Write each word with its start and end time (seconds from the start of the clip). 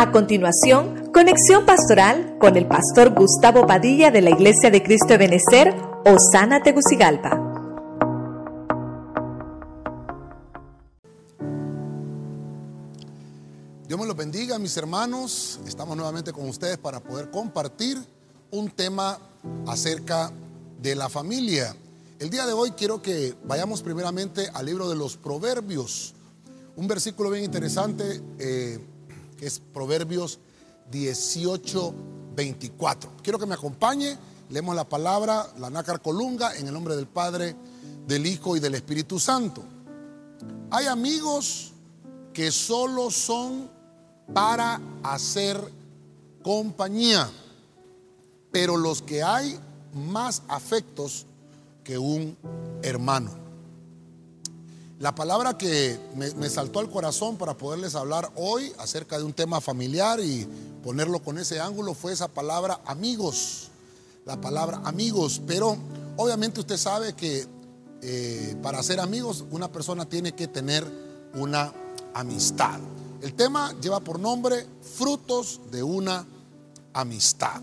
A 0.00 0.12
continuación, 0.12 1.10
conexión 1.12 1.66
pastoral 1.66 2.38
con 2.40 2.56
el 2.56 2.66
pastor 2.66 3.12
Gustavo 3.14 3.66
Padilla 3.66 4.10
de 4.10 4.22
la 4.22 4.30
Iglesia 4.30 4.70
de 4.70 4.82
Cristo 4.82 5.08
de 5.08 5.18
Benecer, 5.18 5.74
Osana 6.06 6.62
Tegucigalpa. 6.62 7.38
Dios 13.86 14.00
me 14.00 14.06
los 14.06 14.16
bendiga, 14.16 14.58
mis 14.58 14.74
hermanos. 14.78 15.60
Estamos 15.66 15.94
nuevamente 15.98 16.32
con 16.32 16.48
ustedes 16.48 16.78
para 16.78 17.00
poder 17.00 17.30
compartir 17.30 17.98
un 18.52 18.70
tema 18.70 19.18
acerca 19.66 20.32
de 20.80 20.94
la 20.94 21.10
familia. 21.10 21.76
El 22.18 22.30
día 22.30 22.46
de 22.46 22.54
hoy 22.54 22.70
quiero 22.70 23.02
que 23.02 23.34
vayamos 23.44 23.82
primeramente 23.82 24.48
al 24.54 24.64
libro 24.64 24.88
de 24.88 24.96
los 24.96 25.18
Proverbios. 25.18 26.14
Un 26.74 26.88
versículo 26.88 27.28
bien 27.28 27.44
interesante. 27.44 28.22
Eh, 28.38 28.78
que 29.40 29.46
es 29.46 29.58
Proverbios 29.58 30.38
18, 30.90 31.94
24. 32.36 33.10
Quiero 33.22 33.38
que 33.38 33.46
me 33.46 33.54
acompañe, 33.54 34.18
leemos 34.50 34.76
la 34.76 34.86
palabra, 34.86 35.46
la 35.58 35.70
nácar 35.70 36.02
colunga, 36.02 36.54
en 36.56 36.66
el 36.66 36.74
nombre 36.74 36.94
del 36.94 37.06
Padre, 37.06 37.56
del 38.06 38.26
Hijo 38.26 38.54
y 38.54 38.60
del 38.60 38.74
Espíritu 38.74 39.18
Santo. 39.18 39.64
Hay 40.70 40.84
amigos 40.86 41.72
que 42.34 42.52
solo 42.52 43.10
son 43.10 43.70
para 44.34 44.78
hacer 45.02 45.58
compañía, 46.42 47.30
pero 48.52 48.76
los 48.76 49.00
que 49.00 49.22
hay 49.22 49.58
más 49.94 50.42
afectos 50.48 51.24
que 51.82 51.96
un 51.96 52.36
hermano. 52.82 53.39
La 55.00 55.14
palabra 55.14 55.56
que 55.56 55.98
me, 56.14 56.50
saltó 56.50 56.78
al 56.78 56.90
corazón 56.90 57.38
para 57.38 57.56
poderles 57.56 57.94
hablar 57.94 58.30
hoy 58.36 58.70
acerca 58.76 59.16
de 59.16 59.24
un 59.24 59.32
tema 59.32 59.62
familiar 59.62 60.20
y 60.20 60.46
ponerlo 60.84 61.22
con 61.22 61.38
ese 61.38 61.58
ángulo 61.58 61.94
fue 61.94 62.12
esa 62.12 62.28
palabra 62.28 62.82
amigos. 62.84 63.68
La 64.26 64.38
palabra 64.38 64.82
amigos. 64.84 65.40
Pero 65.46 65.78
obviamente 66.18 66.60
usted 66.60 66.76
sabe 66.76 67.14
que 67.14 67.46
eh, 68.02 68.54
para 68.62 68.82
ser 68.82 69.00
amigos 69.00 69.42
una 69.50 69.72
persona 69.72 70.06
tiene 70.06 70.32
que 70.34 70.48
tener 70.48 70.86
una 71.32 71.72
amistad. 72.12 72.78
El 73.22 73.32
tema 73.32 73.74
lleva 73.80 74.00
por 74.00 74.20
nombre 74.20 74.66
frutos 74.82 75.62
de 75.70 75.82
una 75.82 76.26
amistad. 76.92 77.62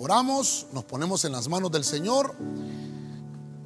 Oramos, 0.00 0.66
nos 0.72 0.82
ponemos 0.82 1.24
en 1.24 1.30
las 1.30 1.46
manos 1.46 1.70
del 1.70 1.84
Señor. 1.84 2.34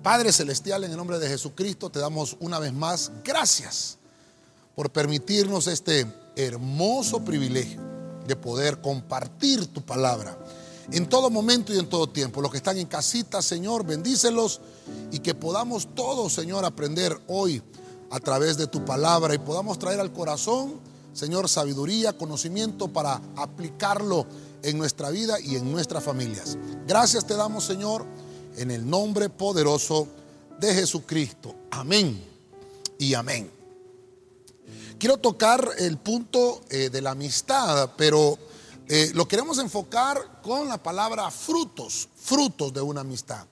Padre 0.07 0.31
Celestial, 0.31 0.85
en 0.85 0.93
el 0.93 0.97
nombre 0.97 1.19
de 1.19 1.29
Jesucristo, 1.29 1.91
te 1.91 1.99
damos 1.99 2.37
una 2.39 2.61
vez 2.61 2.73
más 2.73 3.11
gracias 3.25 3.99
por 4.77 4.93
permitirnos 4.93 5.67
este 5.67 6.07
hermoso 6.37 7.25
privilegio 7.25 7.81
de 8.25 8.37
poder 8.37 8.81
compartir 8.81 9.67
tu 9.67 9.85
palabra 9.85 10.39
en 10.93 11.09
todo 11.09 11.29
momento 11.29 11.75
y 11.75 11.81
en 11.81 11.89
todo 11.89 12.09
tiempo. 12.09 12.41
Los 12.41 12.53
que 12.53 12.59
están 12.59 12.79
en 12.79 12.87
casita, 12.87 13.43
Señor, 13.43 13.85
bendícelos 13.85 14.61
y 15.11 15.19
que 15.19 15.35
podamos 15.35 15.89
todos, 15.97 16.33
Señor, 16.33 16.65
aprender 16.65 17.21
hoy 17.27 17.61
a 18.13 18.21
través 18.21 18.57
de 18.57 18.69
tu 18.69 18.85
palabra 18.85 19.35
y 19.35 19.39
podamos 19.39 19.77
traer 19.77 19.99
al 19.99 20.13
corazón, 20.13 20.75
Señor, 21.15 21.49
sabiduría, 21.49 22.17
conocimiento 22.17 22.87
para 22.87 23.21
aplicarlo 23.35 24.25
en 24.63 24.79
nuestra 24.79 25.11
vida 25.11 25.41
y 25.41 25.57
en 25.57 25.73
nuestras 25.73 26.05
familias. 26.05 26.57
Gracias 26.87 27.27
te 27.27 27.35
damos, 27.35 27.65
Señor 27.65 28.07
en 28.57 28.71
el 28.71 28.89
nombre 28.89 29.29
poderoso 29.29 30.09
de 30.59 30.75
Jesucristo. 30.75 31.55
Amén 31.71 32.23
y 32.99 33.15
amén. 33.15 33.51
Quiero 34.99 35.19
tocar 35.19 35.69
el 35.79 35.99
punto 35.99 36.63
eh, 36.71 36.89
de 36.89 37.03
la 37.03 37.11
amistad, 37.11 37.91
pero 37.97 38.39
eh, 38.89 39.11
lo 39.15 39.29
queremos 39.29 39.59
enfocar 39.59 40.41
con 40.43 40.69
la 40.69 40.83
palabra 40.83 41.31
frutos, 41.31 42.09
frutos 42.17 42.73
de 42.73 42.81
una 42.81 43.03
amistad. 43.03 43.47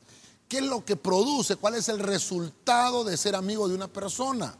¿Qué 0.48 0.58
es 0.58 0.64
lo 0.64 0.84
que 0.84 0.96
produce? 0.96 1.56
¿Cuál 1.56 1.74
es 1.74 1.88
el 1.88 1.98
resultado 1.98 3.04
de 3.04 3.16
ser 3.16 3.34
amigo 3.34 3.68
de 3.68 3.74
una 3.74 3.88
persona? 3.88 4.56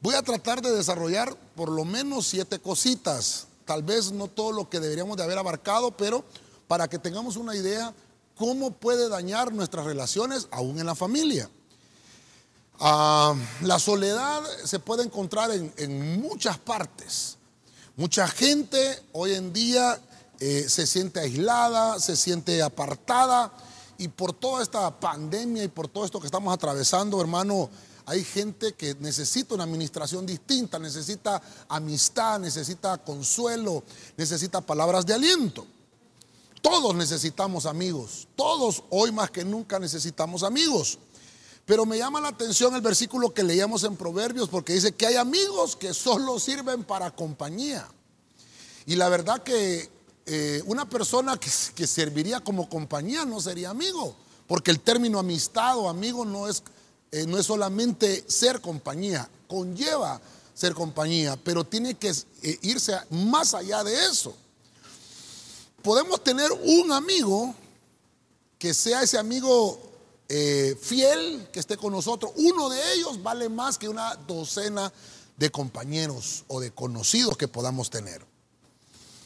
Voy 0.00 0.14
a 0.14 0.22
tratar 0.22 0.62
de 0.62 0.72
desarrollar 0.72 1.36
por 1.54 1.70
lo 1.70 1.84
menos 1.84 2.26
siete 2.26 2.58
cositas. 2.58 3.46
Tal 3.64 3.82
vez 3.82 4.10
no 4.10 4.28
todo 4.28 4.50
lo 4.50 4.68
que 4.68 4.80
deberíamos 4.80 5.16
de 5.16 5.22
haber 5.22 5.38
abarcado, 5.38 5.90
pero 5.92 6.24
para 6.66 6.88
que 6.88 6.98
tengamos 6.98 7.36
una 7.36 7.54
idea 7.54 7.92
cómo 8.40 8.70
puede 8.70 9.10
dañar 9.10 9.52
nuestras 9.52 9.84
relaciones 9.84 10.48
aún 10.50 10.80
en 10.80 10.86
la 10.86 10.94
familia. 10.94 11.50
Ah, 12.78 13.34
la 13.60 13.78
soledad 13.78 14.42
se 14.64 14.78
puede 14.78 15.04
encontrar 15.04 15.50
en, 15.50 16.22
muchas 16.22 16.56
partes. 16.56 17.36
Mucha 17.96 18.26
gente 18.26 18.78
hoy 19.12 19.34
en 19.34 19.52
día 19.52 20.00
eh, 20.38 20.64
se 20.70 20.86
siente 20.86 21.20
aislada, 21.20 22.00
se 22.00 22.16
siente 22.16 22.62
apartada 22.62 23.52
y 23.98 24.08
por 24.08 24.32
toda 24.32 24.62
esta 24.62 24.98
pandemia 24.98 25.62
y 25.64 25.68
por 25.68 25.88
todo 25.88 26.06
esto 26.06 26.18
que 26.18 26.24
estamos 26.24 26.54
atravesando, 26.54 27.20
hermano, 27.20 27.68
hay 28.06 28.24
gente 28.24 28.72
que 28.72 28.94
necesita 29.00 29.54
una 29.54 29.64
administración 29.64 30.24
distinta, 30.24 30.78
necesita 30.78 31.42
amistad, 31.68 32.40
necesita 32.40 32.96
consuelo, 32.96 33.84
necesita 34.16 34.62
palabras 34.62 35.04
de 35.04 35.12
aliento. 35.12 35.66
Todos 36.60 36.94
necesitamos 36.94 37.66
amigos. 37.66 38.28
Todos 38.36 38.84
hoy 38.90 39.12
más 39.12 39.30
que 39.30 39.44
nunca 39.44 39.78
necesitamos 39.78 40.42
amigos. 40.42 40.98
Pero 41.64 41.86
me 41.86 41.98
llama 41.98 42.20
la 42.20 42.28
atención 42.28 42.74
el 42.74 42.80
versículo 42.80 43.32
que 43.32 43.42
leíamos 43.42 43.84
en 43.84 43.96
Proverbios 43.96 44.48
porque 44.48 44.72
dice 44.72 44.92
que 44.92 45.06
hay 45.06 45.16
amigos 45.16 45.76
que 45.76 45.94
solo 45.94 46.38
sirven 46.38 46.84
para 46.84 47.10
compañía. 47.14 47.88
Y 48.86 48.96
la 48.96 49.08
verdad 49.08 49.42
que 49.42 49.88
eh, 50.26 50.62
una 50.66 50.88
persona 50.88 51.38
que, 51.38 51.86
serviría 51.86 52.40
como 52.40 52.68
compañía 52.68 53.24
no 53.24 53.40
sería 53.40 53.70
amigo. 53.70 54.14
Porque 54.46 54.70
el 54.70 54.80
término 54.80 55.18
amistad 55.18 55.78
o 55.78 55.88
amigo 55.88 56.24
no 56.24 56.48
es, 56.48 56.62
eh, 57.12 57.24
no 57.26 57.38
es 57.38 57.46
solamente 57.46 58.24
ser 58.26 58.60
compañía, 58.60 59.30
conlleva 59.46 60.20
ser 60.54 60.74
compañía, 60.74 61.38
pero 61.42 61.64
tiene 61.64 61.94
que 61.94 62.10
eh, 62.10 62.58
irse 62.62 62.94
más 63.10 63.54
allá 63.54 63.82
de 63.84 63.94
eso 64.06 64.34
podemos 65.82 66.22
tener 66.22 66.50
un 66.52 66.92
amigo 66.92 67.54
que 68.58 68.74
sea 68.74 69.02
ese 69.02 69.18
amigo 69.18 69.80
eh, 70.28 70.76
fiel, 70.80 71.48
que 71.52 71.60
esté 71.60 71.76
con 71.76 71.92
nosotros. 71.92 72.32
Uno 72.36 72.68
de 72.68 72.92
ellos 72.94 73.22
vale 73.22 73.48
más 73.48 73.78
que 73.78 73.88
una 73.88 74.14
docena 74.14 74.92
de 75.36 75.50
compañeros 75.50 76.44
o 76.48 76.60
de 76.60 76.70
conocidos 76.70 77.36
que 77.36 77.48
podamos 77.48 77.88
tener. 77.90 78.24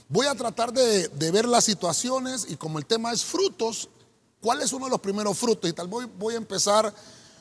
Voy 0.09 0.27
a 0.27 0.35
tratar 0.35 0.73
de, 0.73 1.09
ver 1.33 1.47
las 1.47 1.65
situaciones 1.65 2.47
y 2.49 2.57
como 2.57 2.79
el 2.79 2.87
tema 2.87 3.13
es 3.13 3.25
frutos, 3.25 3.89
¿cuál 4.41 4.63
es 4.63 4.73
uno 4.73 4.85
de 4.85 4.93
los 4.93 5.01
primeros 5.01 5.37
frutos? 5.37 5.69
Y 5.69 5.73
tal 5.73 5.89
vez 5.89 6.09
voy 6.17 6.35
a 6.35 6.37
empezar 6.37 6.95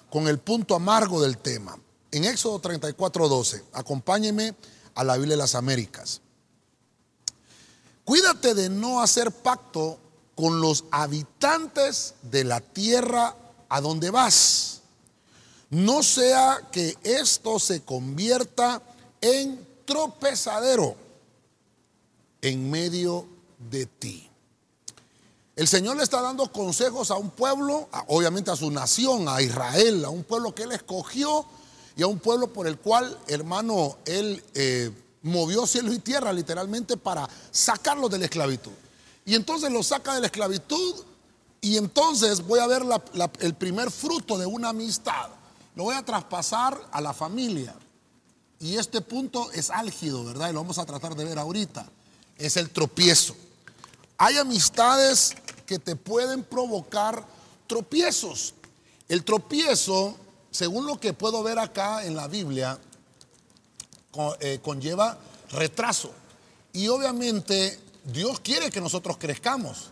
con 0.09 0.28
el 0.28 0.40
punto 0.40 0.73
amargo 0.73 1.22
del 1.22 1.38
tema. 1.38 1.78
En 2.12 2.23
Éxodo 2.23 2.59
34, 2.59 3.28
12, 3.29 3.63
acompáñeme 3.73 4.56
a 4.96 5.03
la 5.03 5.18
Biblia 5.18 5.34
de 5.34 5.41
las 5.44 5.56
Américas. 5.56 6.22
Cuídate 8.06 8.53
de 8.53 8.69
no 8.69 9.02
hacer 9.02 9.31
pacto 9.31 9.97
con 10.36 10.59
los 10.59 10.86
habitantes 10.91 12.16
de 12.24 12.44
la 12.44 12.59
tierra 12.59 13.36
a 13.69 13.81
donde 13.81 14.09
vas. 14.09 14.81
No 15.69 16.03
sea 16.03 16.68
que 16.72 16.97
esto 17.03 17.59
se 17.59 17.81
convierta 17.81 18.81
en 19.22 19.66
tropezadero 19.86 20.96
en 22.41 22.69
medio 22.69 23.25
de 23.72 23.86
ti. 23.86 24.30
El 25.56 25.68
Señor 25.68 25.97
le 25.97 26.03
está 26.03 26.22
dando 26.22 26.52
consejos 26.52 27.12
a 27.12 27.16
un 27.16 27.30
pueblo, 27.30 27.88
obviamente 28.08 28.52
a 28.52 28.56
su 28.56 28.72
nación, 28.72 29.30
a 29.30 29.41
Israel, 29.41 30.03
a 30.03 30.09
un 30.09 30.24
pueblo 30.24 30.53
que 30.53 30.64
Él 30.64 30.72
escogió 30.72 31.46
y 31.96 32.02
a 32.02 32.08
un 32.08 32.20
pueblo 32.20 32.52
por 32.52 32.68
el 32.68 32.80
cual, 32.80 33.18
hermano, 33.28 33.97
Él 34.06 34.44
eh, 34.56 34.91
movió 35.23 35.66
cielo 35.66 35.91
y 35.91 35.99
tierra 35.99 36.31
literalmente 36.31 36.97
para 36.97 37.28
sacarlos 37.52 38.11
de 38.11 38.20
la 38.20 38.25
esclavitud. 38.25 38.72
Y 39.25 39.35
entonces 39.35 39.72
los 39.72 39.87
saca 39.87 40.14
de 40.14 40.22
la 40.22 40.28
esclavitud 40.28 41.03
y 41.61 41.78
entonces 41.78 42.46
voy 42.46 42.59
a 42.59 42.67
ver 42.67 42.84
el 43.40 43.55
primer 43.55 43.90
fruto 43.90 44.37
de 44.37 44.46
una 44.46 44.70
amistad. 44.70 45.29
Lo 45.75 45.85
voy 45.85 45.96
a 45.96 46.03
traspasar 46.03 46.79
a 46.91 47.02
la 47.02 47.14
familia. 47.14 47.73
Y 48.59 48.78
este 48.78 49.02
punto 49.02 49.52
es 49.52 49.70
álgido, 49.70 50.23
¿verdad? 50.23 50.49
Y 50.49 50.53
lo 50.53 50.61
vamos 50.61 50.78
a 50.78 50.85
tratar 50.85 51.16
de 51.16 51.23
ver 51.23 51.40
ahorita. 51.40 51.85
Es 52.37 52.58
el 52.58 52.70
tropiezo. 52.70 53.35
Hay 54.17 54.37
amistades 54.37 55.35
que 55.66 55.79
te 55.79 55.96
pueden 55.96 56.43
provocar 56.43 57.25
tropiezos. 57.67 58.53
El 59.08 59.23
tropiezo, 59.23 60.16
según 60.52 60.85
lo 60.85 60.99
que 60.99 61.14
puedo 61.14 61.43
ver 61.43 61.59
acá 61.59 62.05
en 62.05 62.16
la 62.16 62.28
Biblia, 62.28 62.78
conlleva 64.61 65.17
retraso. 65.51 66.11
Y 66.71 66.87
obviamente 66.87 67.79
Dios 68.03 68.39
quiere 68.39 68.69
que 68.69 68.81
nosotros 68.81 69.17
crezcamos. 69.17 69.91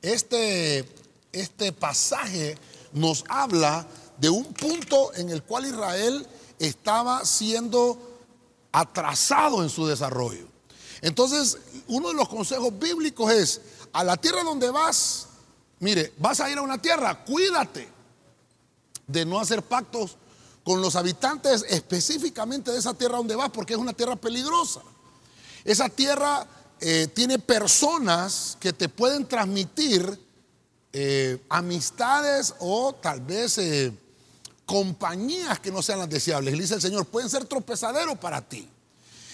Este, 0.00 0.88
este 1.32 1.72
pasaje 1.72 2.56
nos 2.92 3.24
habla 3.28 3.86
de 4.18 4.28
un 4.28 4.44
punto 4.52 5.14
en 5.14 5.30
el 5.30 5.42
cual 5.42 5.66
Israel 5.66 6.26
estaba 6.58 7.24
siendo 7.24 8.20
atrasado 8.70 9.62
en 9.62 9.68
su 9.68 9.86
desarrollo. 9.86 10.46
Entonces, 11.00 11.58
uno 11.88 12.08
de 12.08 12.14
los 12.14 12.28
consejos 12.28 12.78
bíblicos 12.78 13.32
es, 13.32 13.60
a 13.92 14.04
la 14.04 14.16
tierra 14.16 14.44
donde 14.44 14.70
vas, 14.70 15.26
mire, 15.80 16.12
vas 16.18 16.40
a 16.40 16.50
ir 16.50 16.58
a 16.58 16.62
una 16.62 16.80
tierra, 16.80 17.24
cuídate 17.24 17.88
de 19.06 19.26
no 19.26 19.40
hacer 19.40 19.62
pactos 19.62 20.16
con 20.64 20.80
los 20.80 20.96
habitantes 20.96 21.64
específicamente 21.68 22.70
de 22.70 22.78
esa 22.78 22.94
tierra 22.94 23.16
donde 23.16 23.34
vas, 23.34 23.50
porque 23.50 23.74
es 23.74 23.78
una 23.78 23.92
tierra 23.92 24.16
peligrosa. 24.16 24.80
Esa 25.64 25.88
tierra 25.88 26.46
eh, 26.80 27.08
tiene 27.14 27.38
personas 27.38 28.56
que 28.60 28.72
te 28.72 28.88
pueden 28.88 29.26
transmitir 29.26 30.20
eh, 30.92 31.40
amistades 31.48 32.54
o 32.58 32.94
tal 32.94 33.20
vez 33.20 33.58
eh, 33.58 33.92
compañías 34.66 35.58
que 35.60 35.70
no 35.72 35.82
sean 35.82 36.00
las 36.00 36.10
deseables. 36.10 36.54
Le 36.54 36.62
dice 36.62 36.74
el 36.74 36.82
Señor, 36.82 37.06
pueden 37.06 37.30
ser 37.30 37.44
tropezaderos 37.44 38.18
para 38.18 38.40
ti. 38.40 38.68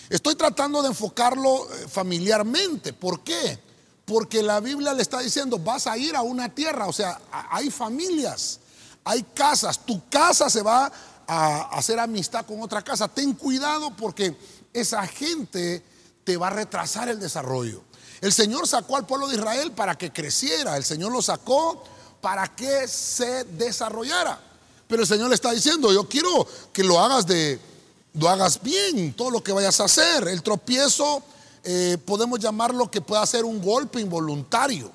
Estoy 0.08 0.34
tratando 0.34 0.82
de 0.82 0.88
enfocarlo 0.88 1.68
familiarmente. 1.88 2.94
¿Por 2.94 3.20
qué? 3.20 3.58
Porque 4.06 4.42
la 4.42 4.60
Biblia 4.60 4.94
le 4.94 5.02
está 5.02 5.20
diciendo, 5.20 5.58
vas 5.58 5.86
a 5.86 5.98
ir 5.98 6.16
a 6.16 6.22
una 6.22 6.48
tierra, 6.54 6.86
o 6.86 6.92
sea, 6.94 7.20
hay 7.30 7.70
familias, 7.70 8.58
hay 9.04 9.22
casas, 9.34 9.84
tu 9.84 10.08
casa 10.08 10.48
se 10.48 10.62
va 10.62 10.90
a 11.28 11.68
hacer 11.76 12.00
amistad 12.00 12.44
con 12.46 12.60
otra 12.62 12.82
casa. 12.82 13.06
Ten 13.06 13.34
cuidado 13.34 13.94
porque 13.96 14.36
esa 14.72 15.06
gente 15.06 15.84
te 16.24 16.36
va 16.36 16.48
a 16.48 16.50
retrasar 16.50 17.08
el 17.08 17.20
desarrollo. 17.20 17.82
El 18.20 18.32
Señor 18.32 18.66
sacó 18.66 18.96
al 18.96 19.06
pueblo 19.06 19.28
de 19.28 19.36
Israel 19.36 19.70
para 19.72 19.96
que 19.96 20.12
creciera, 20.12 20.76
el 20.76 20.84
Señor 20.84 21.12
lo 21.12 21.22
sacó 21.22 21.84
para 22.20 22.48
que 22.56 22.88
se 22.88 23.44
desarrollara. 23.44 24.40
Pero 24.88 25.02
el 25.02 25.08
Señor 25.08 25.28
le 25.28 25.34
está 25.34 25.52
diciendo, 25.52 25.92
yo 25.92 26.08
quiero 26.08 26.46
que 26.72 26.82
lo 26.82 26.98
hagas 26.98 27.26
de 27.26 27.60
lo 28.14 28.28
hagas 28.28 28.60
bien, 28.62 29.12
todo 29.12 29.30
lo 29.30 29.44
que 29.44 29.52
vayas 29.52 29.78
a 29.80 29.84
hacer. 29.84 30.26
El 30.26 30.42
tropiezo 30.42 31.22
eh, 31.62 31.98
podemos 32.04 32.40
llamarlo 32.40 32.90
que 32.90 33.00
pueda 33.00 33.24
ser 33.26 33.44
un 33.44 33.62
golpe 33.62 34.00
involuntario, 34.00 34.90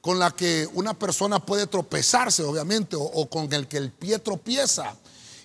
con 0.00 0.18
la 0.18 0.30
que 0.30 0.68
una 0.74 0.94
persona 0.94 1.44
puede 1.44 1.66
tropezarse, 1.66 2.42
obviamente, 2.42 2.96
o, 2.98 3.28
con 3.28 3.52
el 3.52 3.66
que 3.66 3.76
el 3.76 3.90
pie 3.90 4.18
tropieza 4.18 4.94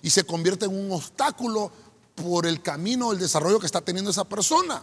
y 0.02 0.10
se 0.10 0.24
convierte 0.24 0.66
en 0.66 0.76
un 0.76 0.92
obstáculo 0.92 1.70
por 2.14 2.46
el 2.46 2.62
camino 2.62 3.10
del 3.10 3.18
desarrollo 3.18 3.60
que 3.60 3.66
está 3.66 3.80
teniendo 3.80 4.10
esa 4.10 4.24
persona. 4.24 4.82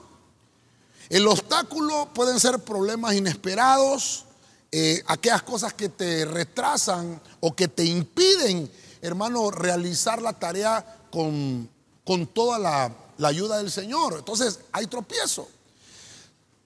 El 1.10 1.28
obstáculo 1.28 2.10
pueden 2.14 2.40
ser 2.40 2.60
problemas 2.60 3.16
inesperados, 3.16 4.26
eh, 4.72 5.02
aquellas 5.08 5.44
cosas 5.44 5.74
que 5.74 5.90
te 5.90 6.26
retrasan 6.26 7.22
o 7.40 7.56
que 7.56 7.68
te 7.68 7.86
impiden, 7.86 8.70
hermano, 9.02 9.50
realizar 9.50 10.22
la 10.22 10.34
tarea 10.34 11.06
con, 11.10 11.70
con 12.04 12.28
toda 12.28 12.60
la 12.60 13.28
ayuda 13.28 13.58
del 13.58 13.72
Señor. 13.72 14.16
Entonces 14.18 14.60
hay 14.72 14.88
tropiezo. 14.88 15.48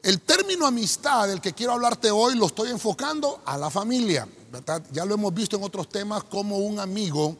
El 0.04 0.22
término 0.22 0.66
amistad 0.66 1.28
del 1.28 1.40
que 1.40 1.54
quiero 1.54 1.74
hablarte 1.74 2.10
hoy 2.10 2.36
lo 2.36 2.48
estoy 2.48 2.72
enfocando 2.72 3.42
a 3.46 3.56
la 3.58 3.70
familia. 3.70 4.28
Ya 4.92 5.06
lo 5.06 5.14
hemos 5.14 5.34
visto 5.34 5.58
en 5.58 5.64
otros 5.64 5.90
temas 5.90 6.24
como 6.24 6.58
un 6.58 6.80
amigo 6.80 7.38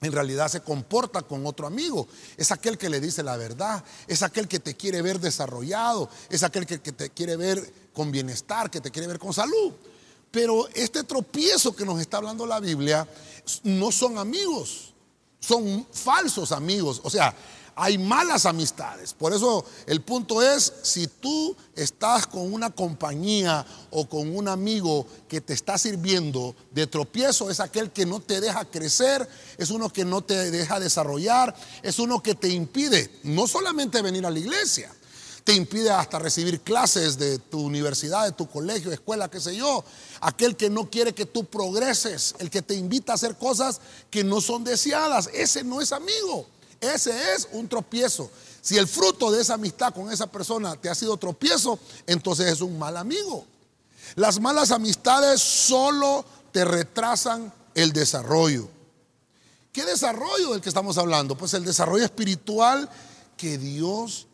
en 0.00 0.12
realidad 0.12 0.48
se 0.48 0.60
comporta 0.60 1.22
con 1.22 1.46
otro 1.46 1.66
amigo. 1.66 2.06
Es 2.36 2.52
aquel 2.52 2.78
que 2.78 2.88
le 2.88 3.00
dice 3.00 3.22
la 3.22 3.36
verdad, 3.36 3.82
es 4.06 4.22
aquel 4.22 4.46
que 4.46 4.60
te 4.60 4.76
quiere 4.76 5.02
ver 5.02 5.18
desarrollado, 5.18 6.08
es 6.30 6.42
aquel 6.42 6.66
que, 6.66 6.78
te 6.78 7.10
quiere 7.10 7.36
ver 7.36 7.90
con 7.92 8.10
bienestar, 8.12 8.70
que 8.70 8.80
te 8.80 8.90
quiere 8.90 9.08
ver 9.08 9.18
con 9.18 9.32
salud. 9.32 9.72
Pero 10.30 10.68
este 10.74 11.04
tropiezo 11.04 11.74
que 11.74 11.84
nos 11.84 12.00
está 12.00 12.18
hablando 12.18 12.46
la 12.46 12.60
Biblia 12.60 13.08
no 13.64 13.90
son 13.90 14.18
amigos, 14.18 14.94
son 15.40 15.86
falsos 15.90 16.52
amigos. 16.52 17.00
O 17.02 17.10
sea, 17.10 17.34
hay 17.80 17.96
malas 17.96 18.44
amistades. 18.44 19.14
Por 19.14 19.32
eso 19.32 19.64
el 19.86 20.02
punto 20.02 20.42
es, 20.42 20.72
si 20.82 21.06
tú 21.06 21.56
estás 21.76 22.26
con 22.26 22.52
una 22.52 22.70
compañía 22.70 23.64
o 23.90 24.08
con 24.08 24.36
un 24.36 24.48
amigo 24.48 25.06
que 25.28 25.40
te 25.40 25.52
está 25.52 25.78
sirviendo 25.78 26.56
de 26.72 26.88
tropiezo, 26.88 27.50
es 27.50 27.60
aquel 27.60 27.92
que 27.92 28.04
no 28.04 28.18
te 28.18 28.40
deja 28.40 28.64
crecer, 28.64 29.28
es 29.56 29.70
uno 29.70 29.92
que 29.92 30.04
no 30.04 30.22
te 30.22 30.50
deja 30.50 30.80
desarrollar, 30.80 31.54
es 31.82 32.00
uno 32.00 32.20
que 32.20 32.34
te 32.34 32.48
impide 32.48 33.12
no 33.22 33.46
solamente 33.46 34.02
venir 34.02 34.26
a 34.26 34.30
la 34.32 34.40
iglesia, 34.40 34.92
te 35.44 35.54
impide 35.54 35.90
hasta 35.90 36.18
recibir 36.18 36.60
clases 36.62 37.16
de 37.16 37.38
tu 37.38 37.60
universidad, 37.60 38.24
de 38.24 38.32
tu 38.32 38.48
colegio, 38.48 38.90
escuela, 38.90 39.30
qué 39.30 39.40
sé 39.40 39.54
yo. 39.54 39.84
Aquel 40.20 40.56
que 40.56 40.68
no 40.68 40.90
quiere 40.90 41.14
que 41.14 41.26
tú 41.26 41.44
progreses, 41.44 42.34
el 42.40 42.50
que 42.50 42.60
te 42.60 42.74
invita 42.74 43.12
a 43.12 43.14
hacer 43.14 43.36
cosas 43.36 43.80
que 44.10 44.24
no 44.24 44.40
son 44.40 44.64
deseadas, 44.64 45.30
ese 45.32 45.62
no 45.62 45.80
es 45.80 45.92
amigo. 45.92 46.44
Ese 46.80 47.34
es 47.34 47.48
un 47.52 47.68
tropiezo. 47.68 48.30
Si 48.60 48.76
el 48.76 48.86
fruto 48.86 49.30
de 49.30 49.40
esa 49.40 49.54
amistad 49.54 49.94
con 49.94 50.12
esa 50.12 50.26
persona 50.26 50.76
te 50.76 50.88
ha 50.88 50.94
sido 50.94 51.16
tropiezo, 51.16 51.78
entonces 52.06 52.52
es 52.52 52.60
un 52.60 52.78
mal 52.78 52.96
amigo. 52.96 53.44
Las 54.14 54.40
malas 54.40 54.70
amistades 54.70 55.40
solo 55.40 56.24
te 56.52 56.64
retrasan 56.64 57.52
el 57.74 57.92
desarrollo. 57.92 58.68
¿Qué 59.72 59.84
desarrollo 59.84 60.52
del 60.52 60.60
que 60.60 60.68
estamos 60.68 60.98
hablando? 60.98 61.36
Pues 61.36 61.54
el 61.54 61.64
desarrollo 61.64 62.04
espiritual 62.04 62.88
que 63.36 63.58
Dios 63.58 64.26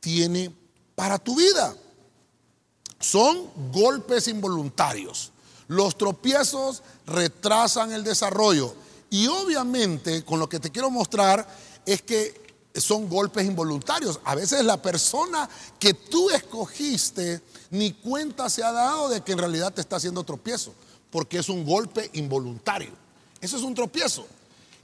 tiene 0.00 0.54
para 0.94 1.18
tu 1.18 1.34
vida. 1.36 1.74
Son 3.00 3.50
golpes 3.72 4.28
involuntarios. 4.28 5.32
Los 5.66 5.98
tropiezos 5.98 6.82
retrasan 7.06 7.92
el 7.92 8.04
desarrollo. 8.04 8.74
Y 9.10 9.26
obviamente, 9.26 10.24
con 10.24 10.38
lo 10.38 10.48
que 10.48 10.60
te 10.60 10.70
quiero 10.70 10.90
mostrar, 10.90 11.46
es 11.86 12.02
que 12.02 12.44
son 12.74 13.08
golpes 13.08 13.46
involuntarios. 13.46 14.20
A 14.24 14.34
veces 14.34 14.64
la 14.64 14.80
persona 14.80 15.48
que 15.78 15.94
tú 15.94 16.30
escogiste 16.30 17.40
ni 17.70 17.92
cuenta 17.92 18.50
se 18.50 18.62
ha 18.62 18.72
dado 18.72 19.08
de 19.08 19.20
que 19.20 19.32
en 19.32 19.38
realidad 19.38 19.72
te 19.72 19.80
está 19.80 19.96
haciendo 19.96 20.24
tropiezo, 20.24 20.74
porque 21.10 21.38
es 21.38 21.48
un 21.48 21.64
golpe 21.64 22.10
involuntario. 22.14 22.90
Eso 23.40 23.56
es 23.56 23.62
un 23.62 23.74
tropiezo. 23.74 24.26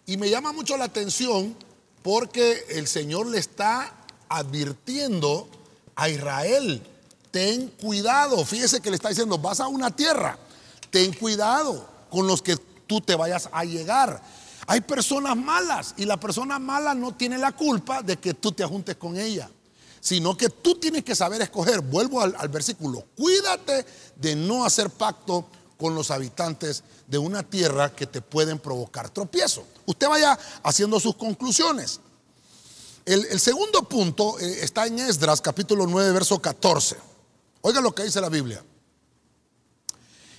Y 0.07 0.17
me 0.17 0.31
llama 0.31 0.53
mucho 0.53 0.77
la 0.77 0.85
atención 0.85 1.57
porque 2.03 2.65
el 2.71 2.87
Señor 2.87 3.27
le 3.27 3.39
está 3.39 3.95
advirtiendo 4.29 5.49
a 5.97 6.09
Israel, 6.09 6.83
ten 7.31 7.69
cuidado, 7.69 8.45
fíjese 8.45 8.81
que 8.81 8.91
le 8.91 8.97
está 8.97 9.09
diciendo, 9.09 9.39
vas 9.39 9.61
a 9.61 9.69
una 9.69 9.95
tierra, 9.95 10.39
ten 10.91 11.13
cuidado 11.13 11.87
con 12.11 12.27
los 12.27 12.41
que 12.41 12.57
tú 12.87 13.01
te 13.01 13.17
vayas 13.17 13.49
a 13.53 13.65
llegar 13.65 14.23
hay 14.71 14.83
personas 14.83 15.37
malas 15.37 15.95
y 15.97 16.05
la 16.05 16.17
persona 16.21 16.61
mala 16.61 16.95
no 16.95 17.17
tiene 17.17 17.37
la 17.39 17.51
culpa 17.51 18.03
de 18.03 18.19
que 18.21 18.35
tú 18.35 18.53
te 18.53 18.63
ajuntes 18.63 18.95
con 18.95 19.17
ella, 19.17 19.51
sino 20.01 20.37
que 20.37 20.49
tú 20.49 20.77
tienes 20.77 21.03
que 21.03 21.17
saber 21.17 21.43
escoger. 21.43 21.81
Vuelvo 21.81 22.21
al, 22.21 22.49
versículo, 22.51 23.05
cuídate 23.17 23.85
de 24.15 24.37
no 24.37 24.65
hacer 24.65 24.89
pacto 24.91 25.49
con 25.77 25.97
los 25.97 26.13
habitantes 26.13 26.85
de 27.09 27.19
una 27.19 27.43
tierra 27.43 27.93
que 27.97 28.07
te 28.07 28.23
pueden 28.23 28.61
provocar 28.61 29.11
tropiezo. 29.11 29.65
Usted 29.87 30.07
vaya 30.07 30.39
haciendo 30.63 31.01
sus 31.01 31.17
conclusiones. 31.17 31.99
El, 33.05 33.41
segundo 33.41 33.83
punto 33.89 34.39
eh, 34.39 34.61
está 34.63 34.87
en 34.87 35.01
Esdras 35.01 35.41
capítulo 35.41 35.85
9, 35.85 36.13
verso 36.13 36.41
14. 36.41 36.97
Oiga 37.63 37.81
lo 37.81 37.93
que 37.93 38.05
dice 38.05 38.21
la 38.21 38.29
Biblia. 38.29 38.63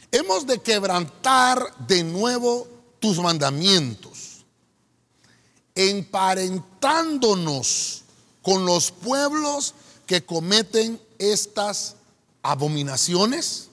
Hemos 0.10 0.48
de 0.48 0.60
quebrantar 0.60 1.76
de 1.86 2.06
nuevo 2.06 2.72
tus 3.02 3.18
mandamientos 3.20 4.11
emparentándonos 5.90 8.04
con 8.42 8.66
los 8.66 8.92
pueblos 8.92 9.74
que 10.06 10.26
cometen 10.26 11.02
estas 11.18 11.96
abominaciones? 12.44 13.70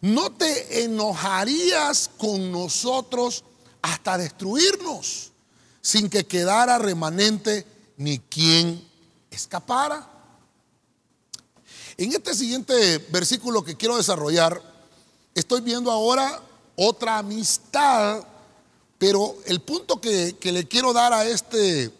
¿No 0.00 0.32
te 0.32 0.84
enojarías 0.84 2.10
con 2.16 2.52
nosotros 2.52 3.44
hasta 3.82 4.16
destruirnos 4.16 5.32
sin 5.80 6.08
que 6.08 6.24
quedara 6.26 6.78
remanente 6.78 7.66
ni 7.96 8.20
quien 8.20 8.86
escapara? 9.30 10.08
En 11.96 12.12
este 12.12 12.32
siguiente 12.34 12.98
versículo 13.10 13.64
que 13.64 13.76
quiero 13.76 13.96
desarrollar, 13.96 14.62
estoy 15.34 15.62
viendo 15.62 15.90
ahora 15.90 16.42
otra 16.76 17.18
amistad 17.18 18.24
pero 18.98 19.36
el 19.46 19.60
punto 19.60 20.00
que, 20.00 20.36
le 20.42 20.66
quiero 20.66 20.92
dar 20.92 21.12
a 21.12 21.24
este, 21.24 21.90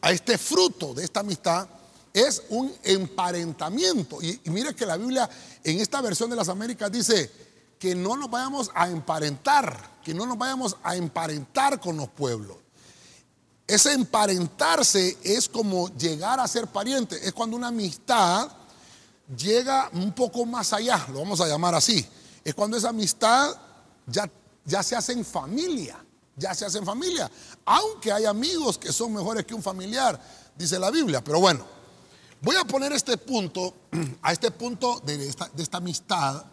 a 0.00 0.12
este 0.12 0.38
fruto 0.38 0.94
de 0.94 1.04
esta 1.04 1.20
amistad 1.20 1.68
es 2.12 2.44
un 2.48 2.72
emparentamiento. 2.84 4.22
Y, 4.22 4.40
y, 4.44 4.50
mire 4.50 4.74
que 4.74 4.86
la 4.86 4.96
Biblia 4.96 5.28
en 5.64 5.80
esta 5.80 6.00
versión 6.00 6.30
de 6.30 6.36
las 6.36 6.48
Américas 6.48 6.92
dice 6.92 7.30
que 7.78 7.96
no 7.96 8.16
nos 8.16 8.30
vayamos 8.30 8.70
a 8.72 8.88
emparentar, 8.88 9.98
que 10.04 10.14
no 10.14 10.26
nos 10.26 10.38
vayamos 10.38 10.76
a 10.84 10.94
emparentar 10.94 11.80
con 11.80 11.96
los 11.96 12.08
pueblos. 12.08 12.56
Ese 13.66 13.92
emparentarse 13.92 15.18
es 15.24 15.48
como 15.48 15.88
llegar 15.96 16.38
a 16.38 16.46
ser 16.46 16.68
pariente, 16.68 17.16
es 17.26 17.32
cuando 17.32 17.56
una 17.56 17.68
amistad 17.68 18.48
llega 19.36 19.90
un 19.94 20.12
poco 20.12 20.46
más 20.46 20.72
allá, 20.72 21.04
lo 21.12 21.20
vamos 21.20 21.40
a 21.40 21.48
llamar 21.48 21.74
así. 21.74 22.06
Es 22.44 22.54
cuando 22.54 22.76
esa 22.76 22.90
amistad 22.90 23.56
ya, 24.06 24.30
ya 24.64 24.82
se 24.82 24.94
hace 24.94 25.14
en 25.14 25.24
familia 25.24 26.03
ya 26.36 26.54
se 26.54 26.64
hacen 26.64 26.84
familia. 26.84 27.30
Aunque 27.64 28.12
hay 28.12 28.24
amigos 28.24 28.78
que 28.78 28.92
son 28.92 29.12
mejores 29.12 29.44
que 29.44 29.54
un 29.54 29.62
familiar, 29.62 30.20
dice 30.56 30.78
la 30.78 30.90
Biblia. 30.90 31.22
Pero 31.22 31.40
bueno, 31.40 31.74
Voy 32.44 32.56
a 32.56 32.64
poner 32.64 32.92
este 32.92 33.16
punto, 33.16 33.72
a 34.22 34.30
este 34.30 34.50
punto 34.50 35.00
de 35.00 35.28
esta, 35.28 35.48
de 35.48 35.62
esta 35.62 35.78
amistad, 35.78 36.44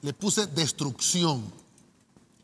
le 0.00 0.14
puse 0.14 0.46
destrucción. 0.46 1.52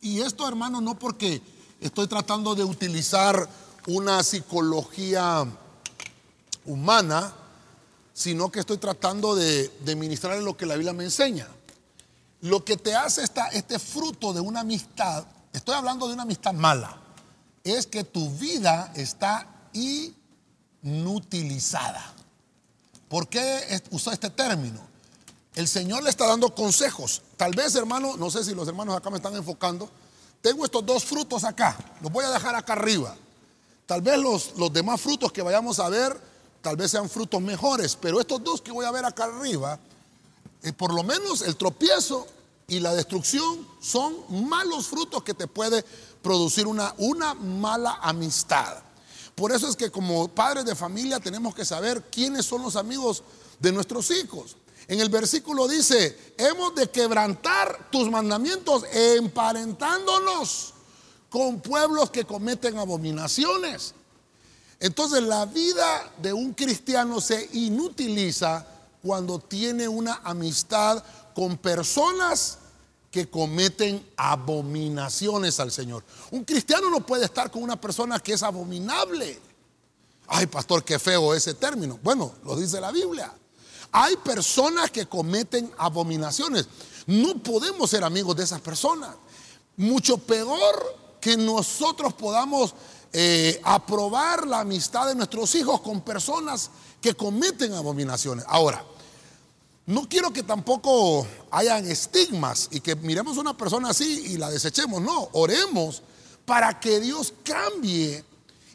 Y 0.03 0.21
esto, 0.21 0.47
hermano, 0.47 0.83
no 0.83 0.99
porque 0.99 1.41
estoy 1.81 2.07
tratando 2.09 2.55
de 2.55 2.63
utilizar 2.63 3.49
una 3.87 4.23
psicología 4.23 5.47
humana, 6.67 7.33
sino 8.13 8.53
que 8.53 8.61
estoy 8.61 8.77
tratando 8.77 9.35
de, 9.35 9.69
de 9.83 9.97
ministrar 9.97 10.39
lo 10.43 10.55
que 10.55 10.67
la 10.67 10.75
Biblia 10.75 10.93
me 10.93 11.05
enseña. 11.05 11.49
Lo 12.43 12.67
que 12.67 12.77
te 12.77 12.95
hace 12.95 13.23
esta, 13.23 13.49
este 13.49 13.79
fruto 13.79 14.35
de 14.35 14.43
una 14.43 14.61
amistad, 14.61 15.25
estoy 15.55 15.75
hablando 15.75 16.07
de 16.07 16.13
una 16.13 16.25
amistad 16.25 16.53
mala, 16.53 16.99
es 17.63 17.87
que 17.87 18.05
tu 18.05 18.29
vida 18.31 18.93
está 18.95 19.47
inutilizada. 20.83 22.13
¿Por 23.09 23.29
qué 23.29 23.81
usó 23.91 24.13
este 24.13 24.29
término? 24.29 24.81
El 25.55 25.69
Señor 25.69 26.03
le 26.03 26.11
está 26.11 26.27
dando 26.27 26.55
consejos. 26.55 27.23
Tal 27.37 27.53
vez, 27.53 27.75
hermano, 27.77 28.17
no 28.17 28.31
sé 28.31 28.45
si 28.45 28.55
los 28.55 28.67
hermanos 28.67 28.97
acá 28.97 29.09
me 29.09 29.17
están 29.17 29.37
enfocando. 29.37 29.89
Tengo 30.43 30.65
estos 30.65 30.85
dos 30.85 31.05
frutos 31.05 31.45
acá. 31.45 31.77
Los 32.03 32.11
voy 32.13 32.25
a 32.25 32.31
dejar 32.31 32.57
acá 32.57 32.73
arriba. 32.73 33.17
Tal 33.87 34.03
vez 34.03 34.19
los, 34.19 34.59
los 34.59 34.73
demás 34.73 35.01
frutos 35.01 35.31
que 35.31 35.43
vayamos 35.43 35.79
a 35.79 35.89
ver, 35.89 36.21
tal 36.61 36.77
vez 36.77 36.91
sean 36.91 37.09
frutos 37.09 37.41
mejores. 37.41 37.97
Pero 37.97 38.21
estos 38.21 38.43
dos 38.43 38.61
que 38.61 38.73
voy 38.73 38.85
a 38.85 38.91
ver 38.91 39.05
acá 39.05 39.25
arriba, 39.25 39.79
eh, 40.63 40.73
por 40.73 40.93
lo 40.93 41.05
menos 41.05 41.43
el 41.43 41.57
tropiezo 41.57 42.27
y 42.67 42.81
la 42.81 42.95
destrucción 42.95 43.67
son 43.81 44.15
malos 44.49 44.87
frutos 44.87 45.23
que 45.23 45.35
te 45.35 45.47
puede 45.47 45.85
producir 46.23 46.67
una, 46.67 46.95
una 46.99 47.35
mala 47.35 47.99
amistad. 48.03 48.79
Por 49.35 49.53
eso 49.53 49.69
es 49.69 49.77
que 49.77 49.91
como 49.91 50.29
padres 50.29 50.65
de 50.65 50.75
familia 50.75 51.21
tenemos 51.21 51.55
que 51.55 51.65
saber 51.65 52.03
quiénes 52.11 52.47
son 52.47 52.63
los 52.63 52.77
amigos 52.77 53.23
de 53.59 53.73
nuestros 53.73 54.11
hijos. 54.11 54.57
En 54.87 55.01
el 55.01 55.09
versículo 55.09 55.67
dice, 55.67 56.35
hemos 56.37 56.75
de 56.75 56.89
quebrantar 56.91 57.91
tus 57.91 58.11
mandamientos 58.11 58.85
emparentándonos 58.93 60.75
con 61.31 61.61
pueblos 61.61 62.11
que 62.11 62.25
cometen 62.25 62.79
abominaciones. 62.79 63.95
Entonces 64.79 65.23
la 65.23 65.47
vida 65.47 66.13
de 66.19 66.33
un 66.33 66.53
cristiano 66.53 67.21
se 67.21 67.49
inutiliza 67.55 68.67
cuando 69.03 69.39
tiene 69.39 69.89
una 69.89 70.21
amistad 70.25 71.03
con 71.35 71.59
personas 71.59 72.59
que 73.11 73.29
cometen 73.29 74.05
abominaciones 74.17 75.61
al 75.61 75.71
Señor. 75.71 76.05
Un 76.31 76.45
cristiano 76.45 76.91
no 76.91 77.05
puede 77.05 77.25
estar 77.25 77.51
con 77.51 77.63
una 77.63 77.81
persona 77.81 78.19
que 78.19 78.33
es 78.33 78.43
abominable. 78.43 79.41
Ay, 80.27 80.47
pastor, 80.47 80.83
qué 80.85 80.99
feo 80.99 81.35
ese 81.35 81.55
término. 81.55 81.99
Bueno, 82.03 82.33
lo 82.45 82.57
dice 82.57 82.81
la 82.81 82.91
Biblia. 82.91 83.33
Hay 83.93 84.17
personas 84.17 84.91
que 84.91 85.07
cometen 85.07 85.71
abominaciones. 85.79 86.67
No 87.07 87.39
podemos 87.39 87.91
ser 87.91 88.03
amigos 88.03 88.35
de 88.37 88.45
esas 88.45 88.61
personas. 88.61 89.15
Mucho 89.77 90.19
peor 90.19 90.97
que 91.21 91.37
nosotros 91.37 92.15
podamos 92.15 92.75
eh, 93.13 93.61
aprobar 93.63 94.45
la 94.47 94.61
amistad 94.61 95.07
de 95.07 95.15
nuestros 95.15 95.55
hijos 95.55 95.81
con 95.83 96.01
personas 96.01 96.71
que 97.01 97.15
cometen 97.15 97.75
abominaciones. 97.75 98.45
Ahora, 98.49 98.85
no 99.87 100.09
quiero 100.09 100.33
que 100.33 100.43
tampoco 100.43 101.27
hayan 101.51 101.87
estigmas 101.87 102.69
y 102.71 102.81
que 102.81 102.97
miremos 102.97 103.37
a 103.37 103.41
una 103.41 103.57
persona 103.57 103.91
así 103.91 104.33
y 104.33 104.39
la 104.39 104.51
desechemos. 104.51 105.03
No, 105.03 105.29
oremos 105.33 106.03
para 106.47 106.81
que 106.81 107.01
Dios 107.01 107.35
cambie 107.43 108.25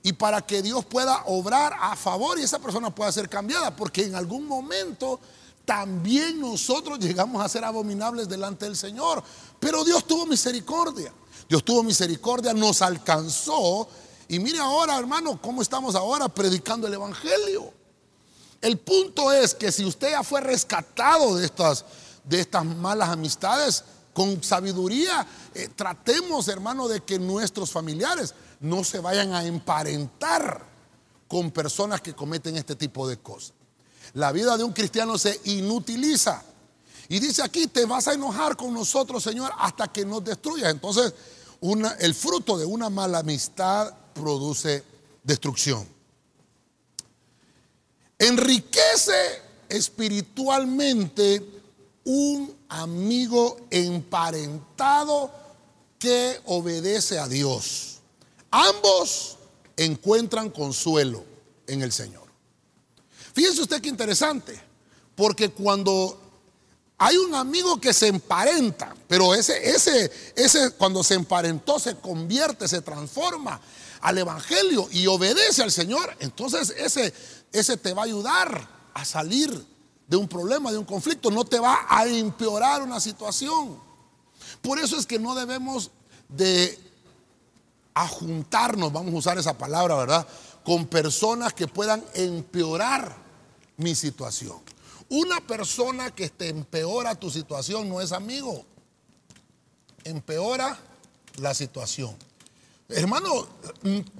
y 0.04 0.14
para 0.14 0.42
que 0.42 0.62
Dios 0.62 0.86
pueda 0.86 1.24
obrar 1.26 1.74
a 1.80 1.96
favor 1.96 2.40
y 2.40 2.44
esa 2.44 2.60
persona 2.60 2.94
pueda 2.94 3.12
ser 3.12 3.28
cambiada, 3.28 3.76
porque 3.76 4.04
en 4.04 4.16
algún 4.16 4.46
momento 4.46 5.20
también 5.66 6.40
nosotros 6.40 7.00
llegamos 7.00 7.44
a 7.44 7.50
ser 7.50 7.64
abominables 7.64 8.30
delante 8.30 8.66
del 8.66 8.76
Señor. 8.76 9.24
Pero 9.60 9.84
Dios 9.84 10.06
tuvo 10.06 10.26
misericordia. 10.26 11.14
Dios 11.48 11.64
tuvo 11.64 11.84
misericordia, 11.84 12.54
nos 12.54 12.82
alcanzó. 12.82 13.88
Y 14.28 14.38
mire 14.38 14.60
ahora, 14.60 14.98
hermano, 14.98 15.42
cómo 15.42 15.62
estamos 15.64 15.96
ahora 15.96 16.30
predicando 16.30 16.88
el 16.88 16.94
Evangelio. 16.94 17.74
El 18.62 18.78
punto 18.78 19.32
es 19.32 19.56
que 19.56 19.72
si 19.72 19.86
usted 19.86 20.12
ya 20.12 20.24
fue 20.24 20.42
rescatado 20.42 21.36
de 21.36 21.46
estas, 21.46 21.86
de 22.26 22.42
estas 22.42 22.66
malas 22.66 23.10
amistades, 23.10 23.84
con 24.14 24.44
sabiduría, 24.44 25.26
eh, 25.54 25.70
tratemos, 25.76 26.48
hermano, 26.50 26.88
de 26.88 27.02
que 27.02 27.18
nuestros 27.20 27.72
familiares 27.72 28.34
no 28.60 28.84
se 28.84 29.00
vayan 29.00 29.34
a 29.34 29.46
emparentar 29.46 30.66
con 31.28 31.52
personas 31.52 32.02
que 32.02 32.14
cometen 32.14 32.58
este 32.58 32.76
tipo 32.76 33.08
de 33.08 33.18
cosas. 33.18 33.54
La 34.14 34.32
vida 34.32 34.58
de 34.58 34.64
un 34.64 34.74
cristiano 34.74 35.18
se 35.18 35.40
inutiliza. 35.46 36.44
Y 37.08 37.20
dice 37.20 37.44
aquí, 37.44 37.68
te 37.68 37.86
vas 37.86 38.08
a 38.08 38.14
enojar 38.14 38.58
con 38.58 38.74
nosotros, 38.74 39.24
Señor, 39.24 39.52
hasta 39.58 39.88
que 39.88 40.04
nos 40.04 40.24
destruyas. 40.24 40.72
Entonces, 40.72 41.14
el 42.00 42.16
fruto 42.16 42.58
de 42.58 42.66
una 42.66 42.90
mala 42.90 43.20
amistad 43.20 43.94
produce 44.14 44.84
destrucción 45.24 45.99
enriquece 48.20 49.42
espiritualmente 49.70 51.44
un 52.04 52.56
amigo 52.68 53.58
emparentado 53.72 55.32
que 55.98 56.40
obedece 56.46 57.18
a 57.18 57.28
Dios. 57.28 58.00
Ambos 58.52 59.38
encuentran 59.78 60.50
consuelo 60.50 61.24
en 61.68 61.82
el 61.82 61.92
Señor. 61.92 62.28
Fíjense 63.34 63.62
usted 63.62 63.82
qué 63.82 63.90
interesante, 63.90 64.60
porque 65.16 65.50
cuando 65.50 66.20
hay 66.98 67.16
un 67.16 67.34
amigo 67.34 67.80
que 67.80 67.94
se 67.94 68.08
emparenta, 68.08 68.94
pero 69.08 69.34
ese, 69.34 69.70
ese, 69.70 70.12
ese 70.36 70.72
cuando 70.72 71.04
se 71.04 71.14
emparentó 71.14 71.80
se 71.80 71.96
convierte, 71.96 72.68
se 72.68 72.82
transforma 72.82 73.62
al 74.02 74.18
Evangelio 74.18 74.88
y 74.92 75.08
obedece 75.08 75.64
al 75.64 75.72
Señor, 75.72 76.16
entonces 76.20 76.74
ese 76.78 77.14
ese 77.52 77.78
te 77.78 77.94
va 77.94 78.04
a 78.04 78.06
ayudar 78.06 78.68
a 78.94 79.06
salir 79.06 79.66
de 80.08 80.18
un 80.18 80.28
problema, 80.28 80.72
de 80.72 80.78
un 80.78 80.86
conflicto, 80.86 81.30
no 81.30 81.46
te 81.46 81.60
va 81.60 81.86
a 81.88 82.08
empeorar 82.08 82.82
una 82.82 83.00
situación. 83.00 83.80
Por 84.62 84.80
eso 84.80 84.98
es 84.98 85.06
que 85.06 85.20
no 85.20 85.36
debemos 85.36 85.92
de 86.28 86.78
ajuntarnos, 87.94 88.92
vamos 88.92 89.14
a 89.14 89.18
usar 89.18 89.38
esa 89.38 89.58
palabra, 89.58 89.96
¿verdad? 89.96 90.28
Con 90.64 90.88
personas 90.88 91.54
que 91.54 91.68
puedan 91.68 92.04
empeorar 92.14 93.16
mi 93.78 93.96
situación. 93.96 94.58
Una 95.10 95.42
persona 95.42 96.14
que 96.14 96.30
te 96.30 96.50
empeora 96.50 97.16
tu 97.16 97.30
situación 97.30 97.90
no 97.90 98.02
es 98.02 98.12
amigo, 98.12 98.66
empeora 100.04 100.78
la 101.38 101.54
situación. 101.54 102.16
Hermano, 102.88 103.48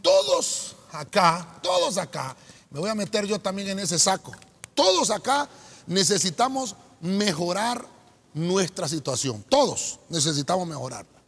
todos 0.02 0.76
acá, 0.92 1.60
todos 1.62 1.98
acá 1.98 2.36
me 2.70 2.80
voy 2.80 2.90
a 2.90 2.96
meter 2.96 3.26
yo 3.26 3.40
también 3.40 3.70
en 3.70 3.80
ese 3.80 3.98
saco. 3.98 4.32
Todos 4.76 5.10
acá 5.10 5.50
necesitamos 5.88 6.76
mejorar 7.02 7.86
nuestra 8.34 8.88
situación. 8.88 9.44
Todos 9.50 10.00
necesitamos 10.10 10.68
mejorarla. 10.68 11.20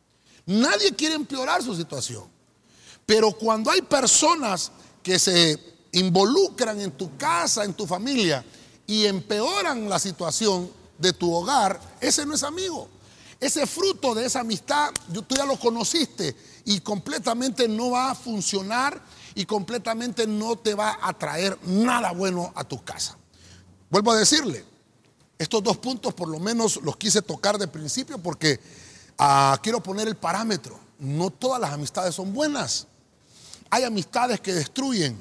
Nadie 0.46 0.94
quiere 0.94 1.16
empeorar 1.16 1.64
su 1.64 1.76
situación. 1.76 2.26
Pero 3.06 3.32
cuando 3.32 3.72
hay 3.72 3.82
personas 3.82 4.72
que 5.04 5.18
se 5.18 5.60
involucran 5.94 6.80
en 6.80 6.92
tu 6.92 7.18
casa, 7.18 7.64
en 7.64 7.74
tu 7.74 7.86
familia, 7.86 8.46
y 8.88 9.06
empeoran 9.06 9.90
la 9.90 10.00
situación 10.00 10.70
de 10.98 11.14
tu 11.14 11.34
hogar, 11.34 11.80
ese 12.00 12.26
no 12.26 12.36
es 12.36 12.44
amigo. 12.44 12.88
Ese 13.42 13.66
fruto 13.66 14.14
de 14.14 14.28
esa 14.28 14.42
amistad, 14.42 14.92
tú 15.12 15.36
ya 15.36 15.46
lo 15.46 15.58
conociste 15.58 16.36
y 16.64 16.80
completamente 16.82 17.68
no 17.68 17.90
va 17.90 18.12
a 18.12 18.16
funcionar 18.16 19.02
y 19.34 19.46
completamente 19.46 20.28
no 20.28 20.58
te 20.58 20.76
va 20.76 21.00
a 21.02 21.12
traer 21.18 21.58
nada 21.66 22.12
bueno 22.12 22.54
a 22.56 22.64
tu 22.64 22.84
casa. 22.84 23.18
Vuelvo 23.90 24.12
a 24.12 24.18
decirle, 24.18 24.64
estos 25.40 25.64
dos 25.64 25.78
puntos 25.78 26.14
por 26.14 26.28
lo 26.28 26.40
menos 26.40 26.80
los 26.84 26.98
quise 26.98 27.24
tocar 27.24 27.58
de 27.58 27.68
principio 27.68 28.20
porque 28.20 28.60
ah, 29.18 29.60
quiero 29.64 29.82
poner 29.82 30.08
el 30.08 30.16
parámetro. 30.16 30.80
No 31.00 31.32
todas 31.32 31.60
las 31.60 31.74
amistades 31.74 32.14
son 32.14 32.32
buenas. 32.32 32.86
Hay 33.72 33.84
amistades 33.84 34.40
que 34.40 34.54
destruyen. 34.54 35.18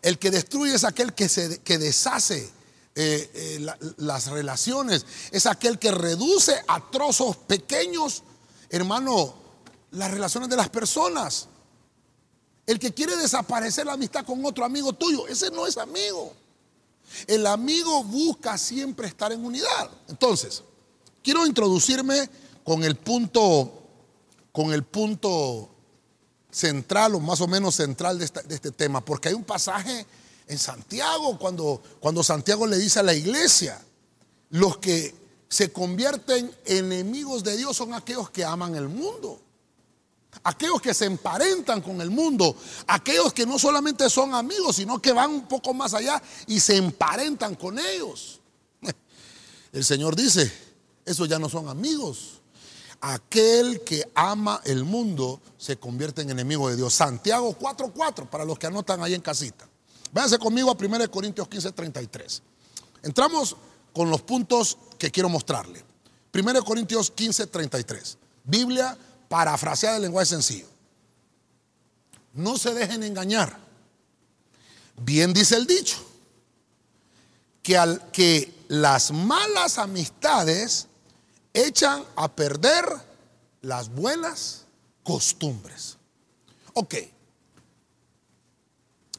El 0.00 0.16
que 0.20 0.30
destruye 0.30 0.74
es 0.74 0.84
aquel 0.84 1.12
que, 1.12 1.28
se, 1.28 1.58
que 1.62 1.76
deshace 1.76 2.52
eh, 2.96 3.30
eh, 3.34 3.94
las 3.96 4.28
relaciones. 4.28 5.04
Es 5.32 5.46
aquel 5.46 5.80
que 5.80 5.90
reduce 5.90 6.54
a 6.68 6.90
trozos 6.90 7.36
pequeños, 7.36 8.22
hermano, 8.70 9.34
las 9.90 10.12
relaciones 10.12 10.48
de 10.48 10.56
las 10.56 10.68
personas. 10.68 11.48
El 12.66 12.78
que 12.78 12.94
quiere 12.94 13.16
desaparecer 13.16 13.86
la 13.86 13.94
amistad 13.94 14.24
con 14.24 14.44
otro 14.44 14.64
amigo 14.64 14.92
tuyo, 14.92 15.26
ese 15.26 15.50
no 15.50 15.66
es 15.66 15.76
amigo. 15.76 16.32
El 17.26 17.46
amigo 17.46 18.04
busca 18.04 18.56
siempre 18.56 19.08
estar 19.08 19.32
en 19.32 19.44
unidad. 19.44 19.90
Entonces, 20.08 20.62
quiero 21.22 21.46
introducirme 21.46 22.30
con 22.62 22.84
el 22.84 22.94
punto, 22.94 23.72
con 24.52 24.72
el 24.72 24.84
punto 24.84 25.68
central 26.48 27.16
o 27.16 27.20
más 27.20 27.40
o 27.40 27.48
menos 27.48 27.74
central 27.74 28.20
de, 28.20 28.26
de 28.26 28.54
este 28.54 28.70
tema, 28.70 29.04
porque 29.04 29.30
hay 29.30 29.34
un 29.34 29.44
pasaje 29.44 30.06
en 30.46 30.58
Santiago, 30.58 31.38
cuando, 31.38 31.82
cuando 32.00 32.22
Santiago 32.22 32.66
le 32.66 32.78
dice 32.78 33.00
a 33.00 33.02
la 33.02 33.14
iglesia, 33.14 33.80
los 34.50 34.78
que 34.78 35.14
se 35.48 35.72
convierten 35.72 36.54
enemigos 36.64 37.44
de 37.44 37.56
Dios 37.56 37.76
son 37.76 37.94
aquellos 37.94 38.30
que 38.30 38.44
aman 38.44 38.74
el 38.74 38.88
mundo. 38.88 39.40
Aquellos 40.42 40.82
que 40.82 40.92
se 40.92 41.04
emparentan 41.04 41.80
con 41.80 42.00
el 42.00 42.10
mundo, 42.10 42.56
aquellos 42.88 43.32
que 43.32 43.46
no 43.46 43.58
solamente 43.58 44.10
son 44.10 44.34
amigos, 44.34 44.76
sino 44.76 45.00
que 45.00 45.12
van 45.12 45.30
un 45.30 45.46
poco 45.46 45.72
más 45.72 45.94
allá 45.94 46.20
y 46.48 46.58
se 46.58 46.76
emparentan 46.76 47.54
con 47.54 47.78
ellos. 47.78 48.40
El 49.72 49.84
Señor 49.84 50.16
dice, 50.16 50.52
esos 51.04 51.28
ya 51.28 51.38
no 51.38 51.48
son 51.48 51.68
amigos. 51.68 52.40
Aquel 53.00 53.82
que 53.84 54.10
ama 54.14 54.60
el 54.64 54.84
mundo 54.84 55.40
se 55.58 55.76
convierte 55.76 56.22
en 56.22 56.30
enemigo 56.30 56.68
de 56.68 56.76
Dios. 56.76 56.94
Santiago 56.94 57.56
4:4, 57.58 58.28
para 58.28 58.44
los 58.44 58.58
que 58.58 58.66
anotan 58.66 59.02
ahí 59.02 59.14
en 59.14 59.20
casita. 59.20 59.68
Váyanse 60.14 60.38
conmigo 60.38 60.70
a 60.70 60.76
1 60.78 61.10
Corintios 61.10 61.48
15:33. 61.48 62.40
Entramos 63.02 63.56
con 63.92 64.08
los 64.10 64.22
puntos 64.22 64.78
que 64.96 65.10
quiero 65.10 65.28
mostrarle. 65.28 65.84
1 66.32 66.64
Corintios 66.64 67.12
15:33. 67.12 68.16
Biblia 68.44 68.96
parafraseada 69.28 69.96
en 69.96 70.02
lenguaje 70.02 70.26
sencillo. 70.26 70.68
No 72.32 72.56
se 72.56 72.72
dejen 72.74 73.02
engañar. 73.02 73.58
Bien 74.96 75.32
dice 75.32 75.56
el 75.56 75.66
dicho, 75.66 75.96
que, 77.64 77.76
al, 77.76 78.12
que 78.12 78.54
las 78.68 79.10
malas 79.10 79.78
amistades 79.78 80.86
echan 81.52 82.04
a 82.14 82.32
perder 82.32 82.84
las 83.62 83.88
buenas 83.88 84.66
costumbres. 85.02 85.96
Ok. 86.74 86.94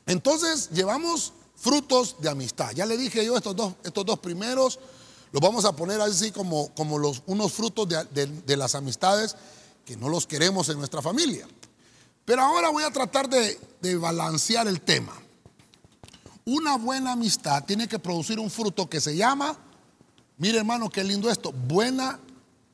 Entonces 0.05 0.69
llevamos 0.71 1.33
frutos 1.55 2.17
de 2.19 2.29
amistad. 2.29 2.71
Ya 2.71 2.85
le 2.85 2.97
dije 2.97 3.25
yo 3.25 3.35
estos 3.35 3.55
dos, 3.55 3.74
estos 3.83 4.05
dos 4.05 4.19
primeros, 4.19 4.79
los 5.31 5.41
vamos 5.41 5.65
a 5.65 5.75
poner 5.75 6.00
así 6.01 6.31
como, 6.31 6.74
como 6.75 6.97
los, 6.97 7.24
unos 7.25 7.51
frutos 7.53 7.88
de, 7.89 8.57
las 8.57 8.75
amistades 8.75 9.35
que 9.85 9.97
no 9.97 10.09
los 10.09 10.27
queremos 10.27 10.69
en 10.69 10.77
nuestra 10.77 11.01
familia. 11.01 11.47
Pero 12.24 12.41
ahora 12.41 12.69
voy 12.69 12.83
a 12.83 12.91
tratar 12.91 13.29
de, 13.29 13.59
de 13.81 13.97
balancear 13.97 14.67
el 14.67 14.81
tema. 14.81 15.13
Una 16.45 16.77
buena 16.77 17.13
amistad 17.13 17.63
tiene 17.65 17.88
que 17.88 18.00
producir 18.00 18.39
un 18.39 18.51
fruto 18.51 18.88
que 18.88 19.01
se 19.01 19.15
llama, 19.15 19.57
mire 20.38 20.59
hermano, 20.59 20.89
qué 20.89 21.03
lindo 21.03 21.29
esto, 21.29 21.51
buena, 21.51 22.19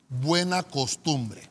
buena 0.08 0.62
costumbre. 0.62 1.48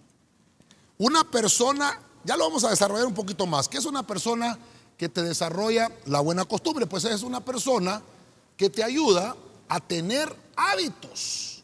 Una 1.00 1.24
persona, 1.24 2.00
ya 2.24 2.38
lo 2.38 2.44
vamos 2.44 2.64
a 2.64 2.70
desarrollar 2.70 3.08
un 3.08 3.16
poquito 3.16 3.48
más, 3.48 3.68
¿qué 3.68 3.80
es 3.80 3.86
una 3.86 4.06
persona 4.06 4.58
que 5.02 5.10
te 5.10 5.24
desarrolla 5.24 5.90
la 6.06 6.20
buena 6.20 6.46
costumbre? 6.46 6.86
Pues 6.86 7.06
es 7.06 7.24
una 7.24 7.44
persona 7.44 8.04
que 8.56 8.70
te 8.70 8.84
ayuda 8.84 9.36
a 9.68 9.80
tener 9.80 10.32
hábitos 10.56 11.64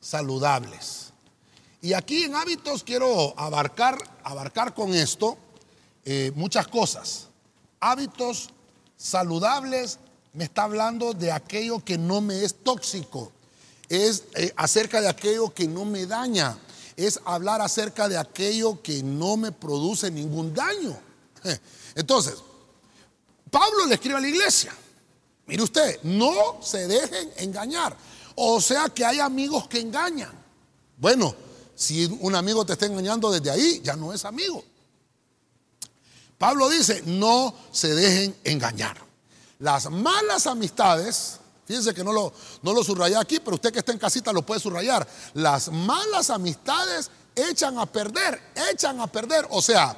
saludables. 0.00 1.12
Y 1.82 1.92
aquí 1.92 2.24
en 2.24 2.34
hábitos 2.34 2.82
quiero 2.82 3.38
abarcar, 3.38 3.98
abarcar 4.22 4.72
con 4.72 4.94
esto 4.94 5.36
eh, 6.06 6.32
muchas 6.36 6.66
cosas. 6.66 7.28
Hábitos 7.80 8.48
saludables 8.96 9.98
me 10.32 10.44
está 10.44 10.62
hablando 10.62 11.12
de 11.12 11.32
aquello 11.32 11.84
que 11.84 11.98
no 11.98 12.22
me 12.22 12.44
es 12.44 12.54
tóxico. 12.54 13.30
Es 13.90 14.24
eh, 14.36 14.54
acerca 14.56 15.02
de 15.02 15.10
aquello 15.10 15.52
que 15.52 15.68
no 15.68 15.84
me 15.84 16.06
daña. 16.06 16.56
Es 16.96 17.20
hablar 17.26 17.60
acerca 17.60 18.08
de 18.08 18.16
aquello 18.16 18.80
que 18.80 19.02
no 19.02 19.36
me 19.36 19.52
produce 19.52 20.10
ningún 20.10 20.54
daño. 20.54 20.96
Entonces, 21.94 22.42
Pablo 23.54 23.86
le 23.86 23.94
escribe 23.94 24.16
a 24.16 24.20
la 24.20 24.26
iglesia. 24.26 24.74
Mire 25.46 25.62
usted, 25.62 26.00
no 26.02 26.58
se 26.60 26.88
dejen 26.88 27.32
engañar. 27.36 27.96
O 28.34 28.60
sea 28.60 28.88
que 28.88 29.04
hay 29.04 29.20
amigos 29.20 29.68
que 29.68 29.78
engañan. 29.78 30.32
Bueno, 30.96 31.32
si 31.72 32.06
un 32.18 32.34
amigo 32.34 32.66
te 32.66 32.72
está 32.72 32.86
engañando 32.86 33.30
desde 33.30 33.52
ahí, 33.52 33.80
ya 33.84 33.94
no 33.94 34.12
es 34.12 34.24
amigo. 34.24 34.64
Pablo 36.36 36.68
dice, 36.68 37.04
no 37.06 37.54
se 37.70 37.94
dejen 37.94 38.36
engañar. 38.42 38.96
Las 39.60 39.88
malas 39.88 40.48
amistades, 40.48 41.38
fíjense 41.64 41.94
que 41.94 42.02
no 42.02 42.12
lo, 42.12 42.32
no 42.62 42.72
lo 42.72 42.82
subrayé 42.82 43.16
aquí, 43.16 43.38
pero 43.38 43.54
usted 43.54 43.72
que 43.72 43.78
está 43.78 43.92
en 43.92 43.98
casita 43.98 44.32
lo 44.32 44.44
puede 44.44 44.58
subrayar. 44.60 45.06
Las 45.34 45.70
malas 45.70 46.30
amistades 46.30 47.08
echan 47.36 47.78
a 47.78 47.86
perder, 47.86 48.52
echan 48.72 48.98
a 49.00 49.06
perder. 49.06 49.46
O 49.50 49.62
sea, 49.62 49.96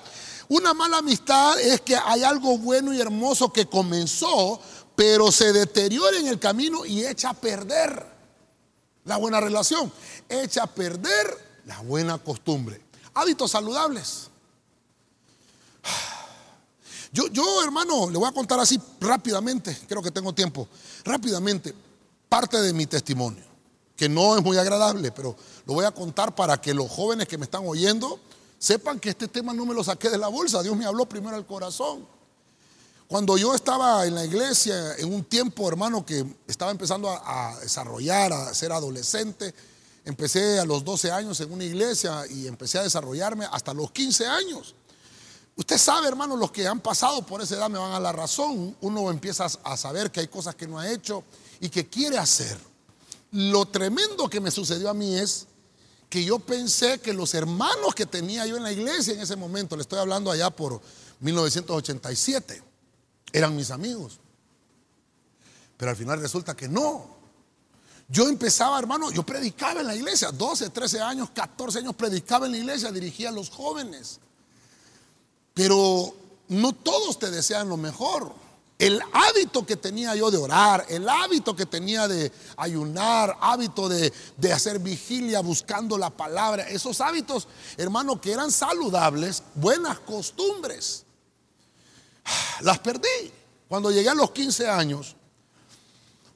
una 0.49 0.75
mala 0.75 0.99
amistad 0.99 1.59
es 1.61 1.81
que 1.81 1.97
hay 1.97 2.23
algo 2.23 2.59
bueno 2.59 2.93
y 2.95 3.01
hermoso 3.01 3.53
que 3.53 3.67
comenzó, 3.67 4.61
pero 4.95 5.33
se 5.33 5.53
deteriora 5.53 6.19
en 6.19 6.29
el 6.29 6.39
camino 6.39 6.85
y 6.85 7.05
echa 7.05 7.31
a 7.31 7.35
perder 7.35 8.07
la 9.05 9.17
buena 9.17 9.41
relación. 9.41 9.93
Echa 10.29 10.65
a 10.65 10.67
perder 10.67 11.63
la 11.67 11.81
buena 11.81 12.19
costumbre. 12.19 12.81
Hábitos 13.15 13.51
saludables. 13.51 14.31
Yo, 17.13 17.29
yo, 17.29 17.63
hermano, 17.63 18.11
le 18.11 18.19
voy 18.19 18.29
a 18.29 18.33
contar 18.33 18.61
así 18.61 18.79
rápidamente, 19.01 19.77
creo 19.89 20.03
que 20.03 20.11
tengo 20.11 20.35
tiempo, 20.35 20.69
rápidamente, 21.03 21.75
parte 22.29 22.61
de 22.61 22.75
mi 22.75 22.85
testimonio, 22.87 23.45
que 23.97 24.07
no 24.07 24.37
es 24.37 24.43
muy 24.43 24.59
agradable, 24.59 25.11
pero 25.13 25.35
lo 25.65 25.73
voy 25.73 25.87
a 25.87 25.93
contar 25.93 26.35
para 26.35 26.61
que 26.61 26.75
los 26.75 26.91
jóvenes 26.91 27.27
que 27.27 27.39
me 27.39 27.45
están 27.45 27.67
oyendo 27.67 28.21
sepan 28.59 28.99
que 28.99 29.11
este 29.11 29.29
tema 29.29 29.53
no 29.53 29.67
me 29.67 29.75
lo 29.75 29.85
saqué 29.85 30.11
de 30.11 30.19
la 30.19 30.29
bolsa, 30.29 30.63
Dios 30.63 30.77
me 30.77 30.85
habló 30.85 31.07
primero 31.07 31.37
al 31.37 31.47
corazón. 31.47 32.07
Cuando 33.07 33.37
yo 33.39 33.55
estaba 33.55 34.05
en 34.07 34.15
la 34.15 34.25
iglesia, 34.25 34.97
en 34.97 35.13
un 35.15 35.25
tiempo, 35.25 35.69
hermano, 35.69 36.05
que 36.05 36.27
estaba 36.49 36.73
empezando 36.73 37.09
a, 37.09 37.57
desarrollar, 37.61 38.33
a 38.33 38.53
ser 38.53 38.73
adolescente, 38.73 39.55
Empecé 40.07 40.61
a 40.61 40.65
los 40.65 40.85
12 40.85 41.11
años 41.11 41.41
en 41.41 41.53
una 41.53 41.65
iglesia 41.65 42.25
y 42.31 42.47
empecé 42.47 42.79
a 42.79 42.85
desarrollarme 42.85 43.45
hasta 43.51 43.75
los 43.75 43.91
15 43.91 44.25
años. 44.25 44.77
Usted 45.57 45.79
sabe, 45.79 46.07
hermano, 46.07 46.37
los 46.37 46.53
que 46.53 46.65
han 46.65 46.79
pasado 46.79 47.23
por 47.27 47.43
esa 47.43 47.57
edad 47.57 47.69
me 47.69 47.81
van 47.81 47.91
a 47.91 47.99
la 47.99 48.13
razón. 48.13 48.77
Uno 48.83 49.11
empieza 49.11 49.47
a 49.65 49.77
saber 49.77 50.13
que 50.13 50.21
hay 50.21 50.29
cosas 50.29 50.55
que 50.55 50.69
no 50.69 50.79
ha 50.79 50.89
hecho 50.89 51.25
y 51.59 51.69
que 51.69 51.89
quiere 51.89 52.19
hacer. 52.19 52.57
Lo 53.33 53.67
tremendo 53.67 54.31
que 54.31 54.41
me 54.41 54.53
sucedió 54.53 54.89
a 54.89 54.95
mí 54.95 55.17
es 55.17 55.49
que 56.09 56.25
yo 56.25 56.39
pensé 56.39 57.01
que 57.01 57.13
los 57.13 57.35
hermanos 57.35 57.95
que 57.95 58.07
tenía 58.07 58.47
yo 58.47 58.57
en 58.57 58.63
la 58.63 58.73
iglesia 58.73 59.15
en 59.15 59.21
ese 59.21 59.37
momento, 59.37 59.77
le 59.77 59.83
estoy 59.83 59.99
hablando 59.99 60.31
allá 60.31 60.51
por 60.51 60.81
1987, 61.21 62.63
eran 63.33 63.57
mis 63.57 63.71
amigos. 63.71 64.21
Pero 65.77 65.91
al 65.91 65.97
final 65.97 66.21
resulta 66.21 66.57
que 66.57 66.69
no. 66.69 67.17
Yo 68.09 68.29
empezaba, 68.29 68.79
hermano, 68.79 69.11
yo 69.11 69.25
predicaba 69.25 69.81
en 69.81 69.89
la 69.89 69.97
iglesia, 69.97 70.31
12, 70.31 70.71
13 70.71 71.01
años, 71.01 71.31
14 71.31 71.81
años 71.81 71.95
predicaba 71.97 72.47
en 72.47 72.53
la 72.53 72.59
iglesia, 72.59 72.93
dirigía 72.93 73.31
a 73.31 73.33
los 73.33 73.51
jóvenes. 73.51 74.21
Pero 75.53 76.15
no 76.49 76.73
todos 76.73 77.19
te 77.19 77.31
desean 77.31 77.69
lo 77.69 77.77
mejor. 77.77 78.33
El 78.79 79.01
hábito 79.13 79.65
que 79.65 79.77
tenía 79.77 80.15
yo 80.15 80.31
de 80.31 80.37
orar, 80.37 80.85
el 80.91 81.09
hábito 81.09 81.57
que 81.57 81.65
tenía 81.65 82.07
de 82.07 82.31
ayunar, 82.57 83.37
hábito 83.41 83.89
de, 83.89 84.13
de, 84.37 84.53
hacer 84.53 84.79
vigilia 84.79 85.41
buscando 85.41 85.97
la 85.97 86.11
palabra, 86.11 86.69
esos 86.69 87.01
hábitos, 87.01 87.49
hermano, 87.79 88.21
que 88.21 88.33
eran 88.33 88.53
saludables, 88.53 89.43
buenas 89.55 89.99
costumbres, 90.01 91.05
las 92.61 92.79
perdí. 92.81 93.33
Cuando 93.67 93.91
llegué 93.91 94.11
a 94.11 94.15
los 94.15 94.31
15 94.31 94.69
años, 94.69 95.17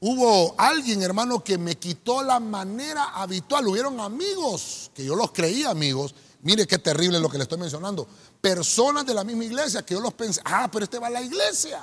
Hubo 0.02 0.54
alguien, 0.56 1.02
hermano, 1.02 1.44
que 1.44 1.58
me 1.58 1.76
quitó 1.76 2.22
la 2.22 2.40
manera 2.40 3.10
habitual. 3.10 3.68
Hubieron 3.68 4.00
amigos, 4.00 4.90
que 4.94 5.04
yo 5.04 5.14
los 5.14 5.30
creía 5.30 5.68
amigos. 5.68 6.14
Mire 6.40 6.66
qué 6.66 6.78
terrible 6.78 7.20
lo 7.20 7.28
que 7.28 7.36
le 7.36 7.42
estoy 7.42 7.58
mencionando. 7.58 8.08
Personas 8.40 9.04
de 9.04 9.12
la 9.12 9.24
misma 9.24 9.44
iglesia 9.44 9.82
que 9.82 9.92
yo 9.92 10.00
los 10.00 10.14
pensé, 10.14 10.40
ah, 10.46 10.70
pero 10.72 10.84
este 10.84 10.98
va 10.98 11.08
a 11.08 11.10
la 11.10 11.20
iglesia. 11.20 11.82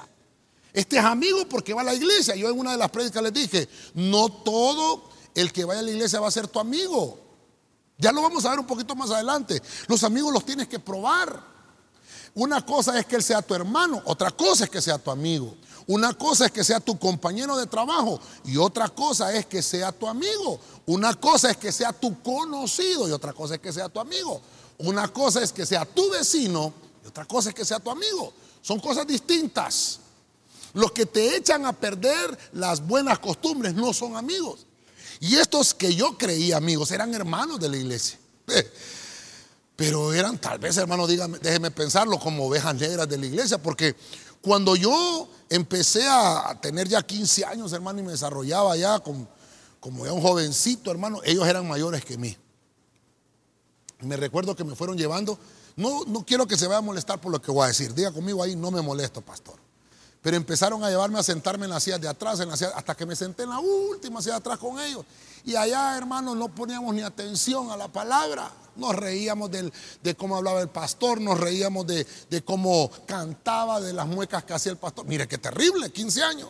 Este 0.78 1.00
es 1.00 1.04
amigo 1.04 1.44
porque 1.50 1.74
va 1.74 1.82
a 1.82 1.86
la 1.86 1.96
iglesia. 1.96 2.36
Yo 2.36 2.52
en 2.52 2.60
una 2.60 2.74
de 2.74 2.78
las 2.78 2.92
prédicas 2.92 3.24
les 3.24 3.34
dije, 3.34 3.68
no 3.96 4.30
todo 4.30 5.10
el 5.34 5.52
que 5.52 5.66
vaya 5.66 5.80
a 5.80 5.82
la 5.82 5.90
iglesia 5.90 6.20
va 6.20 6.28
a 6.28 6.32
ser 6.32 6.48
tu 6.48 6.60
amigo. 6.60 7.18
Ya 7.98 8.12
lo 8.12 8.22
vamos 8.22 8.46
a 8.46 8.52
ver 8.52 8.60
un 8.60 8.68
poquito 8.68 8.96
más 8.96 9.10
adelante. 9.10 9.60
Los 9.88 10.04
amigos 10.04 10.32
los 10.32 10.46
tienes 10.46 10.68
que 10.68 10.78
probar. 10.78 11.42
Una 12.36 12.64
cosa 12.64 13.00
es 13.00 13.08
que 13.08 13.16
él 13.16 13.24
sea 13.24 13.42
tu 13.42 13.56
hermano, 13.56 14.04
otra 14.06 14.30
cosa 14.30 14.66
es 14.66 14.70
que 14.70 14.80
sea 14.80 15.00
tu 15.00 15.10
amigo. 15.10 15.56
Una 15.88 16.14
cosa 16.14 16.46
es 16.46 16.52
que 16.52 16.64
sea 16.64 16.80
tu 16.80 17.00
compañero 17.00 17.58
de 17.58 17.66
trabajo 17.66 18.20
y 18.46 18.58
otra 18.58 18.88
cosa 18.88 19.34
es 19.34 19.48
que 19.48 19.64
sea 19.64 19.92
tu 19.92 20.08
amigo. 20.08 20.60
Una 20.86 21.16
cosa 21.16 21.50
es 21.50 21.58
que 21.58 21.72
sea 21.72 21.92
tu 21.92 22.22
conocido 22.22 23.08
y 23.08 23.12
otra 23.14 23.34
cosa 23.34 23.56
es 23.56 23.62
que 23.62 23.74
sea 23.74 23.90
tu 23.90 24.00
amigo. 24.00 24.40
Una 24.78 25.08
cosa 25.08 25.42
es 25.42 25.52
que 25.52 25.66
sea 25.66 25.86
tu 25.86 26.08
vecino 26.12 26.72
y 27.04 27.08
otra 27.08 27.26
cosa 27.26 27.50
es 27.50 27.56
que 27.56 27.66
sea 27.66 27.80
tu 27.80 27.90
amigo. 27.90 28.32
Son 28.62 28.80
cosas 28.80 29.08
distintas. 29.08 30.02
Los 30.74 30.92
que 30.92 31.06
te 31.06 31.36
echan 31.36 31.66
a 31.66 31.74
perder 31.74 32.38
las 32.54 32.86
buenas 32.86 33.20
costumbres 33.20 33.74
no 33.74 33.94
son 33.94 34.16
amigos. 34.16 34.66
Y 35.20 35.36
estos 35.36 35.74
que 35.74 35.96
yo 35.96 36.18
creía 36.18 36.58
amigos 36.58 36.92
eran 36.92 37.14
hermanos 37.14 37.60
de 37.60 37.70
la 37.70 37.78
iglesia. 37.78 38.20
Pero 39.76 40.12
eran 40.12 40.40
tal 40.40 40.58
vez, 40.58 40.76
hermano, 40.78 41.06
déjeme 41.06 41.70
pensarlo 41.72 42.20
como 42.20 42.48
ovejas 42.48 42.76
negras 42.76 43.08
de 43.08 43.18
la 43.18 43.26
iglesia, 43.26 43.58
porque 43.60 43.96
Cuando 44.42 44.76
yo 44.76 45.28
empecé 45.50 46.08
a 46.08 46.58
tener 46.62 46.88
ya 46.88 47.02
15 47.02 47.46
años, 47.46 47.74
hermano, 47.74 48.00
y 48.00 48.04
me 48.04 48.12
desarrollaba 48.12 48.78
ya 48.78 49.00
como, 49.00 49.28
como 49.80 50.06
ya 50.06 50.14
un 50.14 50.22
jovencito, 50.22 50.92
hermano, 50.92 51.20
ellos 51.26 51.48
eran 51.48 51.68
mayores 51.68 52.06
que 52.06 52.18
mí. 52.18 52.38
Me 54.02 54.16
recuerdo 54.16 54.56
que 54.56 54.64
me 54.64 54.76
fueron 54.76 54.98
llevando. 54.98 55.38
No, 55.76 56.06
no 56.06 56.26
quiero 56.26 56.48
que 56.48 56.56
se 56.56 56.68
vaya 56.68 56.78
a 56.78 56.82
molestar 56.82 57.20
por 57.20 57.32
lo 57.32 57.42
que 57.42 57.52
voy 57.52 57.66
a 57.66 57.68
decir. 57.68 57.94
Diga 57.94 58.12
conmigo 58.12 58.42
ahí, 58.42 58.56
no 58.56 58.72
me 58.72 58.82
molesto, 58.82 59.22
pastor. 59.22 59.67
Pero 60.28 60.36
empezaron 60.36 60.84
a 60.84 60.90
llevarme 60.90 61.18
a 61.20 61.24
sentarme 61.24 61.68
en 61.68 61.70
las 61.70 61.84
sillas 61.84 62.02
de 62.02 62.08
atrás, 62.10 62.42
en 62.42 62.52
hasta 62.52 62.96
que 62.96 63.06
me 63.06 63.16
senté 63.16 63.44
en 63.44 63.50
la 63.50 63.60
última 63.60 64.22
silla 64.22 64.34
de 64.34 64.40
atrás 64.40 64.58
con 64.58 64.78
ellos. 64.78 65.06
Y 65.46 65.56
allá, 65.56 65.98
hermano, 65.98 66.36
no 66.36 66.50
poníamos 66.50 66.94
ni 66.94 67.02
atención 67.02 67.72
a 67.72 67.78
la 67.78 67.88
palabra. 67.88 68.52
Nos 68.76 68.94
reíamos 68.94 69.50
de 69.50 70.16
cómo 70.18 70.36
hablaba 70.36 70.60
el 70.60 70.68
pastor, 70.68 71.22
nos 71.22 71.40
reíamos 71.40 71.88
de, 71.88 72.06
de 72.30 72.44
cómo 72.44 72.92
cantaba, 73.06 73.80
de 73.80 73.94
las 73.94 74.06
muecas 74.06 74.44
que 74.44 74.54
hacía 74.54 74.74
el 74.74 74.78
pastor. 74.78 75.06
Mire 75.06 75.30
qué 75.30 75.38
terrible, 75.38 75.94
15 75.94 76.22
años. 76.22 76.50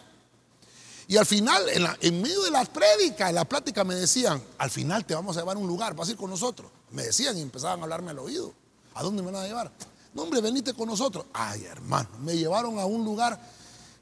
Y 1.07 1.17
al 1.17 1.27
final, 1.27 1.61
en, 2.01 2.19
medio 2.19 2.41
de 2.41 2.49
las 2.49 2.69
prédicas, 2.69 3.29
en 3.29 3.35
la 3.35 3.45
plática 3.45 3.83
me 3.83 3.93
decían, 3.93 4.41
al 4.57 4.71
final 4.71 5.05
te 5.05 5.13
vamos 5.13 5.37
a 5.37 5.41
llevar 5.41 5.55
a 5.55 5.59
un 5.59 5.67
lugar, 5.67 5.93
vas 5.93 6.07
a 6.07 6.11
ir 6.13 6.17
con 6.17 6.31
nosotros. 6.31 6.71
Me 6.89 7.03
decían 7.03 7.37
y 7.37 7.43
empezaban 7.43 7.81
a 7.81 7.83
hablarme 7.83 8.09
al 8.09 8.17
oído. 8.17 8.55
¿A 8.95 9.03
dónde 9.03 9.21
me 9.21 9.29
van 9.29 9.43
a 9.43 9.47
llevar? 9.47 9.71
No, 10.15 10.23
hombre, 10.23 10.41
venite 10.41 10.73
con 10.73 10.87
nosotros. 10.87 11.27
Ay, 11.31 11.65
hermano, 11.65 12.09
me 12.23 12.35
llevaron 12.35 12.79
a 12.79 12.87
un 12.87 13.05
lugar 13.05 13.39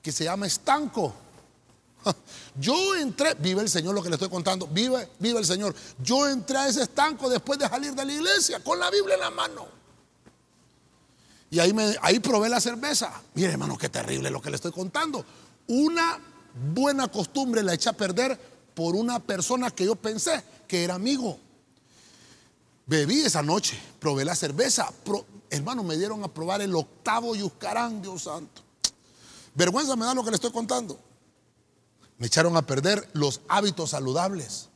que 0.06 0.12
se 0.12 0.24
llama 0.24 0.46
estanco. 0.46 1.12
Yo 2.60 2.94
entré, 2.94 3.34
vive 3.40 3.64
el 3.64 3.70
Señor 3.70 3.96
lo 3.96 4.04
que 4.04 4.10
le 4.10 4.18
estoy 4.18 4.30
contando, 4.30 4.68
vive, 4.68 5.10
vive 5.18 5.40
el 5.40 5.46
Señor. 5.48 5.74
Yo 5.98 6.28
entré 6.28 6.58
a 6.58 6.68
ese 6.68 6.84
estanco 6.84 7.28
después 7.28 7.58
de 7.58 7.68
salir 7.68 7.96
de 7.96 8.06
la 8.06 8.14
iglesia 8.14 8.64
con 8.64 8.80
la 8.80 8.92
Biblia 8.92 9.16
en 9.16 9.22
la 9.22 9.32
mano. 9.32 9.66
Y 11.50 11.58
ahí, 11.58 11.74
me, 11.74 11.96
ahí 12.04 12.20
probé 12.20 12.50
la 12.50 12.62
cerveza. 12.62 13.20
Mire, 13.34 13.54
hermano, 13.54 13.80
qué 13.80 13.90
terrible 13.90 14.30
lo 14.30 14.40
que 14.40 14.52
le 14.52 14.58
estoy 14.58 14.72
contando. 14.72 15.26
Una 15.70 16.20
buena 16.54 17.08
costumbre 17.08 17.64
la 17.64 17.74
eché 17.74 17.90
a 17.90 17.94
perder 17.94 18.40
por 18.76 18.96
una 18.96 19.20
persona 19.20 19.72
que 19.72 19.86
yo 19.86 19.96
pensé 19.96 20.44
que 20.68 20.84
era 20.84 20.94
amigo. 20.94 21.40
Bebí 22.86 23.22
esa 23.22 23.42
noche, 23.42 23.76
probé 24.00 24.24
la 24.24 24.36
cerveza. 24.36 24.88
hermano, 25.50 25.84
me 25.84 25.98
dieron 25.98 26.24
a 26.24 26.28
probar 26.28 26.62
el 26.62 26.76
octavo 26.76 27.36
Yuscarán, 27.36 28.04
Dios 28.04 28.22
santo. 28.22 28.65
Vergüenza 29.56 29.96
me 29.96 30.06
da 30.06 30.14
lo 30.14 30.24
que 30.24 30.32
le 30.32 30.36
estoy 30.36 30.52
contando. 30.52 31.00
Me 32.18 32.28
echaron 32.28 32.56
a 32.56 32.62
perder 32.62 33.10
los 33.14 33.42
hábitos 33.48 33.92
saludables. 33.92 34.70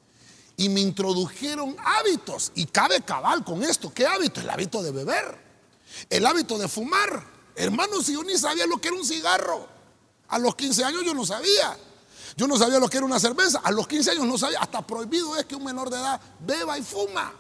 Y 0.58 0.70
me 0.70 0.82
introdujeron 0.82 1.76
hábitos. 1.84 2.52
Y 2.56 2.66
cabe 2.66 3.02
cabal 3.02 3.44
con 3.44 3.64
esto. 3.64 3.94
¿Qué 3.94 4.08
hábito? 4.08 4.42
El 4.42 4.50
hábito 4.50 4.82
de 4.82 4.92
beber. 4.92 5.38
El 6.10 6.26
hábito 6.26 6.58
de 6.58 6.68
fumar. 6.68 7.26
Hermano, 7.56 8.02
si 8.02 8.14
yo 8.14 8.24
ni 8.24 8.38
sabía 8.38 8.66
lo 8.66 8.80
que 8.80 8.88
era 8.88 8.98
un 8.98 9.06
cigarro. 9.06 9.68
A 10.30 10.40
los 10.40 10.56
15 10.56 10.84
años 10.84 11.04
yo 11.06 11.14
no 11.14 11.26
sabía. 11.26 11.78
Yo 12.36 12.48
no 12.48 12.58
sabía 12.58 12.80
lo 12.80 12.90
que 12.90 12.98
era 12.98 13.06
una 13.06 13.20
cerveza. 13.20 13.60
A 13.64 13.72
los 13.72 13.88
15 13.88 14.12
años 14.12 14.26
no 14.26 14.38
sabía. 14.38 14.60
Hasta 14.60 14.86
prohibido 14.86 15.36
es 15.36 15.46
que 15.46 15.56
un 15.56 15.64
menor 15.64 15.90
de 15.90 15.98
edad 15.98 16.22
beba 16.40 16.78
y 16.78 16.84
fuma. 16.84 17.34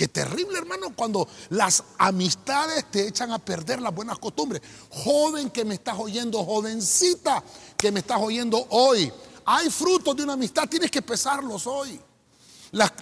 Qué 0.00 0.08
terrible, 0.08 0.56
hermano, 0.56 0.96
cuando 0.96 1.28
las 1.50 1.84
amistades 1.98 2.90
te 2.90 3.06
echan 3.06 3.32
a 3.32 3.38
perder 3.38 3.82
las 3.82 3.94
buenas 3.94 4.18
costumbres. 4.18 4.62
Joven 4.88 5.50
que 5.50 5.62
me 5.62 5.74
estás 5.74 5.98
oyendo, 5.98 6.42
jovencita 6.42 7.44
que 7.76 7.92
me 7.92 8.00
estás 8.00 8.18
oyendo 8.18 8.66
hoy. 8.70 9.12
Hay 9.44 9.68
frutos 9.68 10.16
de 10.16 10.22
una 10.22 10.32
amistad, 10.32 10.66
tienes 10.70 10.90
que 10.90 11.02
pesarlos 11.02 11.66
hoy. 11.66 12.00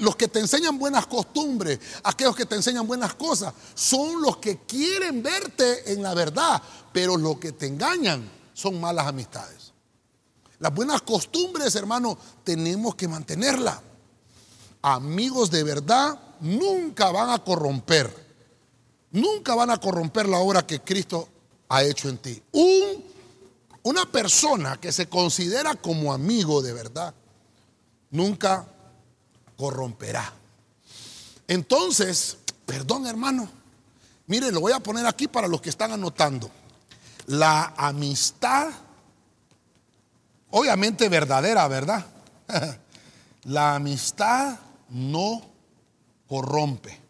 los 0.00 0.16
que 0.16 0.26
te 0.26 0.40
enseñan 0.40 0.76
buenas 0.76 1.06
costumbres, 1.06 1.78
aquellos 2.02 2.34
que 2.34 2.46
te 2.46 2.56
enseñan 2.56 2.84
buenas 2.84 3.14
cosas, 3.14 3.54
son 3.74 4.20
los 4.20 4.38
que 4.38 4.62
quieren 4.66 5.22
verte 5.22 5.92
en 5.92 6.02
la 6.02 6.14
verdad, 6.14 6.60
pero 6.92 7.16
los 7.16 7.38
que 7.38 7.52
te 7.52 7.68
engañan 7.68 8.28
son 8.52 8.80
malas 8.80 9.06
amistades. 9.06 9.72
Las 10.58 10.74
buenas 10.74 11.02
costumbres, 11.02 11.76
hermano, 11.76 12.18
tenemos 12.42 12.96
que 12.96 13.06
mantenerlas. 13.06 13.78
Amigos 14.82 15.48
de 15.52 15.62
verdad 15.62 16.24
nunca 16.40 17.10
van 17.10 17.30
a 17.30 17.38
corromper, 17.38 18.12
nunca 19.12 19.54
van 19.54 19.70
a 19.70 19.78
corromper 19.78 20.28
la 20.28 20.38
obra 20.38 20.66
que 20.66 20.80
Cristo 20.80 21.28
ha 21.68 21.82
hecho 21.82 22.08
en 22.08 22.18
ti. 22.18 22.42
Un, 22.52 23.04
una 23.82 24.04
persona 24.06 24.78
que 24.78 24.92
se 24.92 25.08
considera 25.08 25.74
como 25.74 26.12
amigo 26.12 26.62
de 26.62 26.72
verdad, 26.72 27.14
nunca 28.10 28.66
corromperá. 29.56 30.32
Entonces, 31.46 32.38
perdón 32.66 33.06
hermano, 33.06 33.48
mire, 34.26 34.52
lo 34.52 34.60
voy 34.60 34.72
a 34.72 34.80
poner 34.80 35.06
aquí 35.06 35.28
para 35.28 35.48
los 35.48 35.60
que 35.60 35.70
están 35.70 35.92
anotando. 35.92 36.50
La 37.26 37.74
amistad, 37.76 38.68
obviamente 40.50 41.08
verdadera, 41.08 41.66
¿verdad? 41.68 42.06
La 43.44 43.76
amistad 43.76 44.58
no 44.90 45.42
corrompe. 46.28 47.00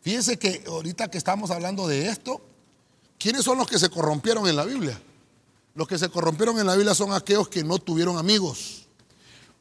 Fíjense 0.00 0.38
que 0.38 0.64
ahorita 0.66 1.10
que 1.10 1.18
estamos 1.18 1.50
hablando 1.50 1.86
de 1.86 2.08
esto, 2.08 2.40
¿quiénes 3.18 3.44
son 3.44 3.58
los 3.58 3.68
que 3.68 3.78
se 3.78 3.90
corrompieron 3.90 4.48
en 4.48 4.56
la 4.56 4.64
Biblia? 4.64 5.00
Los 5.74 5.86
que 5.86 5.98
se 5.98 6.08
corrompieron 6.08 6.58
en 6.58 6.66
la 6.66 6.74
Biblia 6.74 6.94
son 6.94 7.12
aquellos 7.12 7.48
que 7.48 7.62
no 7.62 7.78
tuvieron 7.78 8.16
amigos. 8.16 8.86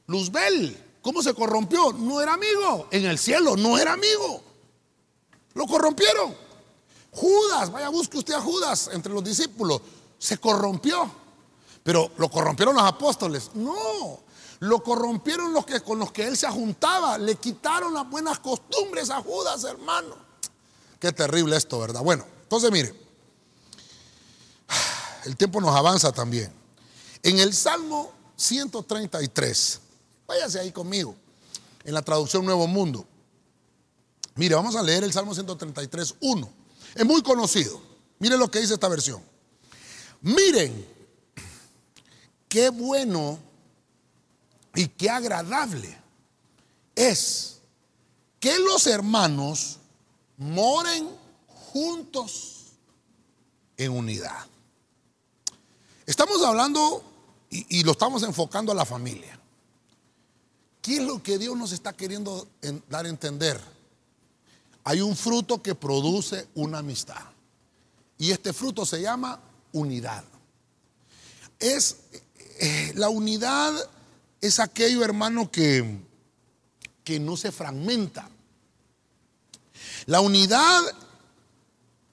Luzbel, 0.07 0.77
¿cómo 1.01 1.21
se 1.21 1.33
corrompió? 1.33 1.91
No 1.93 2.21
era 2.21 2.33
amigo. 2.33 2.87
En 2.91 3.05
el 3.05 3.19
cielo 3.19 3.57
no 3.57 3.77
era 3.77 3.93
amigo. 3.93 4.41
Lo 5.53 5.65
corrompieron. 5.65 6.35
Judas, 7.11 7.71
vaya, 7.71 7.89
busque 7.89 8.17
usted 8.17 8.33
a 8.33 8.41
Judas 8.41 8.89
entre 8.93 9.13
los 9.13 9.23
discípulos. 9.23 9.81
Se 10.17 10.37
corrompió. 10.37 11.11
Pero 11.89 12.11
lo 12.19 12.29
corrompieron 12.29 12.75
los 12.75 12.83
apóstoles. 12.83 13.49
No, 13.55 14.19
lo 14.59 14.83
corrompieron 14.83 15.51
los 15.51 15.65
que, 15.65 15.81
con 15.81 15.97
los 15.97 16.11
que 16.11 16.27
él 16.27 16.37
se 16.37 16.47
juntaba. 16.47 17.17
Le 17.17 17.33
quitaron 17.37 17.95
las 17.95 18.07
buenas 18.07 18.37
costumbres 18.37 19.09
a 19.09 19.23
Judas, 19.23 19.63
hermano. 19.63 20.15
Qué 20.99 21.11
terrible 21.11 21.57
esto, 21.57 21.79
¿verdad? 21.79 22.03
Bueno, 22.03 22.27
entonces 22.43 22.71
mire, 22.71 22.93
el 25.25 25.35
tiempo 25.35 25.59
nos 25.59 25.75
avanza 25.75 26.11
también. 26.11 26.53
En 27.23 27.39
el 27.39 27.55
Salmo 27.55 28.11
133, 28.35 29.79
váyase 30.27 30.59
ahí 30.59 30.71
conmigo, 30.71 31.15
en 31.85 31.95
la 31.95 32.03
traducción 32.03 32.45
Nuevo 32.45 32.67
Mundo. 32.67 33.03
Mire, 34.35 34.53
vamos 34.53 34.75
a 34.75 34.83
leer 34.83 35.03
el 35.03 35.11
Salmo 35.11 35.33
133, 35.33 36.17
1. 36.19 36.49
Es 36.93 37.03
muy 37.03 37.23
conocido. 37.23 37.81
Miren 38.19 38.37
lo 38.37 38.51
que 38.51 38.59
dice 38.59 38.75
esta 38.75 38.89
versión. 38.89 39.23
Miren 40.21 40.98
qué 42.49 42.69
bueno 42.69 43.39
y 44.75 44.87
qué 44.87 45.09
agradable 45.09 45.97
es 46.95 47.59
que 48.39 48.59
los 48.59 48.87
hermanos 48.87 49.77
moren 50.37 51.09
juntos 51.47 52.73
en 53.77 53.91
unidad. 53.91 54.45
Estamos 56.05 56.43
hablando 56.43 57.03
y, 57.49 57.83
lo 57.83 57.93
estamos 57.93 58.23
enfocando 58.23 58.71
a 58.71 58.75
la 58.75 58.85
familia. 58.85 59.39
¿Qué 60.81 60.97
es 60.97 61.03
lo 61.03 61.21
que 61.23 61.37
Dios 61.37 61.55
nos 61.55 61.71
está 61.71 61.93
queriendo 61.93 62.47
dar 62.89 63.05
a 63.05 63.09
entender? 63.09 63.59
hay 64.89 65.01
un 65.01 65.15
fruto 65.15 65.61
que 65.61 65.75
produce 65.75 66.47
una 66.55 66.79
amistad. 66.79 67.21
Y 68.17 68.31
este 68.31 68.53
fruto 68.53 68.87
se 68.87 68.99
llama 68.99 69.39
unidad. 69.71 70.23
Es 71.59 71.97
eh, 72.59 72.93
la 72.95 73.09
unidad 73.09 73.73
es 74.41 74.59
aquello, 74.59 75.03
hermano, 75.03 75.51
que, 75.51 75.99
que 77.03 77.19
no 77.19 77.37
se 77.37 77.51
fragmenta. 77.51 78.29
La 80.05 80.21
unidad 80.21 80.83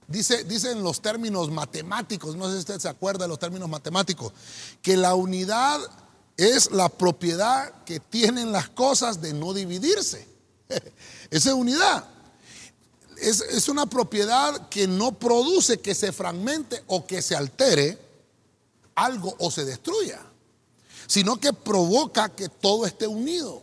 Dice, 0.08 0.44
dice, 0.44 0.70
en 0.70 0.84
los 0.84 1.02
términos 1.02 1.50
matemáticos, 1.50 2.36
no 2.36 2.46
sé 2.46 2.52
si 2.52 2.58
usted 2.60 2.78
se 2.78 2.88
acuerda 2.88 3.24
de 3.24 3.28
los 3.28 3.40
términos 3.40 3.68
matemáticos, 3.68 4.32
que 4.80 4.96
la 4.96 5.16
unidad 5.16 5.80
es 6.36 6.70
la 6.70 6.88
propiedad 6.88 7.82
que 7.82 7.98
tienen 7.98 8.52
las 8.52 8.68
cosas 8.68 9.20
de 9.20 9.32
no 9.32 9.52
dividirse. 9.52 10.28
Esa 11.30 11.48
es 11.48 11.54
unidad 11.56 12.06
es, 13.18 13.68
una 13.68 13.86
propiedad 13.86 14.68
que 14.68 14.86
no 14.86 15.18
produce 15.18 15.80
que 15.80 15.94
se 15.94 16.12
fragmente 16.12 16.82
o 16.86 17.06
que 17.06 17.22
se 17.22 17.36
altere 17.36 17.98
algo 18.94 19.34
o 19.38 19.50
se 19.50 19.64
destruya, 19.64 20.20
sino 21.06 21.38
que 21.38 21.52
provoca 21.52 22.28
que 22.28 22.48
todo 22.48 22.86
esté 22.86 23.06
unido. 23.06 23.62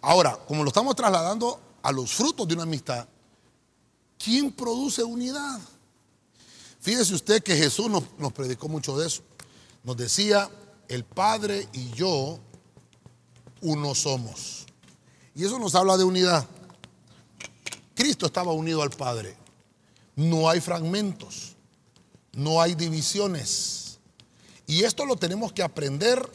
Ahora, 0.00 0.38
como 0.46 0.62
lo 0.62 0.68
estamos 0.68 0.96
trasladando 0.96 1.60
a 1.82 1.92
los 1.92 2.12
frutos 2.12 2.46
de 2.48 2.54
una 2.54 2.64
amistad, 2.64 3.06
¿quién 4.18 4.52
produce 4.52 5.02
unidad? 5.02 5.60
Fíjese 6.80 7.14
usted 7.14 7.42
que 7.42 7.56
Jesús 7.56 7.88
nos, 7.88 8.04
nos 8.18 8.32
predicó 8.32 8.68
mucho 8.68 8.98
de 8.98 9.06
eso. 9.06 9.22
Nos 9.84 9.96
decía, 9.96 10.50
el 10.88 11.04
Padre 11.04 11.68
y 11.72 11.90
yo 11.90 12.38
uno 13.60 13.94
somos. 13.94 14.66
Y 15.34 15.44
eso 15.44 15.58
nos 15.58 15.74
habla 15.74 15.96
de 15.96 16.04
unidad. 16.04 16.46
Cristo 17.94 18.26
estaba 18.26 18.52
unido 18.52 18.82
al 18.82 18.90
Padre. 18.90 19.36
No 20.16 20.48
hay 20.48 20.60
fragmentos. 20.60 21.56
no 22.32 22.60
hay 22.60 22.74
divisiones. 22.74 23.98
Y 24.66 24.84
esto 24.84 25.04
lo 25.04 25.16
tenemos 25.16 25.52
que 25.52 25.62
aprender 25.62 26.26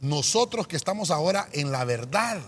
nosotros 0.00 0.66
que 0.66 0.76
estamos 0.76 1.10
ahora 1.10 1.48
en 1.52 1.72
la 1.72 1.84
verdad. 1.84 2.40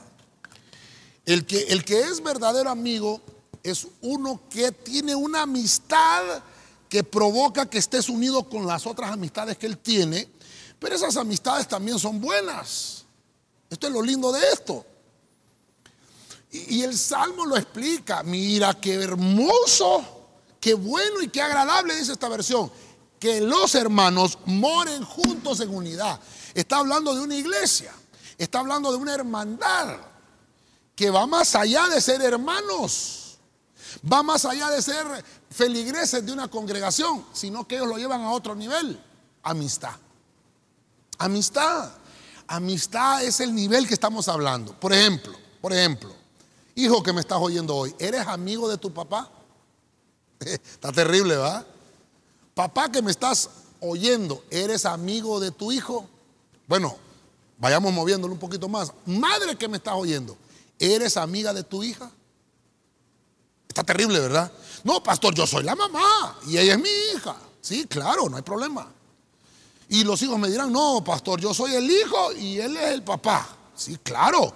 El 1.27 1.47
que, 1.47 1.65
el 1.65 1.85
que 1.85 2.01
es 2.01 2.23
verdadero 2.23 2.71
amigo 2.71 3.21
es 3.63 3.87
uno 4.01 4.41
que 4.49 4.73
tiene 4.73 5.15
una 5.15 5.43
amistad 5.43 6.43
que 6.89 7.05
provoca 7.05 7.71
que 7.71 7.79
estés 7.79 8.09
unido 8.09 8.49
con 8.49 8.67
las 8.67 8.87
otras 8.87 9.13
amistades 9.13 9.57
que 9.57 9.67
él 9.67 9.79
tiene, 9.79 10.29
pero 10.79 10.97
esas 10.97 11.17
amistades 11.17 11.69
también 11.69 11.99
son 11.99 12.21
buenas. 12.21 13.05
Esto 13.69 13.87
es 13.87 13.93
lo 13.93 14.03
lindo 14.03 14.33
de 14.33 14.41
esto. 14.53 14.85
Y, 16.51 16.83
el 16.83 16.99
Salmo 16.99 17.47
lo 17.47 17.57
explica. 17.57 18.25
Mira 18.25 18.75
qué 18.75 18.95
hermoso, 18.95 20.05
qué 20.61 20.75
bueno 20.75 21.23
y 21.23 21.29
qué 21.29 21.41
agradable, 21.41 21.95
dice 21.95 22.13
esta 22.13 22.29
versión. 22.29 22.73
Que 23.21 23.41
los 23.41 23.75
hermanos 23.77 24.39
moren 24.47 25.05
juntos 25.05 25.61
en 25.61 25.73
unidad. 25.73 26.19
Está 26.55 26.79
hablando 26.79 27.15
de 27.15 27.21
una 27.21 27.37
iglesia. 27.37 27.93
Está 28.39 28.61
hablando 28.61 28.91
de 28.91 28.97
una 28.97 29.15
hermandad 29.15 29.99
que 30.95 31.11
va 31.11 31.27
más 31.27 31.55
allá 31.55 31.89
de 31.89 32.01
ser 32.01 32.23
hermanos. 32.23 33.39
Va 34.11 34.23
más 34.23 34.45
allá 34.45 34.71
de 34.71 34.83
ser 34.83 35.07
feligreses 35.51 36.25
de 36.25 36.33
una 36.33 36.49
congregación, 36.49 37.25
sino 37.33 37.67
que 37.67 37.77
ellos 37.77 37.89
lo 37.89 37.99
llevan 37.99 38.23
a 38.23 38.31
otro 38.31 38.55
nivel. 38.55 39.03
Amistad. 39.43 39.95
Amistad. 41.19 41.91
Amistad 42.47 43.23
es 43.25 43.41
el 43.41 43.55
nivel 43.55 43.87
que 43.87 43.95
estamos 43.95 44.29
hablando. 44.29 44.79
Por 44.79 44.93
ejemplo, 44.93 45.33
por 45.61 45.73
ejemplo, 45.73 46.15
hijo 46.75 47.03
que 47.03 47.13
me 47.13 47.21
estás 47.21 47.39
oyendo 47.41 47.77
hoy, 47.77 47.95
¿eres 47.99 48.27
amigo 48.27 48.69
de 48.69 48.79
tu 48.79 48.93
papá? 48.93 49.31
Está 50.41 50.93
terrible, 50.93 51.37
¿va? 51.37 51.65
Papá 52.55 52.91
que 52.91 53.03
me 53.03 53.11
estás 53.11 53.49
oyendo, 53.81 54.45
¿eres 54.51 54.85
amigo 54.85 55.41
de 55.41 55.51
tu 55.51 55.73
hijo? 55.73 56.09
Bueno, 56.71 56.97
vayamos 57.59 57.93
moviéndolo 57.93 58.33
un 58.33 58.39
poquito 58.39 58.69
más. 58.69 58.93
Madre 59.05 59.57
que 59.57 59.67
me 59.67 59.79
estás 59.79 59.95
oyendo, 59.95 60.39
¿eres 60.79 61.17
amiga 61.17 61.53
de 61.53 61.65
tu 61.65 61.83
hija? 61.83 62.09
Está 63.67 63.83
terrible, 63.83 64.21
¿verdad? 64.21 64.53
No, 64.85 65.03
pastor, 65.03 65.35
yo 65.35 65.49
soy 65.49 65.65
la 65.65 65.75
mamá 65.75 66.39
y 66.47 66.59
ella 66.59 66.75
es 66.75 66.79
mi 66.79 66.89
hija. 67.13 67.35
Sí, 67.61 67.87
claro, 67.89 68.29
no 68.29 68.37
hay 68.37 68.45
problema. 68.45 68.89
Y 69.89 70.05
los 70.05 70.23
hijos 70.23 70.39
me 70.39 70.49
dirán, 70.49 70.73
no, 70.73 71.03
pastor, 71.03 71.41
yo 71.41 71.53
soy 71.53 71.75
el 71.75 71.91
hijo 71.91 72.33
y 72.35 72.61
él 72.61 72.77
es 72.77 72.93
el 72.93 73.03
papá. 73.03 73.49
Sí, 73.75 73.99
claro. 74.01 74.55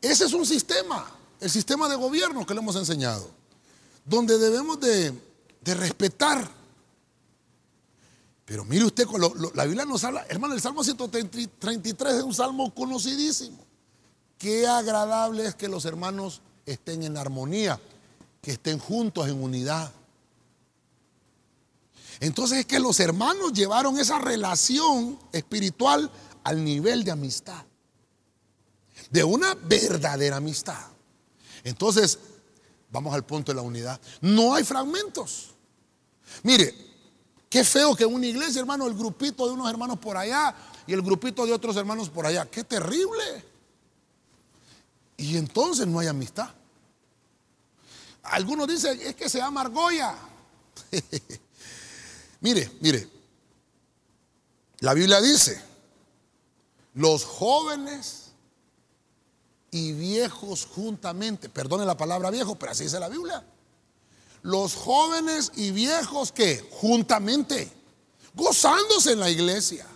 Ese 0.00 0.24
es 0.24 0.32
un 0.32 0.46
sistema, 0.46 1.06
el 1.40 1.50
sistema 1.50 1.90
de 1.90 1.96
gobierno 1.96 2.46
que 2.46 2.54
le 2.54 2.60
hemos 2.60 2.76
enseñado, 2.76 3.28
donde 4.06 4.38
debemos 4.38 4.80
de, 4.80 5.12
de 5.60 5.74
respetar. 5.74 6.50
Pero 8.44 8.64
mire 8.64 8.84
usted, 8.84 9.06
la 9.54 9.64
Biblia 9.64 9.84
nos 9.86 10.04
habla, 10.04 10.26
hermano, 10.28 10.54
el 10.54 10.60
Salmo 10.60 10.84
133 10.84 12.14
es 12.14 12.22
un 12.22 12.34
salmo 12.34 12.74
conocidísimo. 12.74 13.64
Qué 14.36 14.66
agradable 14.66 15.46
es 15.46 15.54
que 15.54 15.68
los 15.68 15.84
hermanos 15.86 16.42
estén 16.66 17.02
en 17.04 17.16
armonía, 17.16 17.80
que 18.42 18.52
estén 18.52 18.78
juntos 18.78 19.28
en 19.28 19.42
unidad. 19.42 19.90
Entonces 22.20 22.58
es 22.58 22.66
que 22.66 22.78
los 22.78 23.00
hermanos 23.00 23.52
llevaron 23.52 23.98
esa 23.98 24.18
relación 24.18 25.18
espiritual 25.32 26.10
al 26.42 26.62
nivel 26.62 27.02
de 27.04 27.10
amistad. 27.10 27.64
De 29.10 29.24
una 29.24 29.54
verdadera 29.54 30.36
amistad. 30.36 30.86
Entonces, 31.62 32.18
vamos 32.90 33.14
al 33.14 33.24
punto 33.24 33.52
de 33.52 33.56
la 33.56 33.62
unidad. 33.62 33.98
No 34.20 34.54
hay 34.54 34.64
fragmentos. 34.64 35.54
Mire, 36.42 36.93
qué 37.54 37.62
feo 37.62 37.94
que 37.94 38.04
una 38.04 38.26
iglesia, 38.26 38.58
hermano, 38.58 38.84
el 38.88 38.94
grupito 38.94 39.46
de 39.46 39.52
unos 39.52 39.70
hermanos 39.70 39.96
por 40.00 40.16
allá 40.16 40.52
y 40.88 40.92
el 40.92 41.02
grupito 41.02 41.46
de 41.46 41.52
otros 41.52 41.76
hermanos 41.76 42.10
por 42.10 42.26
allá. 42.26 42.50
Qué 42.50 42.64
terrible. 42.64 43.44
Y 45.16 45.36
entonces 45.36 45.86
no 45.86 46.00
hay 46.00 46.08
amistad. 46.08 46.48
Algunos 48.24 48.66
dicen, 48.66 49.00
es 49.00 49.14
que 49.14 49.28
se 49.28 49.38
llama 49.38 49.60
argolla. 49.60 50.16
Mire, 52.40 52.72
mire, 52.80 53.08
la 54.80 54.92
Biblia 54.92 55.20
dice, 55.20 55.62
los 56.94 57.24
jóvenes 57.24 58.32
y 59.70 59.92
viejos 59.92 60.66
juntamente, 60.66 61.48
perdone 61.48 61.86
la 61.86 61.96
palabra 61.96 62.30
viejo, 62.30 62.56
pero 62.56 62.72
así 62.72 62.82
dice 62.82 62.98
la 62.98 63.08
Biblia. 63.08 63.46
Los 64.44 64.74
jóvenes 64.74 65.52
y 65.56 65.70
viejos 65.70 66.30
que 66.30 66.68
juntamente, 66.70 67.72
gozándose 68.34 69.12
en 69.12 69.20
la 69.20 69.30
iglesia. 69.30 69.86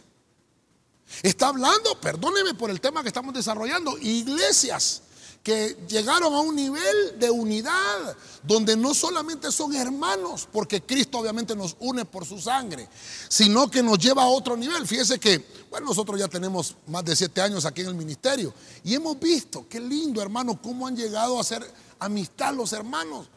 Está 1.23 1.49
hablando, 1.49 2.01
perdóneme 2.01 2.55
por 2.55 2.71
el 2.71 2.81
tema 2.81 3.03
que 3.03 3.09
estamos 3.09 3.35
desarrollando, 3.35 3.99
iglesias 3.99 5.03
que 5.43 5.77
llegaron 5.87 6.33
a 6.33 6.41
un 6.41 6.57
nivel 6.57 7.19
de 7.19 7.31
unidad 7.31 8.17
donde 8.43 8.75
no 8.75 8.95
solamente 8.95 9.53
son 9.53 9.75
hermanos, 9.75 10.49
porque 10.51 10.83
Cristo 10.83 11.19
obviamente 11.19 11.55
nos 11.55 11.77
une 11.81 12.07
por 12.07 12.25
su 12.25 12.41
sangre, 12.41 12.89
sino 13.29 13.71
que 13.71 13.83
nos 13.83 13.99
lleva 13.99 14.23
a 14.23 14.29
otro 14.29 14.57
nivel. 14.57 14.87
Fíjese 14.87 15.19
que, 15.19 15.45
bueno, 15.69 15.89
nosotros 15.89 16.19
ya 16.19 16.29
tenemos 16.29 16.75
más 16.87 17.05
de 17.05 17.15
siete 17.15 17.43
años 17.43 17.67
aquí 17.67 17.83
en 17.83 17.89
el 17.89 17.95
ministerio 17.95 18.55
y 18.83 18.95
hemos 18.95 19.21
visto, 19.21 19.67
qué 19.69 19.79
lindo 19.79 20.23
hermano, 20.23 20.59
cómo 20.61 20.87
han 20.87 20.97
llegado 20.97 21.39
a 21.39 21.45
ser 21.45 21.71
amistad 21.99 22.55
los 22.55 22.73
hermanos, 22.73 23.29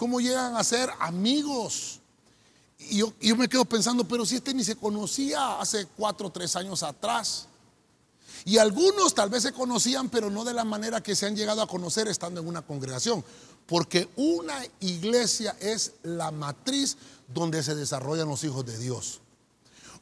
cómo 0.00 0.18
llegan 0.18 0.56
a 0.56 0.64
ser 0.64 0.88
amigos. 0.98 2.00
Y 2.78 3.00
yo, 3.00 3.36
me 3.36 3.50
quedo 3.50 3.66
pensando, 3.66 4.08
pero 4.08 4.24
si 4.24 4.36
este 4.36 4.54
ni 4.54 4.64
se 4.64 4.74
conocía 4.74 5.60
hace 5.60 5.84
cuatro 5.94 6.28
o 6.28 6.32
tres 6.32 6.56
años 6.56 6.82
atrás. 6.82 7.48
Y 8.46 8.56
algunos 8.56 9.12
tal 9.14 9.28
vez 9.28 9.42
se 9.42 9.52
conocían, 9.52 10.08
pero 10.08 10.30
no 10.30 10.42
de 10.42 10.54
la 10.54 10.64
manera 10.64 11.02
que 11.02 11.14
se 11.14 11.26
han 11.26 11.36
llegado 11.36 11.60
a 11.60 11.66
conocer 11.66 12.08
estando 12.08 12.40
en 12.40 12.48
una 12.48 12.62
congregación. 12.62 13.22
Porque 13.66 14.08
una 14.16 14.64
iglesia 14.80 15.54
es 15.60 15.92
la 16.02 16.30
matriz 16.30 16.96
donde 17.28 17.62
se 17.62 17.74
desarrollan 17.74 18.26
los 18.26 18.42
hijos 18.42 18.64
de 18.64 18.78
Dios. 18.78 19.20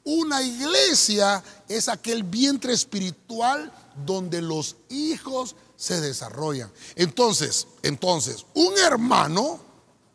Una 0.05 0.41
iglesia 0.43 1.43
es 1.67 1.89
aquel 1.89 2.23
vientre 2.23 2.73
espiritual 2.73 3.73
donde 4.07 4.43
los 4.43 4.77
hijos 4.91 5.57
se 5.77 6.01
desarrollan. 6.01 6.71
Entonces, 6.95 7.67
entonces, 7.83 8.47
un 8.55 8.79
hermano 8.79 9.67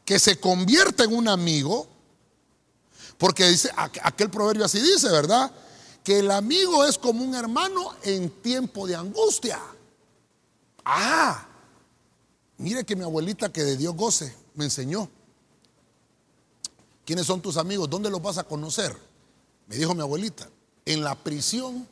que 0.06 0.20
se 0.20 0.40
convierte 0.40 1.04
en 1.04 1.16
un 1.16 1.28
amigo, 1.28 1.88
porque 3.18 3.48
dice, 3.48 3.72
aquel 3.76 4.30
proverbio 4.30 4.66
así 4.66 4.80
dice, 4.80 5.10
¿verdad? 5.10 5.52
que 6.04 6.20
el 6.20 6.32
amigo 6.32 6.86
es 6.86 6.98
como 6.98 7.24
un 7.24 7.34
hermano 7.34 7.94
en 8.04 8.30
tiempo 8.30 8.86
de 8.86 8.96
angustia. 8.96 9.60
Ah, 10.84 11.48
mire 12.58 12.84
que 12.84 12.96
mi 12.96 13.04
abuelita 13.04 13.52
que 13.52 13.64
de 13.64 13.78
Dios 13.78 13.96
goce 13.96 14.36
me 14.56 14.66
enseñó. 14.66 15.10
¿Quiénes 17.06 17.26
son 17.26 17.42
tus 17.42 17.58
amigos? 17.58 17.90
¿Dónde 17.90 18.10
los 18.10 18.22
vas 18.22 18.38
a 18.38 18.44
conocer? 18.44 18.96
Me 19.68 19.78
dijo 19.78 19.96
mi 19.96 20.02
abuelita, 20.02 20.50
en 20.86 21.04
la 21.04 21.16
prisión, 21.16 21.88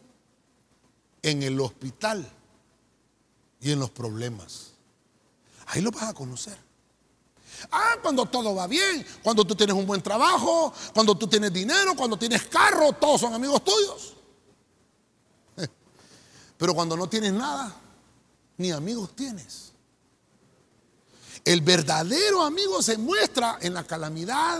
en 1.22 1.44
el 1.44 1.60
hospital 1.60 2.30
y 3.62 3.72
en 3.72 3.80
los 3.80 3.90
problemas. 3.92 4.72
Ahí 5.68 5.82
los 5.82 5.94
vas 5.94 6.10
a 6.10 6.14
conocer. 6.14 6.58
Ah, 7.70 7.96
cuando 8.02 8.26
todo 8.26 8.56
va 8.56 8.68
bien, 8.68 9.06
cuando 9.22 9.46
tú 9.46 9.56
tienes 9.56 9.76
un 9.76 9.86
buen 9.86 10.02
trabajo, 10.02 10.74
cuando 10.94 11.16
tú 11.16 11.28
tienes 11.28 11.54
dinero, 11.54 11.96
cuando 11.96 12.18
tienes 12.18 12.44
carro, 12.44 12.94
todos 12.94 13.22
son 13.22 13.34
amigos 13.34 13.64
tuyos. 13.64 14.14
Pero 16.58 16.74
cuando 16.74 16.98
no 16.98 17.08
tienes 17.08 17.34
nada, 17.34 17.76
ni 18.58 18.72
amigos 18.72 19.16
tienes. 19.16 19.72
El 21.44 21.62
verdadero 21.62 22.44
amigo 22.44 22.82
se 22.82 22.98
muestra 22.98 23.58
en 23.62 23.74
la 23.74 23.84
calamidad. 23.84 24.60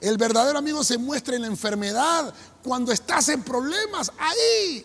El 0.00 0.18
verdadero 0.18 0.58
amigo 0.58 0.84
se 0.84 0.98
muestra 0.98 1.36
en 1.36 1.42
la 1.42 1.48
enfermedad. 1.48 2.32
Cuando 2.62 2.92
estás 2.92 3.28
en 3.30 3.42
problemas, 3.42 4.12
ahí. 4.18 4.84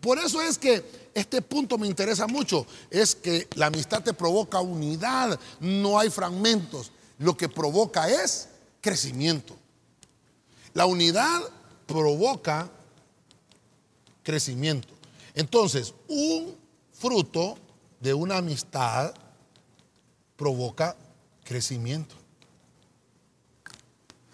Por 0.00 0.18
eso 0.18 0.40
es 0.40 0.58
que 0.58 1.10
este 1.14 1.42
punto 1.42 1.76
me 1.78 1.88
interesa 1.88 2.28
mucho. 2.28 2.66
Es 2.88 3.16
que 3.16 3.48
la 3.54 3.66
amistad 3.66 4.02
te 4.02 4.12
provoca 4.12 4.60
unidad. 4.60 5.38
No 5.58 5.98
hay 5.98 6.10
fragmentos 6.10 6.92
lo 7.18 7.36
que 7.36 7.48
provoca 7.48 8.08
es 8.08 8.48
crecimiento. 8.80 9.56
La 10.74 10.86
unidad 10.86 11.40
provoca 11.86 12.70
crecimiento. 14.22 14.88
Entonces, 15.34 15.94
un 16.08 16.56
fruto 16.92 17.56
de 18.00 18.14
una 18.14 18.38
amistad 18.38 19.14
provoca 20.36 20.96
crecimiento. 21.44 22.14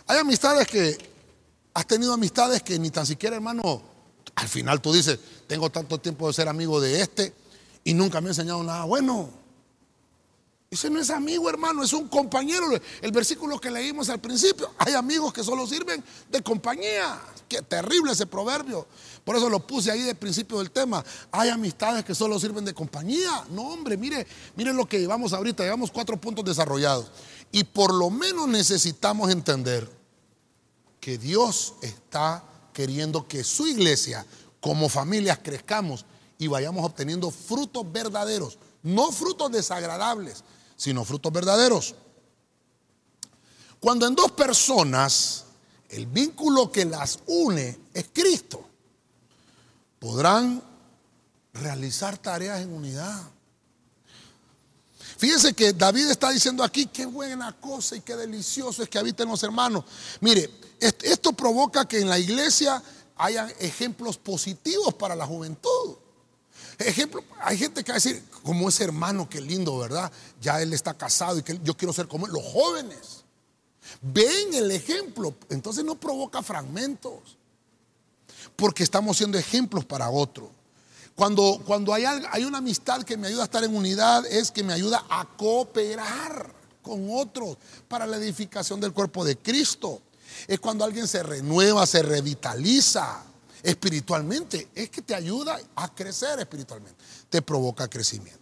Hay 0.07 0.19
amistades 0.19 0.67
que, 0.67 1.13
has 1.75 1.87
tenido 1.87 2.13
amistades 2.13 2.63
que 2.63 2.79
ni 2.79 2.91
tan 2.91 3.07
siquiera, 3.07 3.37
hermano, 3.37 3.83
al 4.35 4.49
final 4.49 4.81
tú 4.81 4.93
dices, 4.93 5.19
tengo 5.47 5.71
tanto 5.71 5.99
tiempo 5.99 6.27
de 6.27 6.33
ser 6.33 6.49
amigo 6.49 6.81
de 6.81 7.01
este 7.01 7.33
y 7.85 7.95
nunca 7.95 8.21
me 8.21 8.29
ha 8.29 8.31
enseñado 8.31 8.63
nada 8.63 8.85
bueno. 8.85 9.42
Ese 10.73 10.89
no 10.89 10.99
es 10.99 11.11
amigo, 11.11 11.51
hermano, 11.51 11.83
es 11.83 11.93
un 11.93 12.09
compañero. 12.09 12.67
El 13.03 13.13
versículo 13.13 13.61
que 13.61 13.71
leímos 13.71 14.09
al 14.09 14.23
principio, 14.23 14.71
hay 14.79 14.95
amigos 14.95 15.31
que 15.31 15.45
solo 15.45 15.67
sirven 15.67 16.03
de 16.31 16.43
compañía. 16.43 17.21
Qué 17.47 17.61
terrible 17.61 18.13
ese 18.13 18.25
proverbio. 18.25 18.87
Por 19.23 19.37
eso 19.37 19.51
lo 19.51 19.67
puse 19.67 19.91
ahí 19.91 20.01
de 20.01 20.15
principio 20.15 20.61
del 20.61 20.71
tema. 20.71 21.05
Hay 21.31 21.51
amistades 21.51 22.07
que 22.07 22.15
solo 22.15 22.41
sirven 22.41 22.65
de 22.65 22.73
compañía. 22.73 23.45
No, 23.51 23.65
hombre, 23.65 23.99
mire, 23.99 24.27
mire 24.57 24.73
lo 24.73 24.87
que 24.87 24.99
llevamos 24.99 25.35
ahorita. 25.35 25.63
Llevamos 25.63 25.91
cuatro 25.91 26.19
puntos 26.19 26.43
desarrollados. 26.43 27.11
Y 27.51 27.65
por 27.65 27.93
lo 27.93 28.09
menos 28.09 28.49
necesitamos 28.49 29.31
entender 29.31 29.87
que 31.01 31.19
Dios 31.19 31.75
está 31.83 32.43
queriendo 32.73 33.29
que 33.29 33.45
su 33.45 33.67
iglesia, 33.67 34.25
como 34.59 34.89
familias, 34.89 35.39
crezcamos 35.43 36.07
y 36.39 36.47
vayamos 36.47 36.83
obteniendo 36.83 37.31
frutos 37.31 37.93
verdaderos. 37.93 38.57
No 38.83 39.13
frutos 39.13 39.53
desagradables, 39.53 40.43
sino 40.77 41.05
frutos 41.05 41.33
verdaderos. 41.33 41.95
Cuando 43.81 44.07
en 44.07 44.15
dos 44.15 44.33
personas 44.33 45.45
el 45.89 46.07
vínculo 46.07 46.71
que 46.71 46.85
las 46.85 47.19
une 47.27 47.79
es 47.93 48.07
Cristo, 48.13 48.65
podrán 49.99 50.63
realizar 51.53 52.17
tareas 52.19 52.61
en 52.61 52.73
unidad. 52.73 53.23
Fíjense 55.19 55.53
que 55.53 55.73
David 55.73 56.11
está 56.11 56.31
diciendo 56.31 56.65
aquí, 56.65 56.87
qué 56.87 57.07
buena 57.07 57.53
cosa 57.61 57.95
y 57.95 58.01
qué 58.01 58.17
delicioso 58.17 58.83
es 58.83 58.89
que 58.89 58.99
habiten 58.99 59.29
los 59.29 59.43
hermanos. 59.43 59.85
Mire, 60.21 60.51
esto 60.81 61.33
provoca 61.33 61.87
que 61.87 62.01
en 62.01 62.09
la 62.09 62.19
iglesia 62.19 62.83
haya 63.17 63.47
ejemplos 63.61 64.17
positivos 64.19 64.95
para 64.95 65.15
la 65.15 65.27
juventud. 65.27 65.97
Ejemplo, 66.89 67.23
hay 67.41 67.59
gente 67.59 67.83
que 67.83 67.93
va 67.93 67.97
a 67.97 68.01
decir, 68.01 68.23
como 68.43 68.69
ese 68.69 68.85
hermano, 68.85 69.29
qué 69.29 69.41
lindo, 69.41 69.79
¿verdad? 69.79 70.11
Ya 70.41 70.61
él 70.61 70.73
está 70.73 70.95
casado 70.95 71.39
y 71.39 71.43
que 71.43 71.59
yo 71.63 71.77
quiero 71.77 71.93
ser 71.93 72.09
como 72.09 72.27
él. 72.27 72.33
Los 72.33 72.45
jóvenes 72.45 73.25
ven 74.01 74.55
el 74.55 74.71
ejemplo, 74.71 75.35
entonces 75.51 75.85
no 75.85 75.95
provoca 75.97 76.43
fragmentos, 76.43 77.37
porque 78.57 78.83
estamos 78.83 79.17
siendo 79.17 79.39
ejemplos 79.39 79.85
para 79.85 80.11
otro. 80.11 80.51
Cuando, 81.15 81.61
cuando 81.67 81.93
hay, 81.93 82.05
hay 82.05 82.45
una 82.45 82.59
amistad 82.59 83.03
que 83.03 83.17
me 83.17 83.29
ayuda 83.29 83.43
a 83.43 83.45
estar 83.45 83.65
en 83.65 83.77
unidad, 83.77 84.25
es 84.27 84.51
que 84.51 84.63
me 84.63 84.73
ayuda 84.73 85.05
a 85.09 85.27
cooperar 85.37 86.55
con 86.81 87.07
otros 87.11 87.59
para 87.87 88.07
la 88.07 88.17
edificación 88.17 88.81
del 88.81 88.93
cuerpo 88.93 89.25
de 89.25 89.37
Cristo. 89.37 90.01
Es 90.49 90.59
cuando 90.59 90.85
alguien 90.85 91.07
se 91.07 91.23
renueva, 91.23 91.87
se 91.87 92.03
revitaliza 92.03 93.23
espiritualmente. 93.63 94.69
Es 94.75 94.91
que 94.91 95.03
te 95.03 95.15
ayuda 95.15 95.61
a 95.77 95.95
crecer 95.95 96.39
espiritualmente. 96.41 97.03
Te 97.29 97.43
provoca 97.43 97.89
crecimiento. 97.89 98.41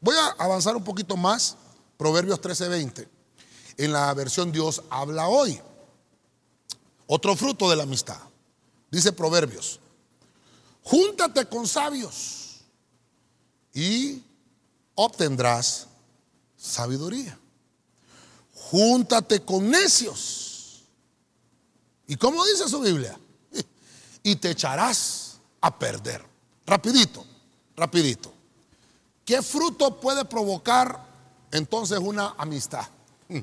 Voy 0.00 0.16
a 0.16 0.42
avanzar 0.42 0.76
un 0.76 0.84
poquito 0.84 1.16
más. 1.16 1.56
Proverbios 1.96 2.40
13:20. 2.40 3.08
En 3.76 3.92
la 3.92 4.12
versión 4.14 4.52
Dios 4.52 4.82
habla 4.90 5.28
hoy. 5.28 5.60
Otro 7.06 7.36
fruto 7.36 7.68
de 7.70 7.76
la 7.76 7.82
amistad. 7.82 8.20
Dice 8.90 9.12
Proverbios. 9.12 9.80
Júntate 10.82 11.46
con 11.46 11.66
sabios 11.66 12.60
y 13.72 14.22
obtendrás 14.94 15.88
sabiduría. 16.56 17.38
Júntate 18.52 19.42
con 19.42 19.70
necios. 19.70 20.84
¿Y 22.06 22.16
cómo 22.16 22.44
dice 22.44 22.68
su 22.68 22.80
Biblia? 22.80 23.18
Y 24.24 24.34
te 24.36 24.50
echarás 24.50 25.38
a 25.60 25.78
perder. 25.78 26.24
Rapidito, 26.66 27.24
rapidito. 27.76 28.32
¿Qué 29.24 29.40
fruto 29.42 30.00
puede 30.00 30.24
provocar 30.24 30.98
entonces 31.52 32.00
una 32.00 32.34
amistad? 32.36 32.88
Hmm, 33.28 33.40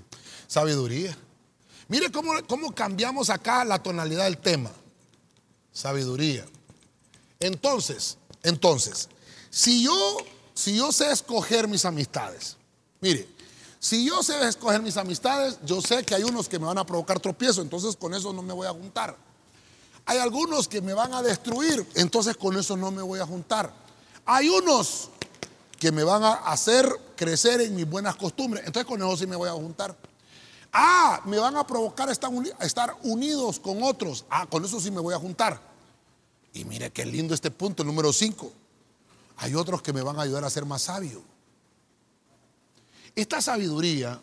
sabiduría. 0.47 1.17
Mire 1.87 2.11
cómo, 2.11 2.33
cómo 2.47 2.73
cambiamos 2.73 3.29
acá 3.29 3.63
la 3.63 3.81
tonalidad 3.81 4.25
del 4.25 4.37
tema. 4.37 4.71
Sabiduría. 5.71 6.45
Entonces, 7.39 8.17
entonces, 8.43 9.07
si 9.49 9.83
yo, 9.83 10.17
si 10.53 10.75
yo 10.75 10.91
sé 10.91 11.11
escoger 11.11 11.67
mis 11.67 11.85
amistades, 11.85 12.57
mire, 12.99 13.27
si 13.79 14.05
yo 14.05 14.21
sé 14.21 14.47
escoger 14.47 14.81
mis 14.81 14.97
amistades, 14.97 15.57
yo 15.65 15.81
sé 15.81 16.03
que 16.03 16.13
hay 16.13 16.23
unos 16.23 16.47
que 16.47 16.59
me 16.59 16.65
van 16.65 16.77
a 16.77 16.85
provocar 16.85 17.19
tropiezo, 17.19 17.61
entonces 17.61 17.95
con 17.95 18.13
eso 18.13 18.31
no 18.31 18.43
me 18.43 18.53
voy 18.53 18.67
a 18.67 18.71
juntar. 18.71 19.17
Hay 20.05 20.17
algunos 20.17 20.67
que 20.67 20.81
me 20.81 20.93
van 20.93 21.13
a 21.13 21.21
destruir, 21.21 21.85
entonces 21.95 22.35
con 22.35 22.57
eso 22.57 22.75
no 22.75 22.91
me 22.91 23.01
voy 23.01 23.19
a 23.19 23.25
juntar. 23.25 23.73
Hay 24.25 24.49
unos 24.49 25.09
que 25.79 25.91
me 25.91 26.03
van 26.03 26.23
a 26.23 26.33
hacer 26.33 26.87
crecer 27.15 27.61
en 27.61 27.75
mis 27.75 27.89
buenas 27.89 28.15
costumbres, 28.15 28.63
entonces 28.65 28.87
con 28.87 28.99
eso 29.01 29.17
sí 29.17 29.27
me 29.27 29.35
voy 29.35 29.49
a 29.49 29.53
juntar. 29.53 29.95
Ah, 30.73 31.21
me 31.25 31.37
van 31.37 31.57
a 31.57 31.67
provocar 31.67 32.09
estar 32.09 32.97
unidos 33.03 33.59
con 33.59 33.83
otros, 33.83 34.25
ah, 34.29 34.45
con 34.47 34.63
eso 34.63 34.79
sí 34.79 34.89
me 34.89 35.01
voy 35.01 35.13
a 35.13 35.19
juntar. 35.19 35.59
Y 36.53 36.65
mire 36.65 36.91
qué 36.91 37.05
lindo 37.05 37.33
este 37.33 37.51
punto, 37.51 37.83
el 37.83 37.87
número 37.87 38.11
5. 38.11 38.51
Hay 39.37 39.55
otros 39.55 39.81
que 39.81 39.93
me 39.93 40.01
van 40.01 40.19
a 40.19 40.21
ayudar 40.21 40.43
a 40.43 40.49
ser 40.49 40.65
más 40.65 40.83
sabio. 40.83 41.23
Esta 43.15 43.41
sabiduría 43.41 44.21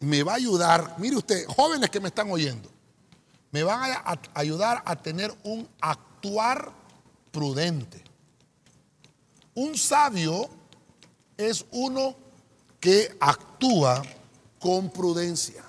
me 0.00 0.22
va 0.22 0.32
a 0.32 0.36
ayudar, 0.36 0.96
mire 0.98 1.16
usted, 1.16 1.46
jóvenes 1.46 1.90
que 1.90 2.00
me 2.00 2.08
están 2.08 2.30
oyendo, 2.30 2.68
me 3.50 3.62
van 3.62 3.90
a 3.90 4.18
ayudar 4.34 4.82
a 4.84 4.96
tener 4.96 5.36
un 5.44 5.68
actuar 5.80 6.72
prudente. 7.30 8.02
Un 9.54 9.76
sabio 9.76 10.48
es 11.36 11.64
uno 11.70 12.14
que 12.80 13.16
actúa 13.20 14.02
con 14.60 14.90
prudencia. 14.90 15.64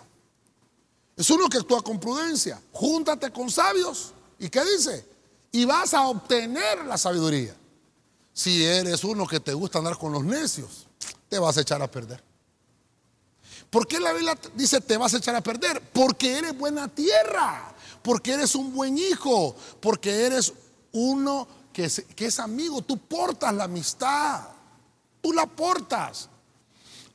Es 1.15 1.29
uno 1.29 1.49
que 1.49 1.57
actúa 1.57 1.81
con 1.81 1.99
prudencia. 1.99 2.61
Júntate 2.71 3.31
con 3.31 3.49
sabios. 3.49 4.13
¿Y 4.37 4.49
qué 4.49 4.63
dice? 4.63 5.05
y 5.51 5.65
vas 5.65 5.93
a 5.93 6.07
obtener 6.07 6.85
la 6.85 6.97
sabiduría. 6.97 7.55
Si 8.33 8.63
eres 8.63 9.03
uno 9.03 9.27
que 9.27 9.39
te 9.39 9.53
gusta 9.53 9.79
andar 9.79 9.97
con 9.97 10.13
los 10.13 10.23
necios, 10.23 10.87
te 11.27 11.39
vas 11.39 11.57
a 11.57 11.61
echar 11.61 11.81
a 11.81 11.89
perder. 11.89 12.23
¿Por 13.69 13.87
qué 13.87 13.99
la 13.99 14.13
Biblia 14.13 14.37
dice 14.55 14.81
te 14.81 14.97
vas 14.97 15.13
a 15.13 15.17
echar 15.17 15.35
a 15.35 15.41
perder? 15.41 15.81
Porque 15.93 16.37
eres 16.37 16.57
buena 16.57 16.87
tierra, 16.87 17.75
porque 18.01 18.33
eres 18.33 18.55
un 18.55 18.73
buen 18.73 18.97
hijo, 18.97 19.55
porque 19.79 20.25
eres 20.25 20.53
uno 20.91 21.47
que 21.71 21.85
es, 22.25 22.39
amigo. 22.39 22.81
Tú 22.81 22.97
portas 22.97 23.53
la 23.53 23.65
amistad, 23.65 24.41
tú 25.21 25.31
la 25.33 25.45
portas. 25.45 26.29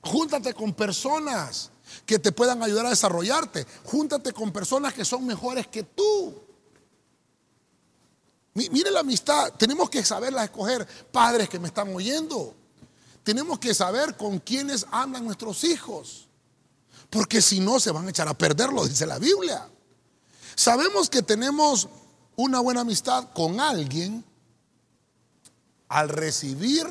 Júntate 0.00 0.54
con 0.54 0.72
personas 0.72 1.70
que 2.06 2.18
te 2.18 2.32
puedan 2.32 2.62
ayudar 2.62 2.86
a 2.86 2.90
desarrollarte. 2.90 3.66
Júntate 3.84 4.32
con 4.32 4.52
personas 4.52 4.94
que 4.94 5.04
son 5.04 5.26
mejores 5.26 5.66
que 5.66 5.82
tú. 5.82 6.34
Mire 8.54 8.90
la 8.92 9.00
amistad, 9.00 9.52
tenemos 9.54 9.90
que 9.90 10.04
saberla 10.04 10.44
escoger. 10.44 10.86
Padres 11.10 11.48
que 11.48 11.58
me 11.58 11.68
están 11.68 11.92
oyendo, 11.94 12.54
tenemos 13.24 13.58
que 13.58 13.74
saber 13.74 14.16
con 14.16 14.38
quiénes 14.38 14.86
andan 14.92 15.24
nuestros 15.24 15.64
hijos. 15.64 16.23
Porque 17.10 17.40
si 17.40 17.60
no, 17.60 17.78
se 17.80 17.90
van 17.90 18.06
a 18.06 18.10
echar 18.10 18.28
a 18.28 18.34
perderlo, 18.34 18.86
dice 18.86 19.06
la 19.06 19.18
Biblia. 19.18 19.68
Sabemos 20.54 21.10
que 21.10 21.22
tenemos 21.22 21.88
una 22.36 22.60
buena 22.60 22.80
amistad 22.80 23.32
con 23.32 23.60
alguien 23.60 24.24
al 25.88 26.08
recibir 26.08 26.86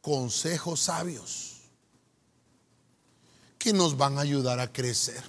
consejos 0.00 0.80
sabios 0.80 1.62
que 3.58 3.72
nos 3.72 3.96
van 3.96 4.18
a 4.18 4.22
ayudar 4.22 4.60
a 4.60 4.72
crecer. 4.72 5.22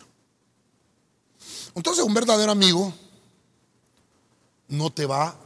Entonces 1.73 2.03
un 2.03 2.13
verdadero 2.13 2.51
amigo 2.51 2.93
no 4.67 4.89
te 4.91 5.05
va 5.05 5.37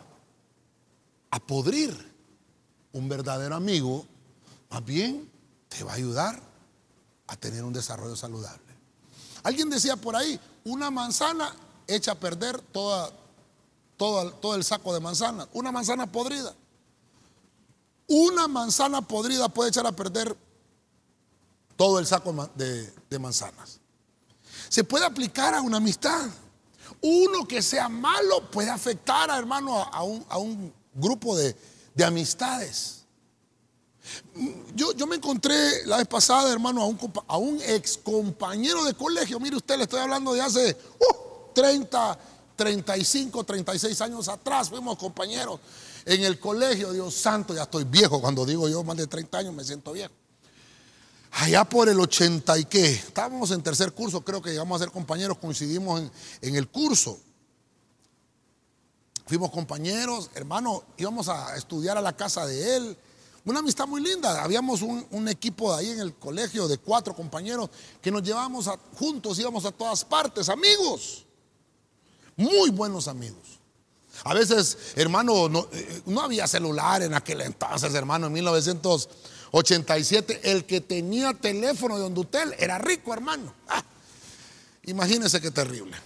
a 1.31 1.39
podrir. 1.39 2.09
Un 2.91 3.07
verdadero 3.07 3.55
amigo, 3.55 4.05
más 4.69 4.83
bien, 4.83 5.29
te 5.67 5.83
va 5.83 5.91
a 5.91 5.95
ayudar 5.95 6.48
a 7.29 7.35
tener 7.35 7.63
un 7.63 7.73
desarrollo 7.73 8.15
saludable. 8.15 8.73
Alguien 9.43 9.69
decía 9.69 9.95
por 9.95 10.15
ahí, 10.15 10.39
una 10.65 10.91
manzana 10.91 11.55
echa 11.87 12.11
a 12.11 12.15
perder 12.15 12.59
toda, 12.61 13.11
todo 13.97 14.55
el 14.55 14.63
saco 14.63 14.93
de 14.93 14.99
manzanas. 14.99 15.47
Una 15.53 15.71
manzana 15.71 16.11
podrida. 16.11 16.53
Una 18.07 18.47
manzana 18.47 19.01
podrida 19.01 19.49
puede 19.49 19.69
echar 19.69 19.85
a 19.85 19.91
perder 19.91 20.35
todo 21.75 21.99
el 21.99 22.07
saco 22.07 22.49
de, 22.55 23.19
manzanas. 23.19 23.79
Se 24.67 24.83
puede 24.83 25.05
aplicar 25.05 25.53
a 25.53 25.61
una 25.61 25.77
amistad. 25.77 26.27
Uno 27.01 27.47
que 27.47 27.61
sea 27.61 27.87
malo 27.87 28.49
puede 28.51 28.69
afectar, 28.69 29.31
a, 29.31 29.37
hermano, 29.37 29.81
a 29.81 30.37
un 30.37 30.73
grupo 30.93 31.35
de, 31.37 31.55
amistades. 32.05 32.98
Yo, 34.75 34.93
yo, 34.93 35.07
me 35.07 35.15
encontré 35.15 35.85
la 35.85 35.97
vez 35.97 36.07
pasada, 36.07 36.51
hermano, 36.51 36.81
a 36.81 36.85
un, 36.85 36.97
a 37.27 37.37
un 37.37 37.61
ex 37.61 37.97
compañero 37.97 38.83
de 38.83 38.93
colegio. 38.93 39.39
Mire 39.39 39.57
usted, 39.57 39.77
le 39.77 39.83
estoy 39.83 39.99
hablando 39.99 40.33
de 40.33 40.41
hace 40.41 40.77
30, 41.53 42.19
35, 42.55 43.43
36 43.43 44.01
años 44.01 44.27
atrás. 44.27 44.69
Fuimos 44.69 44.97
compañeros 44.97 45.59
en 46.05 46.23
el 46.23 46.39
colegio. 46.39 46.91
Dios 46.91 47.13
santo, 47.13 47.53
ya 47.53 47.63
estoy 47.63 47.83
viejo. 47.83 48.21
Cuando 48.21 48.45
digo 48.45 48.67
yo 48.69 48.83
más 48.83 48.97
de 48.97 49.07
30 49.07 49.37
años 49.37 49.53
me 49.53 49.63
siento 49.63 49.91
viejo. 49.91 50.13
Allá 51.31 51.63
por 51.63 51.89
el 51.89 51.99
80 51.99 52.57
y 52.57 52.65
qué, 52.65 52.91
estábamos 52.91 53.51
en 53.51 53.61
tercer 53.61 53.93
curso, 53.93 54.21
creo 54.21 54.41
que 54.41 54.49
llegamos 54.49 54.81
a 54.81 54.85
ser 54.85 54.91
compañeros, 54.91 55.37
coincidimos 55.37 56.01
en 56.41 56.55
el 56.55 56.67
curso. 56.67 57.19
Fuimos 59.27 59.51
compañeros, 59.51 60.31
hermano, 60.33 60.83
íbamos 60.97 61.29
a 61.29 61.55
estudiar 61.55 61.99
a 61.99 62.01
la 62.01 62.15
casa 62.15 62.47
de 62.47 62.75
él. 62.75 62.97
Una 63.49 63.59
amistad 63.61 63.87
muy 63.87 63.99
linda. 63.99 64.43
Habíamos 64.43 64.83
un, 64.83 65.27
equipo 65.27 65.73
de 65.73 65.79
ahí 65.79 65.89
en 65.89 66.01
el 66.01 66.13
colegio 66.13 66.67
de 66.67 66.77
cuatro 66.77 67.15
compañeros 67.15 67.71
que 67.99 68.11
nos 68.11 68.21
llevábamos 68.21 68.69
juntos, 68.93 69.39
íbamos 69.39 69.65
a 69.65 69.71
todas 69.71 70.05
partes, 70.05 70.49
amigos. 70.49 71.25
Muy 72.35 72.69
buenos 72.69 73.07
amigos. 73.07 73.59
A 74.23 74.35
veces, 74.35 74.77
hermano, 74.95 75.49
no, 75.49 75.67
eh, 75.71 76.03
había 76.21 76.47
celular 76.47 77.01
en 77.01 77.15
aquel 77.15 77.41
entonces, 77.41 77.91
hermano, 77.95 78.27
en 78.27 78.33
1987. 78.33 80.41
El 80.43 80.65
que 80.65 80.81
tenía 80.81 81.33
teléfono 81.33 81.97
de 81.97 82.05
Hondutel 82.05 82.53
era 82.59 82.77
rico, 82.77 83.15
hermano. 83.15 83.51
Ah, 83.67 83.83
imagínense 84.83 85.41
qué 85.41 85.49
terrible 85.49 85.97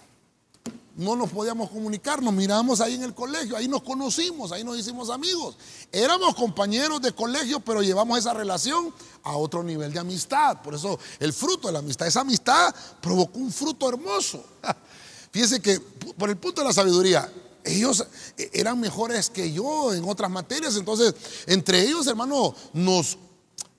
no 0.96 1.16
nos 1.16 1.32
podíamos 1.32 1.70
comunicar, 1.72 2.22
nos 2.22 2.34
mirábamos 2.34 2.80
ahí 2.80 2.94
en 2.94 3.04
el 3.04 3.16
colegio, 3.16 3.58
ahí 3.58 3.68
nos 3.68 3.82
conocimos, 3.82 4.52
ahí 4.52 4.64
nos 4.64 4.78
hicimos 4.78 5.10
amigos. 5.10 5.58
Éramos 5.92 6.36
compañeros 6.36 7.02
de 7.02 7.12
colegio, 7.14 7.60
pero 7.60 7.82
llevamos 7.82 8.20
esa 8.20 8.34
relación 8.34 8.94
a 9.24 9.36
otro 9.36 9.64
nivel 9.64 9.92
de 9.92 10.00
amistad. 10.00 10.62
Por 10.62 10.76
eso 10.76 11.00
el 11.20 11.34
fruto 11.34 11.68
de 11.68 11.74
la 11.74 11.80
amistad, 11.80 12.08
esa 12.08 12.22
amistad 12.22 12.74
provocó 13.02 13.40
un 13.40 13.52
fruto 13.52 13.90
hermoso. 13.90 14.44
Fíjense 15.32 15.62
que 15.62 15.80
por 15.80 16.30
el 16.30 16.38
punto 16.38 16.62
de 16.62 16.68
la 16.68 16.74
sabiduría, 16.74 17.32
ellos 17.64 18.06
eran 18.52 18.80
mejores 18.80 19.30
que 19.30 19.52
yo 19.52 19.94
en 19.94 20.08
otras 20.08 20.30
materias, 20.30 20.76
entonces 20.76 21.16
entre 21.48 21.82
ellos, 21.82 22.06
hermano, 22.06 22.54
nos, 22.74 23.18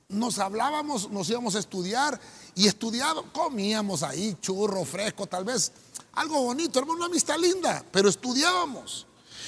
nos 0.08 0.38
hablábamos, 0.40 1.10
nos 1.10 1.28
íbamos 1.30 1.54
a 1.54 1.60
estudiar 1.60 2.20
y 2.56 2.66
estudiábamos, 2.66 3.26
comíamos 3.32 4.02
ahí 4.02 4.36
churro 4.40 4.84
fresco, 4.84 5.26
tal 5.26 5.44
vez 5.44 5.70
algo 6.16 6.42
bonito, 6.42 6.78
hermano, 6.78 6.98
una 6.98 7.06
amistad 7.06 7.38
linda, 7.38 7.84
pero 7.90 8.08
estudiábamos. 8.08 9.06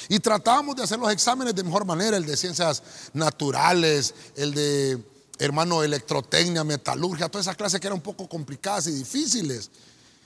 Y 0.08 0.20
tratábamos 0.20 0.76
de 0.76 0.84
hacer 0.84 0.98
los 0.98 1.10
exámenes 1.12 1.54
de 1.54 1.64
mejor 1.64 1.84
manera, 1.84 2.16
el 2.16 2.26
de 2.26 2.36
ciencias 2.36 2.82
naturales, 3.12 4.14
el 4.36 4.54
de, 4.54 5.02
hermano, 5.38 5.82
electrotecnia, 5.82 6.64
metalurgia, 6.64 7.28
todas 7.28 7.46
esas 7.46 7.56
clases 7.56 7.80
que 7.80 7.86
eran 7.86 7.98
un 7.98 8.02
poco 8.02 8.28
complicadas 8.28 8.86
y 8.86 8.92
difíciles. 8.92 9.70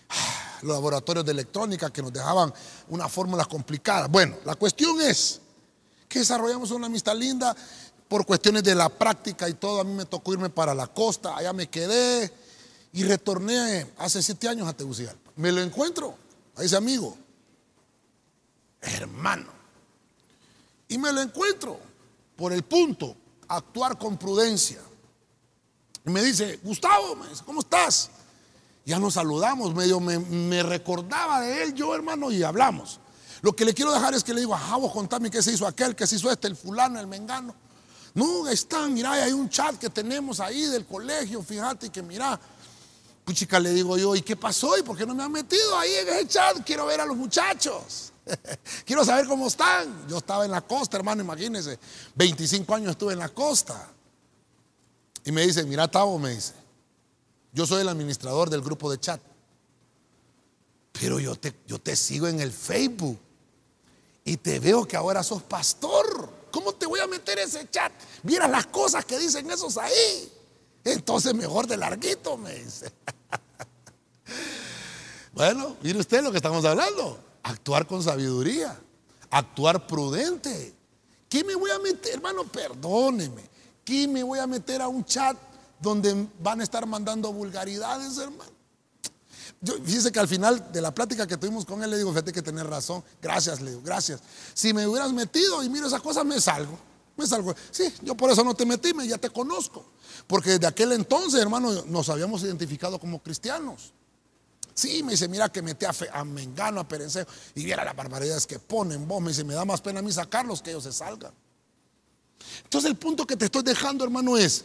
Los 0.63 0.75
laboratorios 0.75 1.25
de 1.25 1.33
electrónica 1.33 1.91
que 1.91 2.03
nos 2.03 2.13
dejaban 2.13 2.53
unas 2.89 3.11
fórmulas 3.11 3.47
complicadas. 3.47 4.11
Bueno, 4.11 4.37
la 4.45 4.57
cuestión 4.57 5.01
es 5.01 5.41
que 6.07 6.19
desarrollamos 6.19 6.71
una 6.71 6.87
amistad 6.87 7.17
linda 7.17 7.57
por 8.07 8.27
cuestiones 8.27 8.63
de 8.63 8.75
la 8.75 8.91
práctica 8.91 9.49
y 9.49 9.55
todo. 9.55 9.81
A 9.81 9.85
mí 9.85 9.95
me 9.95 10.05
tocó 10.05 10.35
irme 10.35 10.51
para 10.51 10.75
la 10.75 10.87
costa, 10.87 11.35
allá 11.35 11.55
me 11.55 11.71
quedé 11.71 12.31
y 12.93 13.05
retorné 13.05 13.87
hace 13.97 14.23
siete 14.23 14.49
años 14.49 14.69
a 14.69 14.75
Tegucigalpa. 14.75 15.31
Me 15.37 15.51
lo 15.51 15.63
encuentro 15.63 16.15
ese 16.61 16.77
amigo, 16.77 17.17
hermano. 18.81 19.53
Y 20.89 20.99
me 20.99 21.13
lo 21.13 21.21
encuentro 21.21 21.79
por 22.37 22.53
el 22.53 22.63
punto, 22.63 23.17
actuar 23.49 23.99
con 23.99 24.17
prudencia. 24.17 24.81
Y 26.07 26.11
me 26.11 26.23
dice, 26.23 26.59
Gustavo, 26.63 27.17
¿cómo 27.45 27.61
estás? 27.61 28.11
Ya 28.85 28.99
nos 28.99 29.15
saludamos, 29.15 29.75
medio 29.75 30.01
me, 30.01 30.63
recordaba 30.63 31.43
de 31.43 31.63
él, 31.63 31.75
yo 31.75 31.95
hermano, 31.95 32.33
y 32.33 32.43
hablamos. 32.43 32.99
Lo 33.43 33.55
que 33.55 33.65
le 33.65 33.75
quiero 33.75 33.93
dejar 33.93 34.15
es 34.15 34.25
que 34.25 34.35
le 34.35 34.41
digo, 34.41 34.55
ajá, 34.55 34.77
vos 34.77 34.93
contame 34.93 35.31
qué 35.31 35.43
se 35.43 35.53
hizo 35.53 35.67
aquel, 35.67 35.95
qué 35.95 36.07
se 36.07 36.17
hizo 36.17 36.31
este, 36.31 36.49
el 36.49 36.57
fulano, 36.57 36.99
el 36.99 37.07
mengano. 37.07 37.55
No, 38.15 38.49
están, 38.49 38.93
mira, 38.93 39.13
hay 39.13 39.33
un 39.33 39.49
chat 39.49 39.77
que 39.77 39.89
tenemos 39.89 40.41
ahí 40.41 40.63
del 40.63 40.85
colegio, 40.85 41.43
fíjate 41.43 41.91
que 41.91 42.03
mira, 42.03 42.41
chica, 43.33 43.59
le 43.59 43.71
digo 43.73 43.97
yo, 43.97 44.15
¿y 44.15 44.23
qué 44.23 44.37
pasó? 44.37 44.77
¿Y 44.79 44.83
por 44.83 44.97
qué 44.97 45.07
no 45.07 45.15
me 45.15 45.23
han 45.23 45.33
metido 45.33 45.77
ahí 45.79 45.93
en 45.95 46.09
ese 46.09 46.29
chat? 46.29 46.65
Quiero 46.65 46.87
ver 46.87 47.01
a 47.01 47.07
los 47.07 47.17
muchachos. 47.17 48.13
Quiero 48.85 49.05
saber 49.05 49.27
cómo 49.27 49.49
están. 49.49 50.09
Yo 50.09 50.19
estaba 50.19 50.45
en 50.45 50.51
la 50.51 50.61
costa, 50.61 50.97
hermano, 50.97 51.23
imagínense. 51.23 51.79
25 52.15 52.75
años 52.75 52.91
estuve 52.93 53.13
en 53.13 53.19
la 53.19 53.29
costa. 53.29 53.89
Y 55.25 55.33
me 55.33 55.47
dice, 55.47 55.65
mira, 55.65 55.89
Tavo, 55.89 56.19
me 56.19 56.31
dice, 56.31 56.55
yo 57.53 57.67
soy 57.67 57.83
el 57.83 57.89
administrador 57.89 58.49
del 58.49 58.63
grupo 58.63 58.91
de 58.91 58.99
chat. 58.99 59.21
Pero 60.93 61.19
yo 61.19 61.37
te, 61.37 61.55
yo 61.67 61.79
te 61.79 61.97
sigo 61.97 62.27
en 62.27 62.41
el 62.41 62.53
Facebook 62.53 63.19
y 64.25 64.37
te 64.37 64.59
veo 64.61 64.87
que 64.87 64.97
ahora 64.97 65.23
sos 65.23 65.43
pastor. 65.43 66.41
¿Cómo 66.51 66.73
te 66.73 66.87
voy 66.87 67.01
a 67.01 67.07
meter 67.07 67.39
ese 67.39 67.69
chat? 67.71 67.93
Mira 68.23 68.49
las 68.49 68.67
cosas 68.67 69.05
que 69.05 69.19
dicen 69.19 69.51
esos 69.51 69.77
ahí. 69.79 70.33
Entonces 70.85 71.35
mejor 71.35 71.67
de 71.67 71.77
larguito, 71.77 72.37
me 72.37 72.55
dice. 72.55 72.93
Bueno, 75.41 75.75
mire 75.81 75.99
usted 75.99 76.23
lo 76.23 76.31
que 76.31 76.37
estamos 76.37 76.63
hablando. 76.67 77.19
Actuar 77.45 77.87
con 77.87 78.03
sabiduría, 78.03 78.79
actuar 79.31 79.87
prudente. 79.87 80.75
¿Qué 81.31 81.43
me 81.45 81.55
voy 81.55 81.71
a 81.71 81.79
meter, 81.79 82.13
hermano? 82.13 82.45
Perdóneme. 82.45 83.41
¿Qué 83.83 84.07
me 84.07 84.23
voy 84.23 84.39
a 84.39 84.47
meter 84.47 84.83
a 84.83 84.89
un 84.89 85.03
chat 85.03 85.35
donde 85.81 86.29
van 86.41 86.61
a 86.61 86.63
estar 86.63 86.85
mandando 86.85 87.33
vulgaridades, 87.33 88.19
hermano? 88.19 88.51
Yo, 89.63 89.83
fíjese 89.83 90.13
que 90.13 90.21
al 90.21 90.29
final 90.29 90.71
de 90.71 90.83
la 90.83 90.95
plática 90.95 91.27
que 91.27 91.39
tuvimos 91.39 91.65
con 91.65 91.83
él 91.83 91.89
le 91.89 91.97
digo, 91.97 92.11
fíjate 92.11 92.35
que 92.35 92.43
tener 92.43 92.67
razón. 92.67 93.03
Gracias, 93.23 93.63
le 93.63 93.71
digo, 93.71 93.83
gracias. 93.83 94.21
Si 94.53 94.75
me 94.75 94.87
hubieras 94.87 95.11
metido 95.11 95.63
y 95.63 95.71
miro 95.71 95.87
esa 95.87 96.01
cosa, 96.01 96.23
me 96.23 96.39
salgo. 96.39 96.79
Me 97.17 97.27
salgo. 97.27 97.55
Sí, 97.71 97.91
yo 98.03 98.15
por 98.15 98.31
eso 98.31 98.45
no 98.45 98.53
te 98.53 98.67
metí, 98.67 98.93
me, 98.93 99.09
ya 99.09 99.17
te 99.17 99.31
conozco. 99.31 99.87
Porque 100.27 100.51
desde 100.51 100.67
aquel 100.67 100.93
entonces, 100.93 101.41
hermano, 101.41 101.87
nos 101.87 102.11
habíamos 102.11 102.43
identificado 102.43 102.99
como 102.99 103.23
cristianos. 103.23 103.95
Sí, 104.81 105.03
me 105.03 105.13
dice, 105.13 105.29
mira 105.29 105.51
que 105.51 105.61
metí 105.61 105.85
a, 105.85 105.93
a 106.15 106.25
Mengano, 106.25 106.81
a 106.81 106.89
Perencejo, 106.89 107.31
y 107.55 107.67
viera 107.67 107.85
las 107.85 107.95
barbaridades 107.95 108.47
que 108.47 108.59
ponen 108.59 109.07
vos. 109.07 109.21
Me 109.21 109.29
dice, 109.29 109.45
me 109.45 109.53
da 109.53 109.67
más 109.67 109.83
pena 109.83 110.01
a 110.01 110.03
mí 110.03 110.11
sacarlos 110.11 110.63
que 110.63 110.71
ellos 110.71 110.85
se 110.85 110.93
salgan. 110.93 111.35
Entonces 112.65 112.91
el 112.91 112.97
punto 112.97 113.27
que 113.27 113.37
te 113.37 113.45
estoy 113.45 113.63
dejando, 113.63 114.05
hermano, 114.05 114.39
es, 114.39 114.65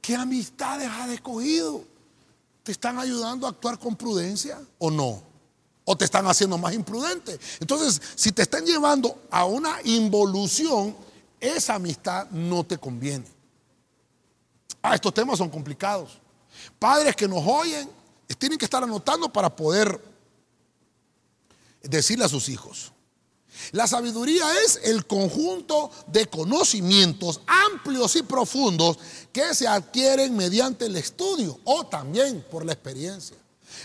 ¿qué 0.00 0.14
amistades 0.14 0.88
has 0.88 1.10
escogido? 1.10 1.82
¿Te 2.62 2.70
están 2.70 3.00
ayudando 3.00 3.48
a 3.48 3.50
actuar 3.50 3.80
con 3.80 3.96
prudencia 3.96 4.60
o 4.78 4.92
no? 4.92 5.24
¿O 5.84 5.96
te 5.96 6.04
están 6.04 6.28
haciendo 6.28 6.56
más 6.56 6.72
imprudente? 6.72 7.36
Entonces, 7.58 8.00
si 8.14 8.30
te 8.30 8.42
están 8.42 8.64
llevando 8.64 9.24
a 9.28 9.44
una 9.44 9.78
involución, 9.82 10.94
esa 11.40 11.74
amistad 11.74 12.30
no 12.30 12.62
te 12.62 12.78
conviene. 12.78 13.26
Ah, 14.80 14.94
estos 14.94 15.12
temas 15.12 15.36
son 15.36 15.50
complicados. 15.50 16.20
Padres 16.78 17.16
que 17.16 17.26
nos 17.26 17.44
oyen, 17.44 17.97
tienen 18.36 18.58
que 18.58 18.64
estar 18.64 18.82
anotando 18.82 19.32
para 19.32 19.54
poder 19.54 20.00
decirle 21.82 22.24
a 22.24 22.28
sus 22.28 22.48
hijos. 22.48 22.92
La 23.72 23.86
sabiduría 23.86 24.44
es 24.64 24.80
el 24.84 25.06
conjunto 25.06 25.90
de 26.06 26.26
conocimientos 26.26 27.40
amplios 27.46 28.16
y 28.16 28.22
profundos 28.22 28.98
que 29.32 29.54
se 29.54 29.66
adquieren 29.66 30.36
mediante 30.36 30.86
el 30.86 30.96
estudio 30.96 31.58
o 31.64 31.86
también 31.86 32.44
por 32.50 32.64
la 32.64 32.72
experiencia. 32.72 33.36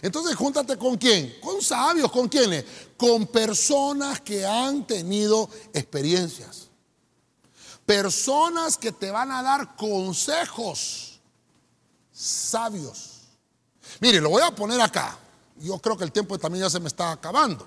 Entonces, 0.02 0.36
júntate 0.36 0.78
con 0.78 0.98
quién? 0.98 1.36
Con 1.42 1.62
sabios, 1.62 2.12
¿con 2.12 2.28
quiénes? 2.28 2.66
Con 2.98 3.28
personas 3.28 4.22
que 4.22 4.46
han 4.46 4.86
tenido 4.88 5.50
experiencias. 5.74 6.70
Personas 7.86 8.78
que 8.78 8.92
te 8.92 9.12
van 9.12 9.32
a 9.32 9.44
dar 9.44 9.76
consejos 9.76 11.20
sabios. 12.12 13.13
Mire, 14.04 14.20
lo 14.20 14.32
voy 14.32 14.42
a 14.42 14.52
poner 14.52 14.82
acá. 14.82 15.18
Yo 15.62 15.80
creo 15.80 15.96
que 15.96 16.04
el 16.04 16.12
tiempo 16.12 16.38
también 16.38 16.66
ya 16.66 16.70
se 16.70 16.78
me 16.78 16.90
está 16.90 17.14
acabando. 17.14 17.66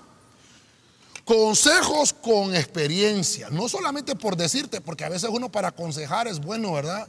Consejos 1.25 2.13
con 2.13 2.55
experiencia. 2.55 3.49
No 3.49 3.67
solamente 3.67 4.15
por 4.15 4.37
decirte, 4.37 4.79
porque 4.79 5.03
a 5.03 5.09
veces 5.09 5.31
uno 5.33 5.51
para 5.51 5.69
aconsejar 5.69 6.27
es 6.27 6.39
bueno, 6.39 6.73
¿verdad? 6.73 7.07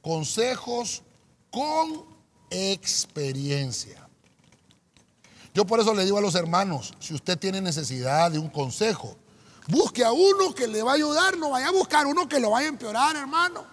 Consejos 0.00 1.02
con 1.50 2.04
experiencia. 2.50 4.06
Yo 5.52 5.64
por 5.64 5.80
eso 5.80 5.92
le 5.92 6.04
digo 6.04 6.18
a 6.18 6.22
los 6.22 6.36
hermanos, 6.36 6.94
si 7.00 7.14
usted 7.14 7.36
tiene 7.36 7.60
necesidad 7.60 8.30
de 8.30 8.38
un 8.38 8.48
consejo, 8.48 9.16
busque 9.66 10.04
a 10.04 10.12
uno 10.12 10.54
que 10.54 10.68
le 10.68 10.84
va 10.84 10.92
a 10.92 10.94
ayudar, 10.94 11.36
no 11.36 11.50
vaya 11.50 11.66
a 11.66 11.72
buscar 11.72 12.06
uno 12.06 12.28
que 12.28 12.38
lo 12.38 12.50
vaya 12.50 12.68
a 12.68 12.70
empeorar, 12.70 13.16
hermano. 13.16 13.71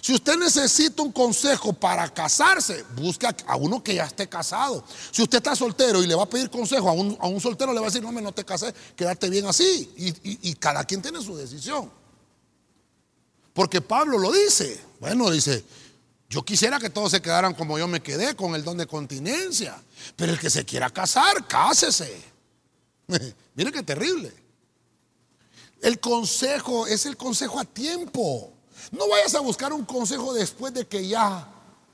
Si 0.00 0.14
usted 0.14 0.36
necesita 0.36 1.02
un 1.02 1.12
consejo 1.12 1.72
para 1.72 2.08
casarse, 2.08 2.84
busque 2.96 3.26
a 3.26 3.56
uno 3.56 3.82
que 3.82 3.94
ya 3.94 4.04
esté 4.04 4.28
casado. 4.28 4.82
Si 5.10 5.22
usted 5.22 5.38
está 5.38 5.54
soltero 5.54 6.02
y 6.02 6.06
le 6.06 6.14
va 6.14 6.22
a 6.22 6.28
pedir 6.28 6.48
consejo 6.48 6.88
a 6.88 6.92
un, 6.92 7.40
soltero, 7.40 7.72
le 7.72 7.80
va 7.80 7.86
a 7.86 7.90
decir, 7.90 8.02
no, 8.02 8.10
me 8.10 8.22
no 8.22 8.32
te 8.32 8.44
cases, 8.44 8.74
quédate 8.96 9.28
bien 9.28 9.46
así. 9.46 9.92
Y, 9.96 10.50
y 10.50 10.54
cada 10.54 10.84
quien 10.84 11.02
tiene 11.02 11.20
su 11.22 11.36
decisión. 11.36 11.90
Porque 13.52 13.80
Pablo 13.80 14.18
lo 14.18 14.32
dice. 14.32 14.80
Bueno, 15.00 15.30
dice, 15.30 15.64
yo 16.30 16.42
quisiera 16.44 16.78
que 16.78 16.90
todos 16.90 17.10
se 17.10 17.20
quedaran 17.20 17.54
como 17.54 17.78
yo 17.78 17.88
me 17.88 18.00
quedé, 18.00 18.36
con 18.36 18.54
el 18.54 18.64
don 18.64 18.78
de 18.78 18.86
continencia. 18.86 19.82
Pero 20.16 20.32
el 20.32 20.38
que 20.38 20.48
se 20.48 20.64
quiera 20.64 20.88
casar, 20.88 21.46
cásese. 21.46 22.22
Mire 23.54 23.72
qué 23.72 23.82
terrible. 23.82 24.32
El 25.82 25.98
consejo 25.98 26.86
es 26.86 27.04
el 27.06 27.16
consejo 27.16 27.58
a 27.58 27.64
tiempo. 27.64 28.52
No 28.90 29.08
vayas 29.08 29.34
a 29.34 29.40
buscar 29.40 29.72
un 29.72 29.84
consejo 29.84 30.32
después 30.34 30.74
de 30.74 30.86
que 30.86 31.06
ya 31.06 31.48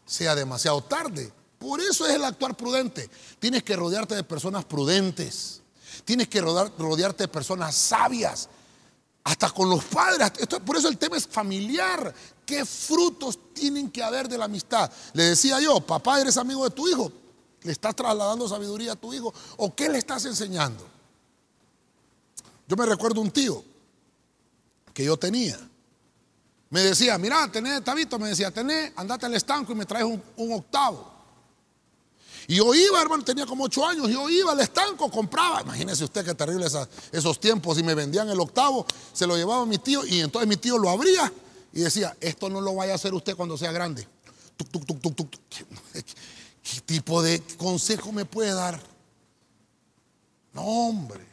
sea 0.05 0.35
demasiado 0.35 0.83
tarde. 0.83 1.33
Por 1.59 1.81
eso 1.81 2.07
es 2.07 2.15
el 2.15 2.25
actuar 2.25 2.57
prudente. 2.57 3.11
Tienes 3.39 3.63
que 3.63 3.77
rodearte 3.77 4.15
de 4.15 4.25
personas 4.25 4.65
prudentes. 4.65 5.63
Tienes 6.05 6.29
que 6.29 6.41
rodearte 6.41 7.25
de 7.25 7.29
personas 7.29 7.75
sabias. 7.75 8.49
Hasta 9.25 9.51
con 9.51 9.69
los 9.69 9.85
padres. 9.85 10.31
por 10.65 10.77
eso 10.77 10.89
el 10.89 10.99
tema 10.99 11.17
es 11.17 11.27
familiar. 11.27 12.15
¿Qué 12.45 12.65
frutos 12.65 13.39
tienen 13.53 13.91
que 13.91 14.03
haber 14.03 14.29
de 14.29 14.39
la 14.39 14.45
amistad? 14.45 14.91
Le 15.15 15.25
decía 15.25 15.61
yo, 15.61 15.81
papá, 15.81 16.21
eres 16.21 16.37
amigo 16.37 16.65
de 16.65 16.71
tu 16.71 16.89
hijo. 16.89 17.11
¿Le 17.63 17.73
estás 17.73 17.97
trasladando 17.97 18.49
sabiduría 18.49 18.93
a 18.93 18.97
tu 18.97 19.13
hijo? 19.13 19.35
¿O 19.57 19.75
qué 19.75 19.89
le 19.89 19.99
estás 19.99 20.25
enseñando? 20.27 20.87
Yo 22.69 22.77
me 22.77 22.87
recuerdo 22.87 23.21
un 23.21 23.31
tío 23.31 23.65
que 24.95 25.05
yo 25.05 25.17
tenía. 25.17 25.59
Me 26.71 26.81
decía, 26.81 27.17
mira, 27.19 27.51
tenés, 27.51 27.83
Tabito, 27.85 28.19
me 28.19 28.29
decía, 28.29 28.51
tenés, 28.51 28.93
andate 28.97 29.27
al 29.27 29.35
estanco 29.35 29.73
y 29.73 29.77
me 29.77 29.87
traes 29.87 30.05
un, 30.05 30.53
octavo. 30.53 31.15
Y 32.49 32.57
yo 32.57 32.75
iba, 32.75 33.01
hermano, 33.01 33.25
tenía 33.25 33.47
como 33.47 33.65
ocho 33.65 33.87
años, 33.87 34.09
yo 34.09 34.29
iba 34.29 34.53
al 34.53 34.61
estanco, 34.61 35.11
compraba, 35.11 35.63
imagínese 35.63 36.05
usted 36.05 36.25
qué 36.25 36.35
terrible 36.35 36.67
esos 37.13 37.41
tiempos, 37.41 37.79
y 37.79 37.83
me 37.83 37.95
vendían 37.95 38.29
el 38.29 38.39
octavo, 38.39 38.87
se 39.13 39.27
lo 39.27 39.37
llevaba 39.37 39.67
mi 39.67 39.79
tío, 39.79 40.05
y 40.05 40.21
entonces 40.21 40.49
mi 40.49 40.57
tío 40.57 40.79
lo 40.79 40.91
abría 40.91 41.33
y 41.73 41.81
decía, 41.81 42.17
esto 42.21 42.49
no 42.49 42.61
lo 42.61 42.75
vaya 42.75 42.93
a 42.93 42.97
hacer 42.97 43.15
usted 43.15 43.37
cuando 43.37 43.59
sea 43.59 43.73
grande. 43.73 44.07
¿Qué 46.63 46.81
tipo 46.85 47.23
de 47.23 47.41
consejo 47.59 48.13
me 48.13 48.25
puede 48.25 48.55
dar? 48.55 48.81
No, 50.53 50.63
hombre, 50.63 51.25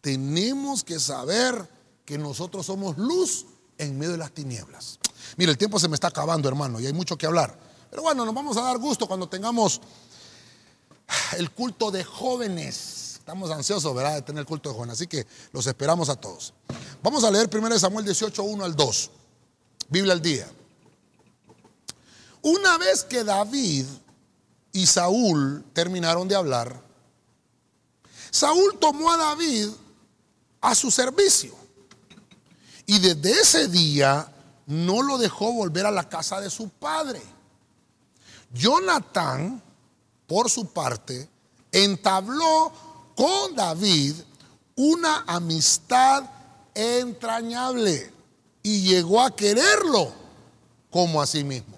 tenemos 0.00 0.82
que 0.82 0.98
saber 0.98 1.68
que 2.04 2.18
nosotros 2.18 2.66
somos 2.66 2.98
luz 2.98 3.46
en 3.78 3.98
medio 3.98 4.12
de 4.12 4.18
las 4.18 4.32
tinieblas. 4.32 4.98
Mire, 5.36 5.52
el 5.52 5.58
tiempo 5.58 5.78
se 5.78 5.88
me 5.88 5.94
está 5.94 6.08
acabando, 6.08 6.48
hermano, 6.48 6.80
y 6.80 6.86
hay 6.86 6.92
mucho 6.92 7.16
que 7.16 7.26
hablar. 7.26 7.58
Pero 7.90 8.02
bueno, 8.02 8.24
nos 8.24 8.34
vamos 8.34 8.56
a 8.56 8.62
dar 8.62 8.78
gusto 8.78 9.06
cuando 9.06 9.28
tengamos 9.28 9.80
el 11.36 11.50
culto 11.50 11.90
de 11.90 12.04
jóvenes. 12.04 13.16
Estamos 13.18 13.50
ansiosos, 13.50 13.94
¿verdad?, 13.94 14.14
de 14.16 14.22
tener 14.22 14.40
el 14.40 14.46
culto 14.46 14.68
de 14.68 14.74
jóvenes. 14.74 14.94
Así 14.94 15.06
que 15.06 15.26
los 15.52 15.66
esperamos 15.66 16.08
a 16.08 16.16
todos. 16.16 16.52
Vamos 17.02 17.24
a 17.24 17.30
leer 17.30 17.48
1 17.52 17.78
Samuel 17.78 18.04
18, 18.04 18.42
1 18.42 18.64
al 18.64 18.74
2. 18.74 19.10
Biblia 19.88 20.12
al 20.12 20.22
día. 20.22 20.48
Una 22.42 22.78
vez 22.78 23.04
que 23.04 23.24
David 23.24 23.86
y 24.72 24.86
Saúl 24.86 25.64
terminaron 25.72 26.28
de 26.28 26.36
hablar, 26.36 26.82
Saúl 28.30 28.78
tomó 28.78 29.10
a 29.10 29.16
David 29.16 29.68
a 30.60 30.74
su 30.74 30.90
servicio. 30.90 31.57
Y 32.88 33.00
desde 33.00 33.32
ese 33.32 33.68
día 33.68 34.26
no 34.64 35.02
lo 35.02 35.18
dejó 35.18 35.52
volver 35.52 35.84
a 35.84 35.90
la 35.90 36.08
casa 36.08 36.40
de 36.40 36.48
su 36.48 36.70
padre. 36.70 37.20
Jonatán, 38.50 39.62
por 40.26 40.48
su 40.48 40.72
parte, 40.72 41.28
entabló 41.70 42.72
con 43.14 43.54
David 43.54 44.14
una 44.74 45.22
amistad 45.26 46.24
entrañable 46.74 48.10
y 48.62 48.80
llegó 48.80 49.20
a 49.20 49.36
quererlo 49.36 50.10
como 50.90 51.20
a 51.20 51.26
sí 51.26 51.44
mismo. 51.44 51.76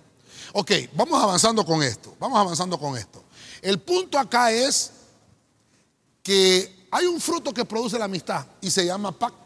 Ok, 0.53 0.71
vamos 0.95 1.21
avanzando 1.21 1.67
con 1.67 1.83
esto, 1.83 2.15
vamos 2.21 2.39
avanzando 2.39 2.79
con 2.79 2.97
esto. 2.97 3.25
El 3.63 3.81
punto 3.81 4.17
acá 4.17 4.53
es 4.53 4.93
que 6.23 6.87
hay 6.93 7.07
un 7.07 7.21
fruto 7.21 7.53
que 7.53 7.65
produce 7.65 7.99
la 7.99 8.05
amistad 8.05 8.47
y 8.61 8.71
se 8.71 8.87
llama 8.87 9.11
pacto 9.11 9.40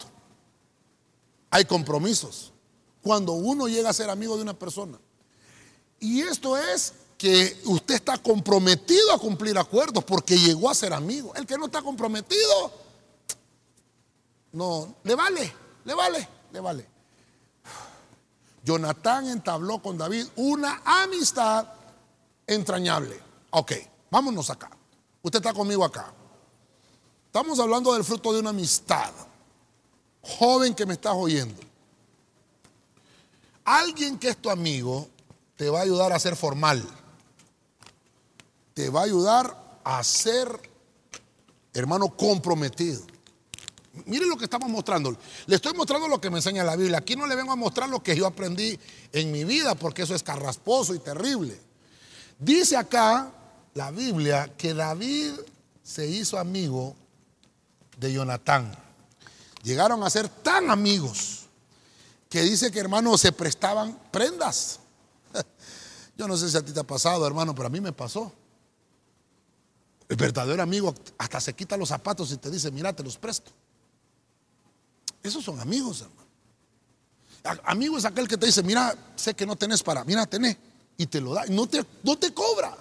hay 1.55 1.65
compromisos. 1.67 2.53
Cuando 3.01 3.35
uno 3.35 3.69
llega 3.69 3.89
a 3.89 3.93
ser 3.93 4.11
amigo 4.11 4.35
de 4.35 4.43
una 4.43 4.59
persona. 4.59 4.99
Y 6.01 6.21
esto 6.21 6.59
es 6.59 6.95
que 7.17 7.63
usted 7.67 7.95
está 7.95 8.19
comprometido 8.19 9.13
a 9.13 9.21
cumplir 9.21 9.57
acuerdos 9.57 10.03
porque 10.03 10.37
llegó 10.37 10.69
a 10.69 10.75
ser 10.75 10.93
amigo. 10.93 11.33
El 11.37 11.47
que 11.47 11.57
no 11.57 11.67
está 11.67 11.81
comprometido, 11.81 12.73
no, 14.51 14.97
le 15.05 15.15
vale, 15.15 15.53
le 15.85 15.95
vale, 15.95 16.29
le 16.51 16.59
vale. 16.59 16.89
Jonatán 18.65 19.29
entabló 19.29 19.81
con 19.81 19.97
David 19.97 20.27
una 20.35 20.83
amistad 20.85 21.69
entrañable. 22.49 23.17
Ok, 23.51 23.75
vámonos 24.11 24.51
acá. 24.51 24.71
Usted 25.23 25.39
está 25.39 25.55
conmigo 25.55 25.85
acá. 25.85 26.13
Estamos 27.27 27.61
hablando 27.61 27.95
del 27.95 28.03
fruto 28.03 28.33
de 28.33 28.41
una 28.41 28.51
amistad 28.51 29.13
joven 30.25 30.75
que 30.75 30.87
me 30.87 30.95
estás 30.95 31.15
oyendo, 31.15 31.61
alguien 33.65 34.19
que 34.19 34.29
es 34.29 34.37
tu 34.37 34.51
amigo 34.51 35.09
te 35.57 35.69
va 35.69 35.81
a 35.81 35.83
ayudar 35.83 36.13
a 36.13 36.19
ser 36.19 36.37
formal, 36.37 36.85
te 38.75 38.91
va 38.91 39.01
a 39.01 39.05
ayudar 39.05 39.81
a 39.85 40.03
ser, 40.03 40.49
hermano, 41.73 42.17
comprometido. 42.17 43.03
Mire 44.07 44.27
lo 44.27 44.37
que 44.37 44.45
estamos 44.45 44.69
mostrando. 44.69 45.17
Le 45.47 45.55
estoy 45.55 45.73
mostrando 45.75 46.09
lo 46.09 46.21
que 46.21 46.29
me 46.29 46.39
enseña 46.39 46.65
la 46.65 46.75
Biblia. 46.75 46.99
Aquí 46.99 47.15
no 47.15 47.27
le 47.27 47.37
vengo 47.37 47.53
a 47.53 47.57
mostrar 47.57 47.89
lo 47.89 48.03
que 48.03 48.17
yo 48.17 48.27
aprendí 48.27 48.79
en 49.13 49.31
mi 49.31 49.45
vida, 49.45 49.77
porque 49.77 50.03
eso 50.03 50.17
es 50.17 50.23
carrasposo 50.25 50.95
y 50.95 50.99
terrible. 50.99 51.57
Dice 52.39 52.77
acá 52.77 53.31
la 53.75 53.93
Biblia 53.93 54.53
que 54.57 54.75
David 54.75 55.33
se 55.83 56.09
hizo 56.09 56.39
amigo 56.39 56.97
de 57.99 58.13
Jonatán. 58.13 58.77
Llegaron 59.65 60.03
a 60.03 60.11
ser 60.11 60.29
tan 60.29 60.71
amigos 60.71 61.47
que 62.29 62.43
dice 62.43 62.71
que 62.71 62.79
hermanos 62.79 63.23
se 63.23 63.33
prestaban 63.33 63.99
prendas. 64.13 64.79
Yo 66.19 66.29
no 66.29 66.37
sé 66.37 66.51
si 66.51 66.57
a 66.57 66.63
ti 66.63 66.71
te 66.71 66.81
ha 66.81 66.85
pasado, 66.85 67.27
hermano, 67.27 67.55
pero 67.55 67.67
a 67.67 67.71
mí 67.71 67.81
me 67.81 67.93
pasó. 67.93 68.31
El 70.07 70.17
verdadero 70.17 70.63
amigo 70.63 70.95
hasta 71.17 71.41
se 71.41 71.55
quita 71.55 71.79
los 71.79 71.89
zapatos 71.89 72.31
y 72.31 72.37
te 72.37 72.51
dice, 72.51 72.71
mira, 72.71 72.93
te 72.93 73.03
los 73.03 73.17
presto. 73.17 73.51
Esos 75.23 75.43
son 75.43 75.59
amigos, 75.59 76.03
hermano. 76.03 76.25
Amigo 77.65 77.97
es 77.97 78.05
aquel 78.05 78.29
que 78.29 78.37
te 78.37 78.45
dice, 78.45 78.63
mira, 78.63 78.95
sé 79.17 79.33
que 79.33 79.47
no 79.47 79.57
tenés 79.57 79.83
para, 79.83 80.05
mira, 80.05 80.27
tenés. 80.27 80.59
Y 80.99 81.07
te 81.07 81.23
lo 81.23 81.33
da, 81.33 81.47
no 81.47 81.67
te, 81.67 81.85
no 82.03 82.19
te 82.19 82.35
cobra. 82.35 82.77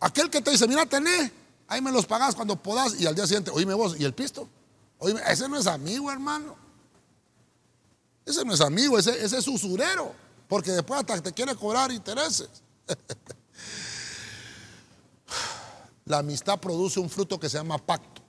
Aquel 0.00 0.28
que 0.28 0.42
te 0.42 0.50
dice, 0.50 0.68
mira, 0.68 0.84
tenés, 0.84 1.32
ahí 1.66 1.80
me 1.80 1.90
los 1.90 2.04
pagás 2.04 2.34
cuando 2.34 2.62
podás. 2.62 3.00
Y 3.00 3.06
al 3.06 3.14
día 3.14 3.26
siguiente, 3.26 3.50
oíme 3.50 3.72
vos, 3.72 3.98
¿y 3.98 4.04
el 4.04 4.12
pisto? 4.12 4.50
Oye, 4.98 5.16
ese 5.28 5.48
no 5.48 5.58
es 5.58 5.66
amigo, 5.66 6.10
hermano. 6.10 6.56
Ese 8.24 8.44
no 8.44 8.54
es 8.54 8.60
amigo, 8.60 8.98
ese, 8.98 9.24
es 9.24 9.48
usurero. 9.48 10.12
Porque 10.48 10.72
después 10.72 11.00
hasta 11.00 11.20
te 11.20 11.32
quiere 11.32 11.54
cobrar 11.54 11.92
intereses. 11.92 12.48
La 16.04 16.18
amistad 16.18 16.58
produce 16.58 17.00
un 17.00 17.10
fruto 17.10 17.38
que 17.38 17.48
se 17.48 17.58
llama 17.58 17.78
pacto. 17.78 18.22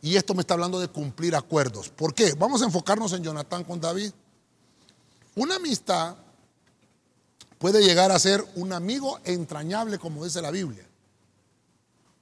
Y 0.00 0.16
esto 0.16 0.34
me 0.34 0.42
está 0.42 0.54
hablando 0.54 0.78
de 0.78 0.88
cumplir 0.88 1.34
acuerdos. 1.34 1.88
¿Por 1.88 2.14
qué? 2.14 2.34
Vamos 2.34 2.62
a 2.62 2.66
enfocarnos 2.66 3.12
en 3.12 3.24
Jonatán 3.24 3.64
con 3.64 3.80
David. 3.80 4.12
Una 5.34 5.56
amistad 5.56 6.16
puede 7.58 7.82
llegar 7.82 8.12
a 8.12 8.18
ser 8.18 8.44
un 8.54 8.72
amigo 8.72 9.18
entrañable, 9.24 9.98
como 9.98 10.24
dice 10.24 10.40
la 10.40 10.50
Biblia, 10.50 10.86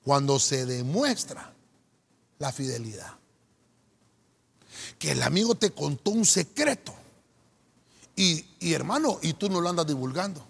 cuando 0.05 0.39
se 0.39 0.65
demuestra 0.65 1.53
la 2.39 2.53
fidelidad 2.53 3.17
que 4.99 5.13
el 5.13 5.23
amigo 5.23 5.55
te 5.55 5.71
contó 5.71 6.11
un 6.11 6.25
secreto. 6.25 6.95
Y, 8.15 8.73
hermano, 8.73 9.19
y 9.21 9.35
tú 9.35 9.51
no 9.51 9.61
lo 9.61 9.69
andas 9.69 9.87
divulgando. 9.87 10.43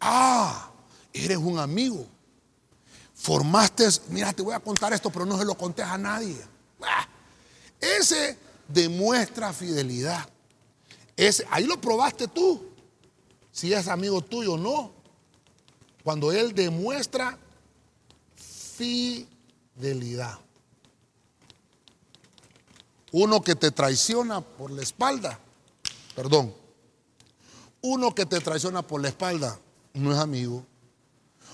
Ah, 0.00 0.70
eres 1.12 1.38
un 1.38 1.58
amigo. 1.58 2.06
Formaste, 3.14 3.88
mira, 4.08 4.32
te 4.32 4.42
voy 4.42 4.54
a 4.54 4.60
contar 4.60 4.92
esto, 4.92 5.10
pero 5.10 5.24
no 5.24 5.38
se 5.38 5.44
lo 5.44 5.56
contés 5.56 5.86
a 5.86 5.96
nadie. 5.96 6.36
Ah, 6.82 7.06
ese 7.80 8.36
demuestra 8.68 9.52
fidelidad. 9.52 10.28
Ahí 11.50 11.64
lo 11.64 11.80
probaste 11.80 12.28
tú. 12.28 12.68
Si 13.52 13.72
es 13.72 13.88
amigo 13.88 14.20
tuyo 14.20 14.54
o 14.54 14.58
no. 14.58 14.92
Cuando 16.02 16.32
él 16.32 16.52
demuestra 16.54 17.38
fidelidad. 18.76 20.38
Uno 23.18 23.40
que 23.40 23.54
te 23.54 23.70
traiciona 23.70 24.42
por 24.42 24.70
la 24.70 24.82
espalda, 24.82 25.38
perdón, 26.14 26.52
uno 27.80 28.14
que 28.14 28.26
te 28.26 28.40
traiciona 28.40 28.86
por 28.86 29.00
la 29.00 29.08
espalda 29.08 29.58
no 29.94 30.12
es 30.12 30.18
amigo. 30.18 30.62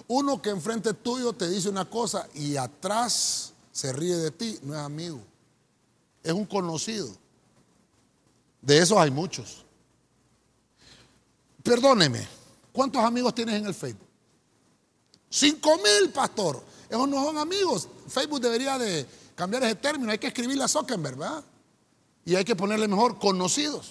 Uno 0.08 0.42
que 0.42 0.50
enfrente 0.50 0.92
tuyo 0.92 1.32
te 1.32 1.48
dice 1.48 1.68
una 1.68 1.88
cosa 1.88 2.28
y 2.34 2.56
atrás 2.56 3.52
se 3.70 3.92
ríe 3.92 4.16
de 4.16 4.32
ti, 4.32 4.58
no 4.64 4.74
es 4.74 4.80
amigo. 4.80 5.20
Es 6.24 6.32
un 6.32 6.46
conocido. 6.46 7.08
De 8.60 8.78
esos 8.78 8.98
hay 8.98 9.12
muchos. 9.12 9.64
Perdóneme, 11.62 12.26
¿cuántos 12.72 13.04
amigos 13.04 13.36
tienes 13.36 13.54
en 13.54 13.66
el 13.66 13.74
Facebook? 13.74 14.08
Cinco 15.30 15.76
mil, 15.76 16.10
pastor. 16.10 16.60
Esos 16.88 17.08
no 17.08 17.22
son 17.22 17.38
amigos. 17.38 17.86
Facebook 18.08 18.40
debería 18.40 18.76
de 18.78 19.06
cambiar 19.36 19.62
ese 19.62 19.76
término, 19.76 20.10
hay 20.10 20.18
que 20.18 20.26
escribirle 20.26 20.64
a 20.64 20.68
Zuckerberg, 20.68 21.16
¿verdad? 21.16 21.44
Y 22.24 22.34
hay 22.36 22.44
que 22.44 22.56
ponerle 22.56 22.88
mejor 22.88 23.18
conocidos. 23.18 23.90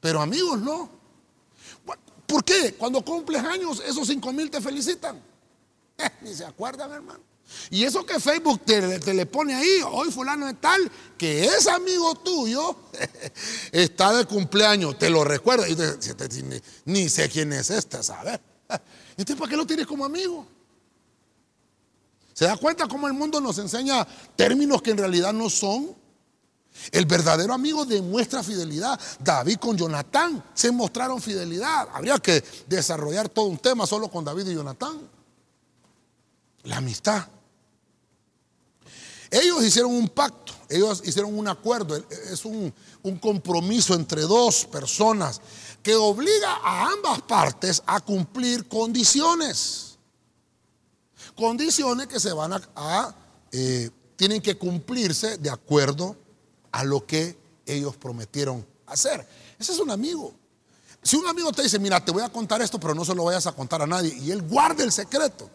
Pero 0.00 0.20
amigos 0.20 0.60
no. 0.60 0.90
¿Por 2.26 2.44
qué? 2.44 2.74
Cuando 2.74 3.04
cumples 3.04 3.42
años, 3.42 3.82
esos 3.84 4.06
5 4.06 4.32
mil 4.32 4.50
te 4.50 4.60
felicitan. 4.60 5.20
ni 6.22 6.34
se 6.34 6.44
acuerdan, 6.44 6.92
hermano. 6.92 7.20
Y 7.70 7.84
eso 7.84 8.06
que 8.06 8.20
Facebook 8.20 8.60
te, 8.64 9.14
le 9.14 9.26
pone 9.26 9.54
ahí, 9.54 9.80
hoy 9.90 10.10
fulano 10.12 10.48
es 10.48 10.60
tal, 10.60 10.90
que 11.18 11.44
es 11.44 11.66
amigo 11.66 12.14
tuyo, 12.14 12.76
está 13.72 14.12
de 14.12 14.24
cumpleaños, 14.24 14.96
te 14.98 15.10
lo 15.10 15.24
recuerda. 15.24 15.68
Y 15.68 15.76
ni, 16.84 17.08
sé 17.08 17.28
quién 17.28 17.52
es 17.52 17.70
este, 17.70 18.02
¿sabes? 18.02 18.38
Entonces, 19.16 19.36
¿para 19.36 19.50
qué 19.50 19.56
lo 19.56 19.66
tienes 19.66 19.86
como 19.86 20.04
amigo? 20.04 20.46
¿Se 22.32 22.44
da 22.44 22.56
cuenta 22.56 22.86
cómo 22.86 23.08
el 23.08 23.12
mundo 23.14 23.40
nos 23.40 23.58
enseña 23.58 24.06
términos 24.36 24.80
que 24.80 24.92
en 24.92 24.98
realidad 24.98 25.32
no 25.32 25.50
son? 25.50 25.94
El 26.90 27.06
verdadero 27.06 27.52
amigo 27.52 27.84
demuestra 27.84 28.42
fidelidad. 28.42 28.98
David 29.18 29.56
con 29.56 29.76
Jonatán 29.76 30.42
se 30.54 30.72
mostraron 30.72 31.20
fidelidad. 31.20 31.88
Habría 31.92 32.18
que 32.18 32.42
desarrollar 32.66 33.28
todo 33.28 33.46
un 33.46 33.58
tema 33.58 33.86
solo 33.86 34.10
con 34.10 34.24
David 34.24 34.48
y 34.48 34.54
Jonatán. 34.54 35.00
La 36.64 36.78
amistad. 36.78 37.26
Ellos 39.30 39.62
hicieron 39.62 39.92
un 39.92 40.08
pacto, 40.08 40.52
ellos 40.68 41.02
hicieron 41.04 41.38
un 41.38 41.46
acuerdo, 41.46 41.96
es 41.96 42.44
un, 42.44 42.74
compromiso 43.20 43.94
entre 43.94 44.22
dos 44.22 44.64
personas 44.66 45.40
que 45.82 45.94
obliga 45.94 46.56
a 46.64 46.90
ambas 46.90 47.22
partes 47.22 47.80
a 47.86 48.00
cumplir 48.00 48.66
condiciones. 48.66 49.96
Condiciones 51.36 52.08
que 52.08 52.18
se 52.18 52.32
van 52.32 52.60
a, 52.74 53.14
eh, 53.52 53.88
tienen 54.16 54.42
que 54.42 54.58
cumplirse 54.58 55.38
de 55.38 55.48
acuerdo 55.48 56.16
a 56.72 56.84
lo 56.84 57.06
que 57.06 57.38
ellos 57.66 57.96
prometieron 57.96 58.66
hacer. 58.86 59.26
Ese 59.58 59.72
es 59.72 59.78
un 59.78 59.90
amigo. 59.90 60.34
Si 61.02 61.16
un 61.16 61.26
amigo 61.26 61.50
te 61.52 61.62
dice, 61.62 61.78
mira, 61.78 62.04
te 62.04 62.12
voy 62.12 62.22
a 62.22 62.28
contar 62.28 62.60
esto, 62.60 62.78
pero 62.78 62.94
no 62.94 63.04
se 63.04 63.14
lo 63.14 63.24
vayas 63.24 63.46
a 63.46 63.52
contar 63.52 63.80
a 63.82 63.86
nadie, 63.86 64.14
y 64.14 64.30
él 64.30 64.42
guarda 64.42 64.84
el 64.84 64.92
secreto, 64.92 65.48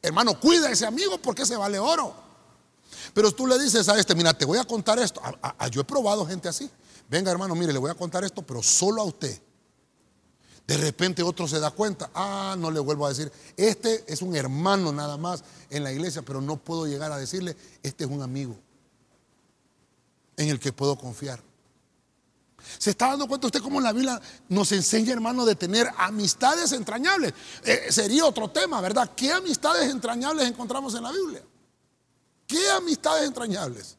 hermano, 0.00 0.38
cuida 0.38 0.68
a 0.68 0.70
ese 0.70 0.86
amigo 0.86 1.18
porque 1.18 1.44
se 1.44 1.56
vale 1.56 1.78
oro. 1.78 2.14
Pero 3.12 3.32
tú 3.32 3.46
le 3.46 3.58
dices 3.58 3.88
a 3.88 3.98
este, 3.98 4.14
mira, 4.14 4.32
te 4.32 4.44
voy 4.44 4.58
a 4.58 4.64
contar 4.64 4.98
esto. 4.98 5.20
yo 5.70 5.80
he 5.80 5.84
probado 5.84 6.24
gente 6.26 6.48
así. 6.48 6.70
Venga, 7.08 7.30
hermano, 7.30 7.54
mire, 7.54 7.72
le 7.72 7.78
voy 7.78 7.90
a 7.90 7.94
contar 7.94 8.24
esto, 8.24 8.42
pero 8.42 8.62
solo 8.62 9.02
a 9.02 9.04
usted. 9.04 9.40
De 10.66 10.76
repente 10.76 11.22
otro 11.22 11.48
se 11.48 11.58
da 11.58 11.72
cuenta, 11.72 12.10
ah, 12.14 12.54
no 12.56 12.70
le 12.70 12.78
vuelvo 12.78 13.04
a 13.04 13.08
decir, 13.08 13.32
este 13.56 14.04
es 14.06 14.22
un 14.22 14.36
hermano 14.36 14.92
nada 14.92 15.16
más 15.16 15.42
en 15.70 15.82
la 15.82 15.92
iglesia, 15.92 16.22
pero 16.22 16.40
no 16.40 16.56
puedo 16.56 16.86
llegar 16.86 17.10
a 17.10 17.18
decirle, 17.18 17.56
este 17.82 18.04
es 18.04 18.10
un 18.10 18.22
amigo 18.22 18.56
en 20.36 20.48
el 20.48 20.58
que 20.58 20.72
puedo 20.72 20.96
confiar. 20.96 21.42
¿Se 22.78 22.90
está 22.90 23.08
dando 23.08 23.26
cuenta 23.26 23.46
usted 23.46 23.60
cómo 23.60 23.80
la 23.80 23.92
Biblia 23.92 24.20
nos 24.48 24.72
enseña, 24.72 25.12
hermano, 25.12 25.44
de 25.44 25.54
tener 25.54 25.88
amistades 25.96 26.72
entrañables? 26.72 27.34
Eh, 27.64 27.86
sería 27.90 28.24
otro 28.24 28.48
tema, 28.50 28.80
¿verdad? 28.80 29.10
¿Qué 29.16 29.32
amistades 29.32 29.90
entrañables 29.90 30.48
encontramos 30.48 30.94
en 30.94 31.02
la 31.02 31.12
Biblia? 31.12 31.42
¿Qué 32.46 32.70
amistades 32.70 33.26
entrañables? 33.26 33.96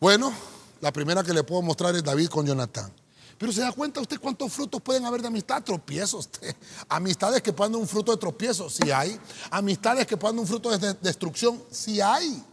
Bueno, 0.00 0.32
la 0.80 0.92
primera 0.92 1.22
que 1.22 1.32
le 1.32 1.44
puedo 1.44 1.62
mostrar 1.62 1.94
es 1.94 2.02
David 2.02 2.28
con 2.28 2.46
Jonatán. 2.46 2.92
Pero 3.38 3.52
se 3.52 3.60
da 3.60 3.72
cuenta 3.72 4.00
usted 4.00 4.20
cuántos 4.20 4.52
frutos 4.52 4.80
pueden 4.80 5.04
haber 5.04 5.20
de 5.20 5.28
amistad, 5.28 5.62
tropiezos. 5.62 6.28
Amistades 6.88 7.42
que 7.42 7.52
puedan 7.52 7.72
dar 7.72 7.80
un 7.80 7.88
fruto 7.88 8.12
de 8.12 8.18
tropiezo, 8.18 8.70
si 8.70 8.90
hay. 8.90 9.18
Amistades 9.50 10.06
que 10.06 10.16
puedan 10.16 10.36
dar 10.36 10.42
un 10.42 10.48
fruto 10.48 10.76
de 10.76 10.94
destrucción, 10.94 11.60
si 11.70 12.00
hay. 12.00 12.44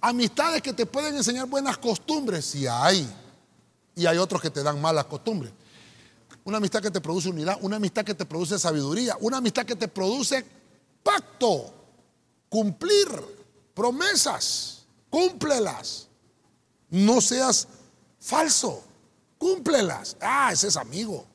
Amistades 0.00 0.62
que 0.62 0.72
te 0.72 0.86
pueden 0.86 1.16
enseñar 1.16 1.46
buenas 1.46 1.78
costumbres, 1.78 2.44
si 2.44 2.66
hay. 2.66 3.08
Y 3.94 4.06
hay 4.06 4.18
otros 4.18 4.40
que 4.40 4.50
te 4.50 4.62
dan 4.62 4.80
malas 4.80 5.04
costumbres. 5.06 5.52
Una 6.44 6.56
amistad 6.56 6.80
que 6.80 6.90
te 6.90 7.00
produce 7.00 7.28
unidad, 7.28 7.58
una 7.60 7.76
amistad 7.76 8.04
que 8.04 8.14
te 8.14 8.24
produce 8.24 8.58
sabiduría, 8.58 9.16
una 9.20 9.38
amistad 9.38 9.64
que 9.64 9.76
te 9.76 9.88
produce 9.88 10.44
pacto, 11.02 11.72
cumplir 12.48 13.08
promesas, 13.74 14.84
cúmplelas. 15.10 16.08
No 16.88 17.20
seas 17.20 17.68
falso, 18.18 18.82
cúmplelas. 19.38 20.16
Ah, 20.20 20.50
ese 20.52 20.68
es 20.68 20.76
amigo. 20.76 21.26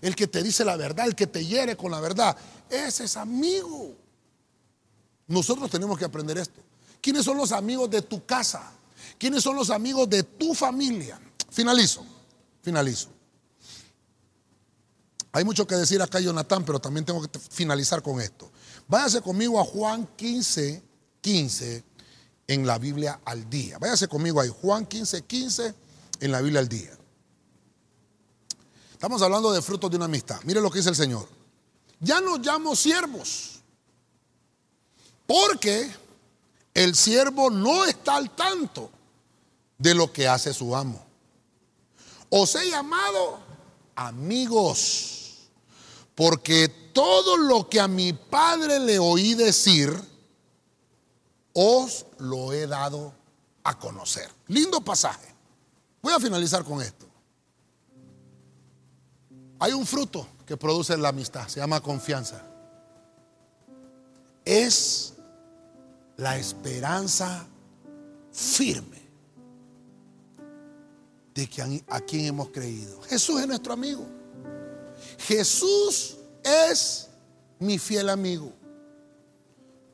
El 0.00 0.14
que 0.14 0.26
te 0.26 0.42
dice 0.42 0.64
la 0.64 0.76
verdad, 0.76 1.06
el 1.06 1.14
que 1.14 1.26
te 1.26 1.44
hiere 1.44 1.76
con 1.76 1.90
la 1.90 2.00
verdad, 2.00 2.36
ese 2.70 3.04
es 3.04 3.16
amigo. 3.16 3.94
Nosotros 5.26 5.70
tenemos 5.70 5.98
que 5.98 6.04
aprender 6.04 6.38
esto. 6.38 6.60
¿Quiénes 7.08 7.24
son 7.24 7.38
los 7.38 7.52
amigos 7.52 7.88
de 7.88 8.02
tu 8.02 8.26
casa? 8.26 8.70
¿Quiénes 9.16 9.42
son 9.42 9.56
los 9.56 9.70
amigos 9.70 10.10
de 10.10 10.24
tu 10.24 10.52
familia? 10.52 11.18
Finalizo, 11.50 12.04
finalizo. 12.60 13.08
Hay 15.32 15.42
mucho 15.42 15.66
que 15.66 15.74
decir 15.74 16.02
acá, 16.02 16.20
Jonathan, 16.20 16.66
pero 16.66 16.78
también 16.78 17.06
tengo 17.06 17.22
que 17.22 17.38
finalizar 17.38 18.02
con 18.02 18.20
esto. 18.20 18.50
Váyase 18.86 19.22
conmigo 19.22 19.58
a 19.58 19.64
Juan 19.64 20.06
15, 20.16 20.82
15 21.22 21.84
en 22.46 22.66
la 22.66 22.76
Biblia 22.76 23.22
al 23.24 23.48
día. 23.48 23.78
Váyase 23.78 24.06
conmigo 24.06 24.42
ahí, 24.42 24.50
Juan 24.50 24.84
15, 24.84 25.22
15 25.22 25.74
en 26.20 26.30
la 26.30 26.42
Biblia 26.42 26.60
al 26.60 26.68
día. 26.68 26.94
Estamos 28.92 29.22
hablando 29.22 29.50
de 29.50 29.62
frutos 29.62 29.90
de 29.90 29.96
una 29.96 30.04
amistad. 30.04 30.42
Mire 30.44 30.60
lo 30.60 30.70
que 30.70 30.80
dice 30.80 30.90
el 30.90 30.96
Señor. 30.96 31.26
Ya 32.00 32.20
nos 32.20 32.40
llamo 32.40 32.76
siervos. 32.76 33.62
Porque 35.26 35.90
el 36.78 36.94
siervo 36.94 37.50
no 37.50 37.84
está 37.84 38.14
al 38.14 38.30
tanto 38.36 38.88
de 39.78 39.96
lo 39.96 40.12
que 40.12 40.28
hace 40.28 40.54
su 40.54 40.76
amo. 40.76 41.04
Os 42.30 42.54
he 42.54 42.70
llamado 42.70 43.40
amigos, 43.96 45.48
porque 46.14 46.68
todo 46.92 47.36
lo 47.36 47.68
que 47.68 47.80
a 47.80 47.88
mi 47.88 48.12
padre 48.12 48.78
le 48.78 49.00
oí 49.00 49.34
decir, 49.34 49.92
os 51.52 52.06
lo 52.18 52.52
he 52.52 52.68
dado 52.68 53.12
a 53.64 53.76
conocer. 53.76 54.30
Lindo 54.46 54.80
pasaje. 54.80 55.34
Voy 56.00 56.12
a 56.12 56.20
finalizar 56.20 56.62
con 56.62 56.80
esto. 56.80 57.06
Hay 59.58 59.72
un 59.72 59.84
fruto 59.84 60.28
que 60.46 60.56
produce 60.56 60.96
la 60.96 61.08
amistad, 61.08 61.48
se 61.48 61.58
llama 61.58 61.80
confianza. 61.80 62.40
Es 64.44 65.17
la 66.18 66.36
esperanza 66.36 67.46
firme 68.32 68.98
de 71.34 71.48
que 71.48 71.62
a, 71.88 72.00
quien 72.00 72.26
hemos 72.26 72.50
creído. 72.50 73.00
Jesús 73.02 73.40
es 73.40 73.46
nuestro 73.46 73.72
amigo. 73.72 74.04
Jesús 75.18 76.16
es 76.42 77.08
mi 77.60 77.78
fiel 77.78 78.08
amigo. 78.08 78.52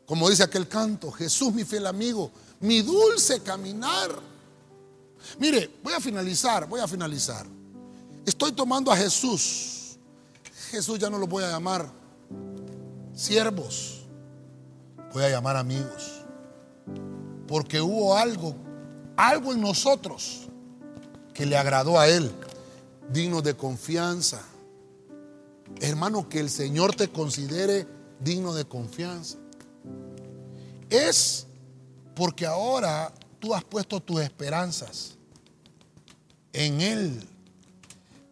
Como 0.07 0.29
dice 0.29 0.43
aquel 0.43 0.67
canto, 0.67 1.13
Jesús 1.13 1.53
mi 1.53 1.65
fiel 1.65 1.87
amigo, 1.87 2.31
mi 2.61 2.81
dulce 2.81 3.41
caminar. 3.41 4.11
Mire, 5.39 5.71
voy 5.83 5.93
a 5.93 6.01
finalizar, 6.01 6.67
voy 6.67 6.81
a 6.81 6.89
finalizar. 6.89 7.47
Estoy 8.25 8.53
tomando 8.53 8.91
a 8.91 8.97
Jesús. 8.97 9.99
Jesús 10.71 10.99
ya 10.99 11.11
no 11.11 11.19
lo 11.19 11.27
voy 11.27 11.45
a 11.45 11.51
llamar 11.51 11.91
siervos, 13.15 14.07
voy 15.13 15.25
a 15.25 15.29
llamar 15.29 15.57
amigos. 15.57 16.14
Porque 17.55 17.81
hubo 17.81 18.17
algo, 18.17 18.57
algo 19.17 19.53
en 19.53 19.61
nosotros 19.61 20.49
que 21.33 21.47
le 21.47 21.57
agradó 21.57 22.01
a 22.01 22.09
Él, 22.09 22.33
digno 23.13 23.43
de 23.43 23.55
confianza. 23.55 24.43
Hermano, 25.81 26.29
que 26.29 26.41
el 26.41 26.51
Señor 26.51 26.97
te 26.97 27.07
considere 27.11 27.87
digno 28.19 28.55
de 28.55 28.65
confianza. 28.65 29.39
Es 30.91 31.47
porque 32.17 32.45
ahora 32.45 33.15
tú 33.39 33.55
has 33.55 33.63
puesto 33.63 34.01
tus 34.01 34.21
esperanzas 34.21 35.15
en 36.53 36.81
Él. 36.81 37.23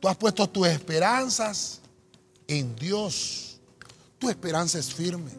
Tú 0.00 0.08
has 0.08 0.16
puesto 0.16 0.48
tus 0.48 0.66
esperanzas 0.66 1.80
en 2.48 2.74
Dios. 2.74 3.60
Tu 4.18 4.28
esperanza 4.28 4.80
es 4.80 4.92
firme. 4.92 5.30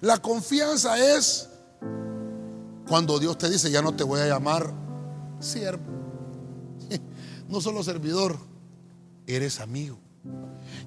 La 0.00 0.18
confianza 0.18 0.98
es 0.98 1.48
cuando 2.88 3.18
Dios 3.18 3.36
te 3.38 3.50
dice, 3.50 3.70
ya 3.70 3.82
no 3.82 3.94
te 3.94 4.04
voy 4.04 4.20
a 4.20 4.26
llamar 4.26 4.72
siervo, 5.40 5.84
no 7.48 7.60
solo 7.60 7.82
servidor, 7.82 8.38
eres 9.26 9.60
amigo. 9.60 9.98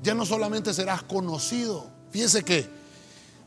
Ya 0.01 0.13
no 0.13 0.25
solamente 0.25 0.73
serás 0.73 1.03
conocido. 1.03 1.89
Fíjese 2.11 2.43
que 2.43 2.69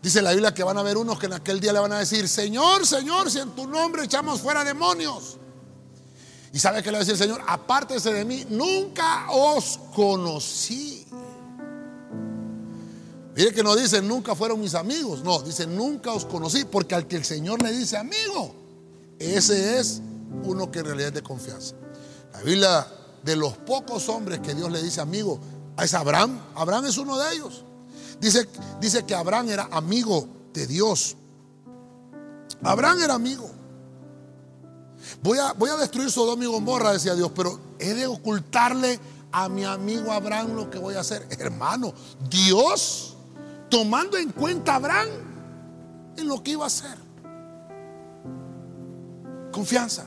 dice 0.02 0.22
la 0.22 0.32
Biblia 0.32 0.52
que 0.52 0.62
van 0.62 0.76
a 0.76 0.80
haber 0.80 0.96
unos 0.96 1.18
que 1.18 1.26
en 1.26 1.34
aquel 1.34 1.60
día 1.60 1.72
le 1.72 1.78
van 1.80 1.92
a 1.92 1.98
decir, 1.98 2.28
Señor, 2.28 2.86
Señor, 2.86 3.30
si 3.30 3.38
en 3.38 3.50
tu 3.50 3.66
nombre 3.66 4.04
echamos 4.04 4.40
fuera 4.40 4.64
demonios. 4.64 5.38
¿Y 6.52 6.58
sabe 6.58 6.82
qué 6.82 6.90
le 6.90 6.98
va 6.98 7.02
a 7.02 7.04
decir 7.04 7.16
Señor? 7.16 7.42
Apártese 7.46 8.12
de 8.12 8.24
mí, 8.24 8.44
nunca 8.50 9.30
os 9.30 9.80
conocí. 9.94 11.01
Mire 13.34 13.52
que 13.52 13.62
no 13.62 13.74
dice 13.74 14.02
nunca 14.02 14.34
fueron 14.34 14.60
mis 14.60 14.74
amigos, 14.74 15.22
no, 15.24 15.40
dice 15.40 15.66
nunca 15.66 16.12
os 16.12 16.26
conocí, 16.26 16.64
porque 16.64 16.94
al 16.94 17.06
que 17.06 17.16
el 17.16 17.24
Señor 17.24 17.62
le 17.62 17.72
dice 17.72 17.96
amigo, 17.96 18.54
ese 19.18 19.78
es 19.78 20.02
uno 20.44 20.70
que 20.70 20.80
en 20.80 20.86
realidad 20.86 21.08
es 21.08 21.14
de 21.14 21.22
confianza. 21.22 21.74
La 22.32 22.42
Biblia 22.42 22.86
de 23.22 23.36
los 23.36 23.56
pocos 23.58 24.08
hombres 24.08 24.40
que 24.40 24.54
Dios 24.54 24.70
le 24.70 24.82
dice 24.82 25.00
amigo, 25.00 25.40
Es 25.78 25.94
Abraham. 25.94 26.38
Abraham 26.54 26.86
es 26.86 26.98
uno 26.98 27.18
de 27.18 27.34
ellos. 27.34 27.64
Dice, 28.20 28.46
dice 28.80 29.04
que 29.04 29.14
Abraham 29.14 29.48
era 29.48 29.68
amigo 29.70 30.28
de 30.52 30.66
Dios. 30.66 31.16
Abraham 32.62 33.00
era 33.00 33.14
amigo. 33.14 33.50
Voy 35.22 35.38
a, 35.38 35.52
voy 35.52 35.70
a 35.70 35.76
destruir 35.76 36.10
Sodoma 36.10 36.44
y 36.44 36.46
Gomorra, 36.46 36.92
decía 36.92 37.14
Dios, 37.14 37.32
pero 37.34 37.58
he 37.78 37.94
de 37.94 38.06
ocultarle 38.06 39.00
a 39.32 39.48
mi 39.48 39.64
amigo 39.64 40.12
Abraham 40.12 40.54
lo 40.54 40.70
que 40.70 40.78
voy 40.78 40.94
a 40.94 41.00
hacer. 41.00 41.26
Hermano, 41.30 41.92
Dios 42.28 43.11
tomando 43.72 44.18
en 44.18 44.28
cuenta 44.28 44.74
a 44.74 44.76
Abraham 44.76 45.08
en 46.18 46.28
lo 46.28 46.42
que 46.42 46.50
iba 46.50 46.64
a 46.64 46.66
hacer. 46.66 46.94
Confianza. 49.50 50.04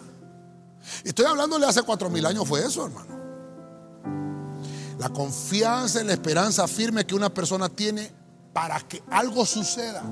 Estoy 1.04 1.26
hablándole 1.26 1.66
hace 1.66 1.82
cuatro 1.82 2.08
mil 2.12 2.24
años, 2.28 2.48
fue 2.48 2.64
eso, 2.64 2.86
hermano. 2.86 3.16
La 5.00 5.10
confianza 5.10 6.00
y 6.00 6.04
la 6.06 6.14
esperanza 6.14 6.68
firme 6.68 7.08
que 7.08 7.16
una 7.16 7.34
persona 7.34 7.68
tiene 7.68 8.12
para 8.54 8.80
que 8.82 9.02
algo 9.10 9.44
suceda. 9.48 10.04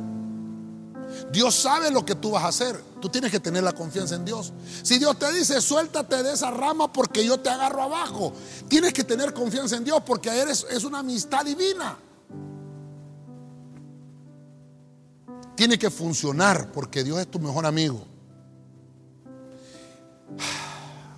Dios 1.31 1.53
sabe 1.53 1.91
lo 1.91 2.03
que 2.03 2.15
tú 2.15 2.31
vas 2.31 2.45
a 2.45 2.47
hacer. 2.47 2.83
Tú 2.99 3.07
tienes 3.07 3.29
que 3.29 3.39
tener 3.39 3.61
la 3.63 3.73
confianza 3.73 4.15
en 4.15 4.25
Dios. 4.25 4.51
Si 4.81 4.97
Dios 4.97 5.19
te 5.19 5.31
dice, 5.31 5.61
suéltate 5.61 6.23
de 6.23 6.33
esa 6.33 6.49
rama 6.49 6.91
porque 6.91 7.23
yo 7.23 7.39
te 7.39 7.51
agarro 7.51 7.83
abajo, 7.83 8.33
tienes 8.67 8.93
que 8.93 9.03
tener 9.03 9.31
confianza 9.31 9.75
en 9.75 9.83
Dios 9.83 10.01
porque 10.03 10.29
eres, 10.29 10.65
es 10.71 10.83
una 10.85 10.99
amistad 10.99 11.45
divina. 11.45 11.99
Tiene 15.55 15.77
que 15.77 15.89
funcionar 15.89 16.71
porque 16.71 17.03
Dios 17.03 17.19
es 17.19 17.27
tu 17.29 17.39
mejor 17.39 17.65
amigo. 17.65 18.03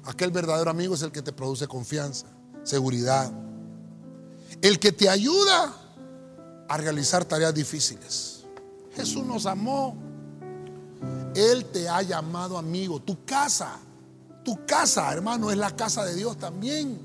Aquel 0.05 0.31
verdadero 0.31 0.69
amigo 0.69 0.95
es 0.95 1.01
el 1.01 1.11
que 1.11 1.21
te 1.21 1.33
produce 1.33 1.67
confianza, 1.67 2.27
seguridad. 2.63 3.31
El 4.61 4.79
que 4.79 4.91
te 4.91 5.09
ayuda 5.09 5.73
a 6.67 6.77
realizar 6.77 7.25
tareas 7.25 7.53
difíciles. 7.53 8.43
Jesús 8.95 9.25
nos 9.25 9.45
amó. 9.45 9.95
Él 11.35 11.65
te 11.65 11.89
ha 11.89 12.01
llamado 12.01 12.57
amigo. 12.57 13.01
Tu 13.01 13.25
casa, 13.25 13.77
tu 14.43 14.65
casa, 14.65 15.11
hermano, 15.11 15.51
es 15.51 15.57
la 15.57 15.75
casa 15.75 16.05
de 16.05 16.15
Dios 16.15 16.37
también. 16.37 16.99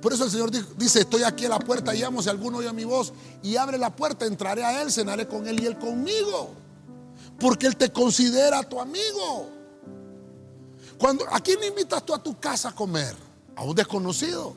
Por 0.00 0.12
eso 0.12 0.24
el 0.24 0.30
Señor 0.30 0.50
dice, 0.76 1.00
estoy 1.00 1.22
aquí 1.24 1.44
a 1.44 1.50
la 1.50 1.58
puerta, 1.58 1.92
llamo 1.92 2.22
si 2.22 2.28
alguno 2.28 2.58
oye 2.58 2.72
mi 2.72 2.84
voz 2.84 3.12
y 3.42 3.56
abre 3.56 3.76
la 3.76 3.94
puerta, 3.94 4.24
entraré 4.24 4.64
a 4.64 4.82
Él, 4.82 4.90
cenaré 4.90 5.26
con 5.26 5.46
Él 5.46 5.62
y 5.62 5.66
Él 5.66 5.78
conmigo. 5.78 6.59
Porque 7.40 7.66
Él 7.66 7.76
te 7.76 7.90
considera 7.90 8.62
tu 8.62 8.78
amigo. 8.78 9.48
Cuando, 10.98 11.24
¿A 11.30 11.40
quién 11.40 11.58
invitas 11.64 12.04
tú 12.04 12.14
a 12.14 12.22
tu 12.22 12.38
casa 12.38 12.68
a 12.68 12.74
comer? 12.74 13.16
¿A 13.56 13.64
un 13.64 13.74
desconocido? 13.74 14.54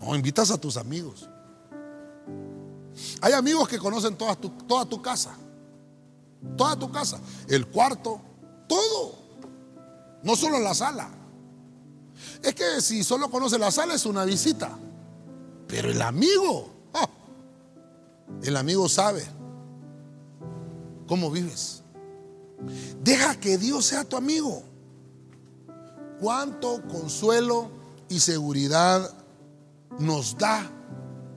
No, 0.00 0.14
invitas 0.14 0.52
a 0.52 0.58
tus 0.58 0.76
amigos. 0.76 1.28
Hay 3.20 3.32
amigos 3.32 3.68
que 3.68 3.78
conocen 3.78 4.16
toda 4.16 4.36
tu, 4.36 5.02
casa. 5.02 5.36
Toda 6.56 6.76
tu 6.76 6.90
casa. 6.92 7.18
El 7.48 7.66
cuarto, 7.66 8.20
todo. 8.68 9.18
No 10.22 10.36
solo 10.36 10.60
la 10.60 10.74
sala. 10.74 11.10
Es 12.42 12.54
que 12.54 12.80
si 12.80 13.02
solo 13.02 13.28
conoce 13.28 13.58
la 13.58 13.72
sala 13.72 13.94
es 13.94 14.06
una 14.06 14.24
visita. 14.24 14.78
Pero 15.66 15.90
el 15.90 16.00
amigo, 16.00 16.70
ah, 16.94 17.08
el 18.42 18.56
amigo 18.56 18.88
sabe 18.88 19.37
cómo 21.08 21.30
vives. 21.30 21.82
Deja 23.02 23.38
que 23.40 23.58
Dios 23.58 23.86
sea 23.86 24.04
tu 24.04 24.16
amigo 24.16 24.62
cuánto 26.20 26.82
consuelo 26.88 27.70
y 28.08 28.20
seguridad 28.20 29.10
nos 29.98 30.36
da 30.36 30.70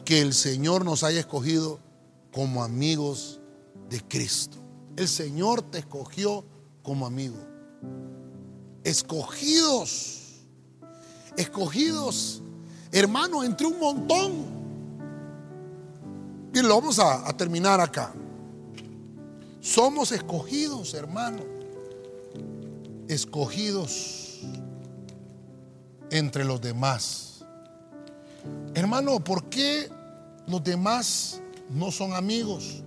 que 0.05 0.21
el 0.21 0.33
Señor 0.33 0.83
nos 0.83 1.03
haya 1.03 1.19
escogido 1.19 1.79
como 2.31 2.63
amigos 2.63 3.39
de 3.89 4.01
Cristo. 4.01 4.57
El 4.95 5.07
Señor 5.07 5.61
te 5.61 5.79
escogió 5.79 6.43
como 6.83 7.05
amigo. 7.05 7.37
Escogidos, 8.83 10.41
escogidos, 11.37 12.41
hermano, 12.91 13.43
entre 13.43 13.67
un 13.67 13.79
montón. 13.79 14.31
Y 16.53 16.61
lo 16.61 16.75
vamos 16.75 16.99
a, 16.99 17.27
a 17.27 17.37
terminar 17.37 17.79
acá. 17.79 18.13
Somos 19.61 20.11
escogidos, 20.11 20.95
hermano. 20.95 21.43
Escogidos 23.07 24.41
entre 26.09 26.43
los 26.43 26.59
demás. 26.59 27.45
Hermano, 28.73 29.23
¿por 29.23 29.45
qué 29.45 29.87
los 30.47 30.63
demás 30.63 31.41
no 31.69 31.91
son 31.91 32.13
amigos? 32.13 32.83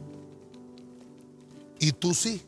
Y 1.79 1.93
tú 1.93 2.13
sí. 2.13 2.43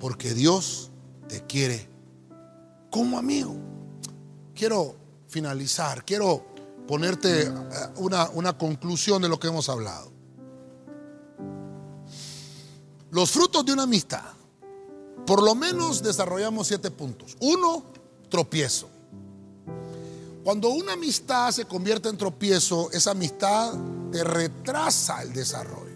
Porque 0.00 0.32
Dios 0.32 0.90
te 1.28 1.42
quiere 1.42 1.86
como 2.90 3.18
amigo. 3.18 3.54
Quiero 4.54 4.96
finalizar, 5.28 6.02
quiero 6.04 6.46
ponerte 6.86 7.42
eh, 7.42 7.50
una, 7.96 8.30
una 8.30 8.56
conclusión 8.56 9.20
de 9.20 9.28
lo 9.28 9.38
que 9.38 9.48
hemos 9.48 9.68
hablado. 9.68 10.11
Los 13.12 13.30
frutos 13.30 13.64
de 13.64 13.74
una 13.74 13.82
amistad. 13.82 14.24
Por 15.26 15.42
lo 15.42 15.54
menos 15.54 16.02
desarrollamos 16.02 16.66
siete 16.66 16.90
puntos. 16.90 17.36
Uno, 17.40 17.84
tropiezo. 18.30 18.88
Cuando 20.42 20.70
una 20.70 20.94
amistad 20.94 21.50
se 21.50 21.66
convierte 21.66 22.08
en 22.08 22.16
tropiezo, 22.16 22.90
esa 22.90 23.10
amistad 23.10 23.74
te 24.10 24.24
retrasa 24.24 25.22
el 25.22 25.34
desarrollo. 25.34 25.94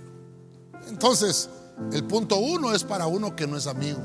Entonces, 0.89 1.49
el 1.91 2.05
punto 2.05 2.37
uno 2.37 2.75
es 2.75 2.85
para 2.85 3.07
uno 3.07 3.35
que 3.35 3.47
no 3.47 3.57
es 3.57 3.67
amigo. 3.67 3.99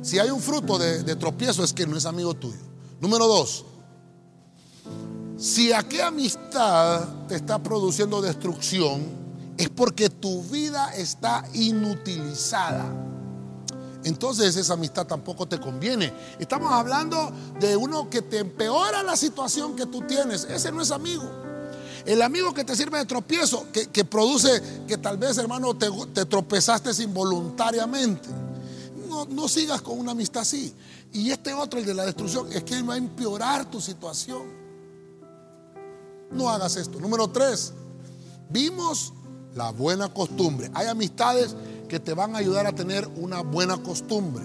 Si 0.00 0.20
hay 0.20 0.30
un 0.30 0.40
fruto 0.40 0.78
de, 0.78 1.16
tropiezo 1.16 1.64
es 1.64 1.72
que 1.72 1.88
no 1.88 1.96
es 1.96 2.06
amigo 2.06 2.34
tuyo. 2.34 2.56
Número 3.00 3.26
dos, 3.26 3.64
si 5.36 5.72
aquella 5.72 6.06
amistad 6.06 7.26
te 7.26 7.34
está 7.34 7.60
produciendo 7.60 8.22
destrucción, 8.22 9.25
es 9.58 9.68
porque 9.70 10.10
tu 10.10 10.42
vida 10.44 10.94
está 10.94 11.44
inutilizada 11.54 13.06
entonces 14.06 14.54
esa 14.54 14.74
amistad 14.74 15.04
tampoco 15.04 15.48
te 15.48 15.58
conviene. 15.58 16.12
Estamos 16.38 16.70
hablando 16.70 17.32
de 17.58 17.76
uno 17.76 18.08
que 18.08 18.22
te 18.22 18.38
empeora 18.38 19.02
la 19.02 19.16
situación 19.16 19.74
que 19.74 19.84
tú 19.84 20.00
tienes. 20.02 20.44
Ese 20.44 20.70
no 20.70 20.80
es 20.80 20.92
amigo. 20.92 21.28
El 22.04 22.22
amigo 22.22 22.54
que 22.54 22.62
te 22.62 22.76
sirve 22.76 22.98
de 22.98 23.04
tropiezo, 23.04 23.66
que, 23.72 24.04
produce 24.04 24.62
que 24.86 24.96
tal 24.96 25.18
vez, 25.18 25.38
hermano, 25.38 25.76
te, 25.76 25.88
te 26.14 26.24
tropezaste 26.24 26.90
involuntariamente. 27.02 28.28
No, 29.08 29.24
no, 29.24 29.48
sigas 29.48 29.82
con 29.82 29.98
una 29.98 30.12
amistad 30.12 30.42
así. 30.42 30.72
Y 31.12 31.32
este 31.32 31.52
otro, 31.52 31.80
el 31.80 31.84
de 31.84 31.94
la 31.94 32.06
destrucción, 32.06 32.52
es 32.52 32.62
que 32.62 32.80
va 32.82 32.94
a 32.94 32.98
empeorar 32.98 33.68
tu 33.68 33.80
situación. 33.80 34.44
No 36.30 36.48
hagas 36.48 36.76
esto. 36.76 37.00
Número 37.00 37.26
tres, 37.26 37.72
vimos 38.50 39.12
la 39.56 39.70
buena 39.70 40.08
costumbre. 40.12 40.70
Hay 40.74 40.86
amistades 40.86 41.56
que 41.88 41.98
te 41.98 42.14
van 42.14 42.34
a 42.34 42.38
ayudar 42.38 42.66
a 42.66 42.72
tener 42.72 43.08
una 43.16 43.40
buena 43.40 43.78
costumbre, 43.78 44.44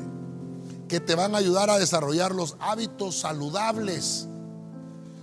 que 0.87 0.99
te 0.99 1.15
van 1.15 1.35
a 1.35 1.37
ayudar 1.37 1.69
a 1.69 1.77
desarrollar 1.77 2.33
los 2.33 2.55
hábitos 2.59 3.19
saludables. 3.19 4.27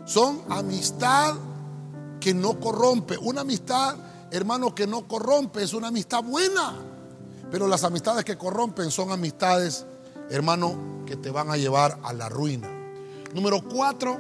Son 0.05 0.43
amistad 0.49 1.35
que 2.21 2.35
no 2.35 2.61
corrompe. 2.61 3.17
Una 3.19 3.41
amistad, 3.41 3.97
hermano, 4.31 4.75
que 4.75 4.87
no 4.87 5.09
corrompe 5.09 5.63
es 5.63 5.73
una 5.73 5.89
amistad 5.89 6.23
buena. 6.23 6.75
Pero 7.51 7.67
las 7.67 7.85
amistades 7.85 8.25
que 8.25 8.37
corrompen 8.37 8.91
son 8.91 9.11
amistades, 9.11 9.87
hermano, 10.31 11.05
que 11.07 11.17
te 11.17 11.31
van 11.31 11.51
a 11.51 11.57
llevar 11.57 11.99
a 12.03 12.13
la 12.13 12.29
ruina. 12.29 12.69
Número 13.35 13.63
cuatro, 13.67 14.19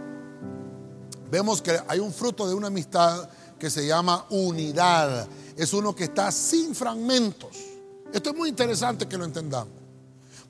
vemos 1.30 1.60
que 1.60 1.78
hay 1.88 1.98
un 1.98 2.12
fruto 2.12 2.48
de 2.48 2.54
una 2.54 2.68
amistad 2.68 3.28
que 3.58 3.70
se 3.70 3.86
llama 3.86 4.24
unidad. 4.30 5.28
Es 5.58 5.72
uno 5.74 5.94
que 5.94 6.04
está 6.04 6.32
sin 6.32 6.74
fragmentos. 6.74 7.56
Esto 8.12 8.30
es 8.30 8.36
muy 8.36 8.48
interesante 8.48 9.06
que 9.06 9.18
lo 9.18 9.24
entendamos. 9.24 9.74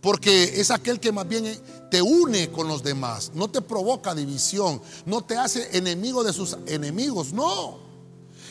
Porque 0.01 0.61
es 0.61 0.71
aquel 0.71 1.01
que 1.01 1.11
más 1.11 1.27
bien 1.27 1.61
te 1.91 2.01
une 2.01 2.53
con 2.53 2.69
los 2.69 2.85
demás, 2.85 3.33
no 3.35 3.49
te 3.51 3.61
provoca 3.61 4.15
división, 4.15 4.81
no 5.07 5.23
te 5.23 5.37
hace 5.37 5.77
enemigo 5.77 6.23
de 6.23 6.33
sus 6.33 6.57
enemigos, 6.67 7.33
no. 7.33 7.89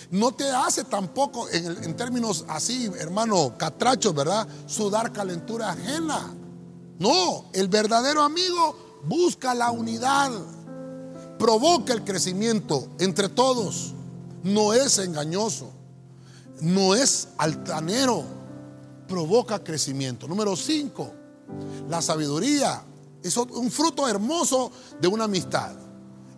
No 0.10 0.32
te 0.34 0.50
hace 0.50 0.86
tampoco, 0.86 1.48
en, 1.50 1.96
términos 1.96 2.46
así, 2.48 2.90
hermano, 2.98 3.58
catrachos, 3.58 4.14
¿verdad? 4.14 4.48
Sudar 4.66 5.14
calentura 5.14 5.72
ajena. 5.72 6.34
No, 7.00 7.46
el 7.54 7.68
verdadero 7.68 8.24
amigo 8.24 9.00
busca 9.06 9.54
la 9.54 9.72
unidad, 9.72 10.32
provoca 11.38 11.94
el 11.94 12.04
crecimiento 12.04 12.88
entre 13.00 13.30
todos, 13.30 13.94
no 14.44 14.74
es 14.74 14.98
engañoso, 14.98 15.72
no 16.62 16.96
es 16.96 17.30
altanero 17.38 18.24
provoca 19.08 19.64
crecimiento. 19.64 20.28
Número 20.28 20.56
5, 20.56 21.14
la 21.90 22.02
sabiduría 22.02 22.84
es 23.24 23.36
un 23.38 23.72
fruto 23.72 24.08
hermoso 24.08 24.72
de 25.00 25.08
una 25.08 25.26
amistad. 25.26 25.76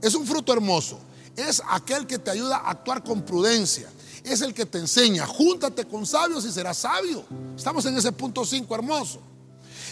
Es 0.02 0.16
un 0.16 0.26
fruto 0.26 0.54
hermoso. 0.54 1.00
es 1.36 1.62
aquel 1.70 2.06
que 2.06 2.20
te 2.20 2.32
ayuda 2.32 2.58
a 2.58 2.72
actuar 2.72 3.04
con 3.04 3.22
prudencia. 3.22 3.90
Es 4.24 4.42
el 4.42 4.54
que 4.54 4.66
te 4.66 4.78
enseña, 4.78 5.26
júntate 5.26 5.86
con 5.86 6.06
sabios 6.06 6.46
y 6.46 6.52
serás 6.52 6.78
sabio. 6.78 7.24
Estamos 7.56 7.86
en 7.86 7.98
ese 7.98 8.12
punto 8.12 8.46
5 8.46 8.76
hermoso. 8.76 9.22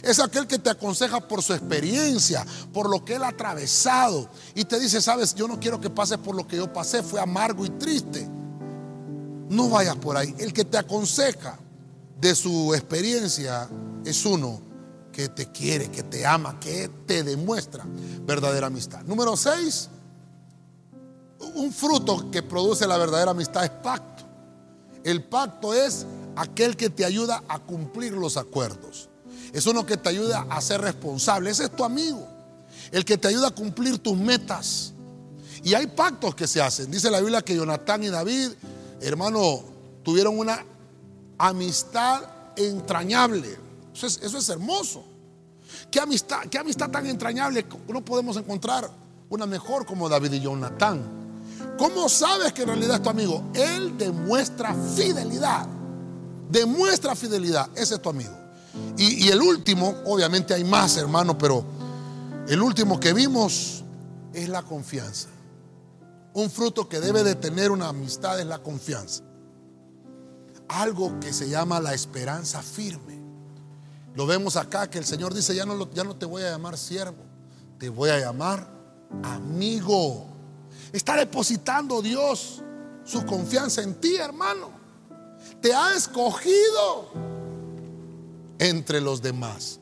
Es 0.03 0.19
aquel 0.19 0.45
que 0.45 0.59
te 0.59 0.69
aconseja 0.69 1.19
por 1.19 1.41
su 1.41 1.53
experiencia, 1.53 2.45
por 2.71 2.89
lo 2.89 3.03
que 3.03 3.15
él 3.15 3.23
ha 3.23 3.30
atravesado. 3.30 4.30
Y 4.53 4.65
te 4.65 4.80
dice, 4.80 5.01
sabes, 5.01 5.34
yo 5.34 5.47
no 5.47 5.59
quiero 5.59 5.82
que 5.82 5.89
pases 5.89 6.17
por 6.17 6.36
lo 6.36 6.47
que 6.47 6.57
yo 6.57 6.71
pasé, 6.71 7.01
fue 7.01 7.19
amargo 7.19 7.65
y 7.65 7.69
triste. 7.69 8.30
No 9.49 9.69
vayas 9.69 9.95
por 9.95 10.17
ahí. 10.17 10.35
El 10.37 10.53
que 10.53 10.65
te 10.65 10.77
aconseja 10.77 11.57
de 12.19 12.35
su 12.35 12.73
experiencia 12.73 13.69
es 14.05 14.25
uno 14.25 14.61
que 15.11 15.29
te 15.29 15.51
quiere, 15.51 15.89
que 15.89 16.03
te 16.03 16.25
ama, 16.25 16.59
que 16.59 16.89
te 17.05 17.23
demuestra 17.23 17.85
verdadera 18.25 18.67
amistad. 18.67 19.03
Número 19.03 19.35
6, 19.35 19.89
un 21.55 21.71
fruto 21.71 22.29
que 22.29 22.43
produce 22.43 22.85
la 22.85 22.97
verdadera 22.97 23.31
amistad 23.31 23.63
es 23.63 23.71
pacto. 23.71 24.23
El 25.03 25.23
pacto 25.23 25.73
es 25.73 26.05
aquel 26.35 26.75
que 26.75 26.89
te 26.89 27.05
ayuda 27.05 27.43
a 27.47 27.59
cumplir 27.59 28.13
los 28.13 28.37
acuerdos. 28.37 29.09
Es 29.53 29.65
uno 29.65 29.85
que 29.85 29.97
te 29.97 30.09
ayuda 30.09 30.45
a 30.49 30.61
ser 30.61 30.81
responsable. 30.81 31.49
Ese 31.49 31.65
es 31.65 31.75
tu 31.75 31.83
amigo. 31.83 32.27
El 32.91 33.05
que 33.05 33.17
te 33.17 33.27
ayuda 33.27 33.47
a 33.47 33.51
cumplir 33.51 33.99
tus 33.99 34.17
metas. 34.17 34.93
Y 35.63 35.73
hay 35.73 35.87
pactos 35.87 36.35
que 36.35 36.47
se 36.47 36.61
hacen. 36.61 36.91
Dice 36.91 37.09
la 37.09 37.19
Biblia 37.19 37.41
que 37.41 37.55
Jonatán 37.55 38.03
y 38.03 38.09
David, 38.09 38.51
hermano, 39.01 39.61
tuvieron 40.03 40.37
una 40.37 40.63
amistad 41.37 42.23
entrañable. 42.55 43.57
Eso 43.93 44.37
es, 44.37 44.49
hermoso. 44.49 45.03
¿Qué 45.89 45.99
amistad, 45.99 46.41
¿Qué 46.49 46.57
amistad 46.57 46.89
tan 46.89 47.05
entrañable? 47.07 47.65
No 47.87 48.03
podemos 48.03 48.37
encontrar 48.37 48.89
una 49.29 49.45
mejor 49.45 49.85
como 49.85 50.07
David 50.07 50.33
y 50.33 50.39
Jonatán. 50.39 51.17
¿Cómo 51.77 52.09
sabes 52.09 52.53
que 52.53 52.63
en 52.63 52.69
realidad 52.69 52.95
es 52.97 53.03
tu 53.03 53.09
amigo? 53.09 53.43
Él 53.53 53.97
demuestra 53.97 54.73
fidelidad. 54.95 55.67
Demuestra 56.49 57.15
fidelidad. 57.15 57.69
Ese 57.75 57.95
es 57.95 58.01
tu 58.01 58.09
amigo. 58.09 58.31
Y, 58.97 59.27
el 59.29 59.41
último, 59.41 59.95
obviamente 60.05 60.53
hay 60.53 60.63
más, 60.63 60.97
hermano, 60.97 61.37
pero 61.37 61.63
el 62.47 62.61
último 62.61 62.99
que 62.99 63.13
vimos 63.13 63.83
es 64.33 64.49
la 64.49 64.63
confianza. 64.63 65.29
Un 66.38 66.51
fruto 66.51 66.88
que 66.88 66.99
debe 66.99 67.23
de 67.23 67.33
tener 67.33 67.71
una 67.71 67.88
amistad 67.88 68.39
es 68.39 68.45
la 68.45 68.59
confianza. 68.59 69.23
Algo 70.67 71.19
que 71.19 71.33
se 71.33 71.49
llama 71.49 71.79
la 71.79 71.95
esperanza 71.95 72.61
firme. 72.61 73.19
Lo 74.13 74.27
vemos 74.27 74.55
acá 74.55 74.88
que 74.88 74.99
el 74.99 75.05
Señor 75.05 75.33
dice, 75.33 75.55
ya 75.55 75.65
no, 75.65 75.91
ya 75.93 76.03
no 76.03 76.15
te 76.15 76.27
voy 76.27 76.43
a 76.43 76.51
llamar 76.51 76.77
siervo, 76.77 77.23
te 77.79 77.89
voy 77.89 78.11
a 78.11 78.19
llamar 78.19 78.69
amigo. 79.23 80.27
Está 80.93 81.15
depositando 81.15 82.03
Dios 82.03 82.61
su 83.03 83.25
confianza 83.25 83.81
en 83.81 83.95
ti, 83.95 84.17
hermano. 84.17 84.69
Te 85.59 85.73
ha 85.73 85.95
escogido 85.95 87.13
entre 88.59 89.01
los 89.01 89.23
demás. 89.23 89.79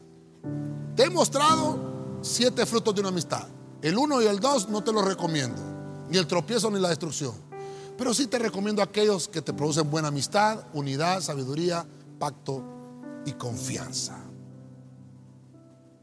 Te 0.95 1.03
he 1.03 1.09
mostrado 1.09 2.19
siete 2.21 2.65
frutos 2.65 2.95
de 2.95 3.01
una 3.01 3.09
amistad. 3.09 3.45
El 3.81 3.97
uno 3.97 4.21
y 4.21 4.27
el 4.27 4.39
dos 4.39 4.69
no 4.69 4.81
te 4.85 4.93
los 4.93 5.03
recomiendo, 5.03 5.74
ni 6.09 6.17
el 6.17 6.27
tropiezo 6.27 6.69
ni 6.71 6.79
la 6.79 6.89
destrucción. 6.89 7.33
Pero 7.97 8.13
sí 8.13 8.27
te 8.27 8.39
recomiendo 8.39 8.81
aquellos 8.81 9.27
que 9.27 9.41
te 9.41 9.53
producen 9.53 9.89
buena 9.89 10.09
amistad, 10.09 10.65
unidad, 10.73 11.21
sabiduría, 11.21 11.85
pacto 12.19 12.63
y 13.25 13.31
confianza. 13.33 14.24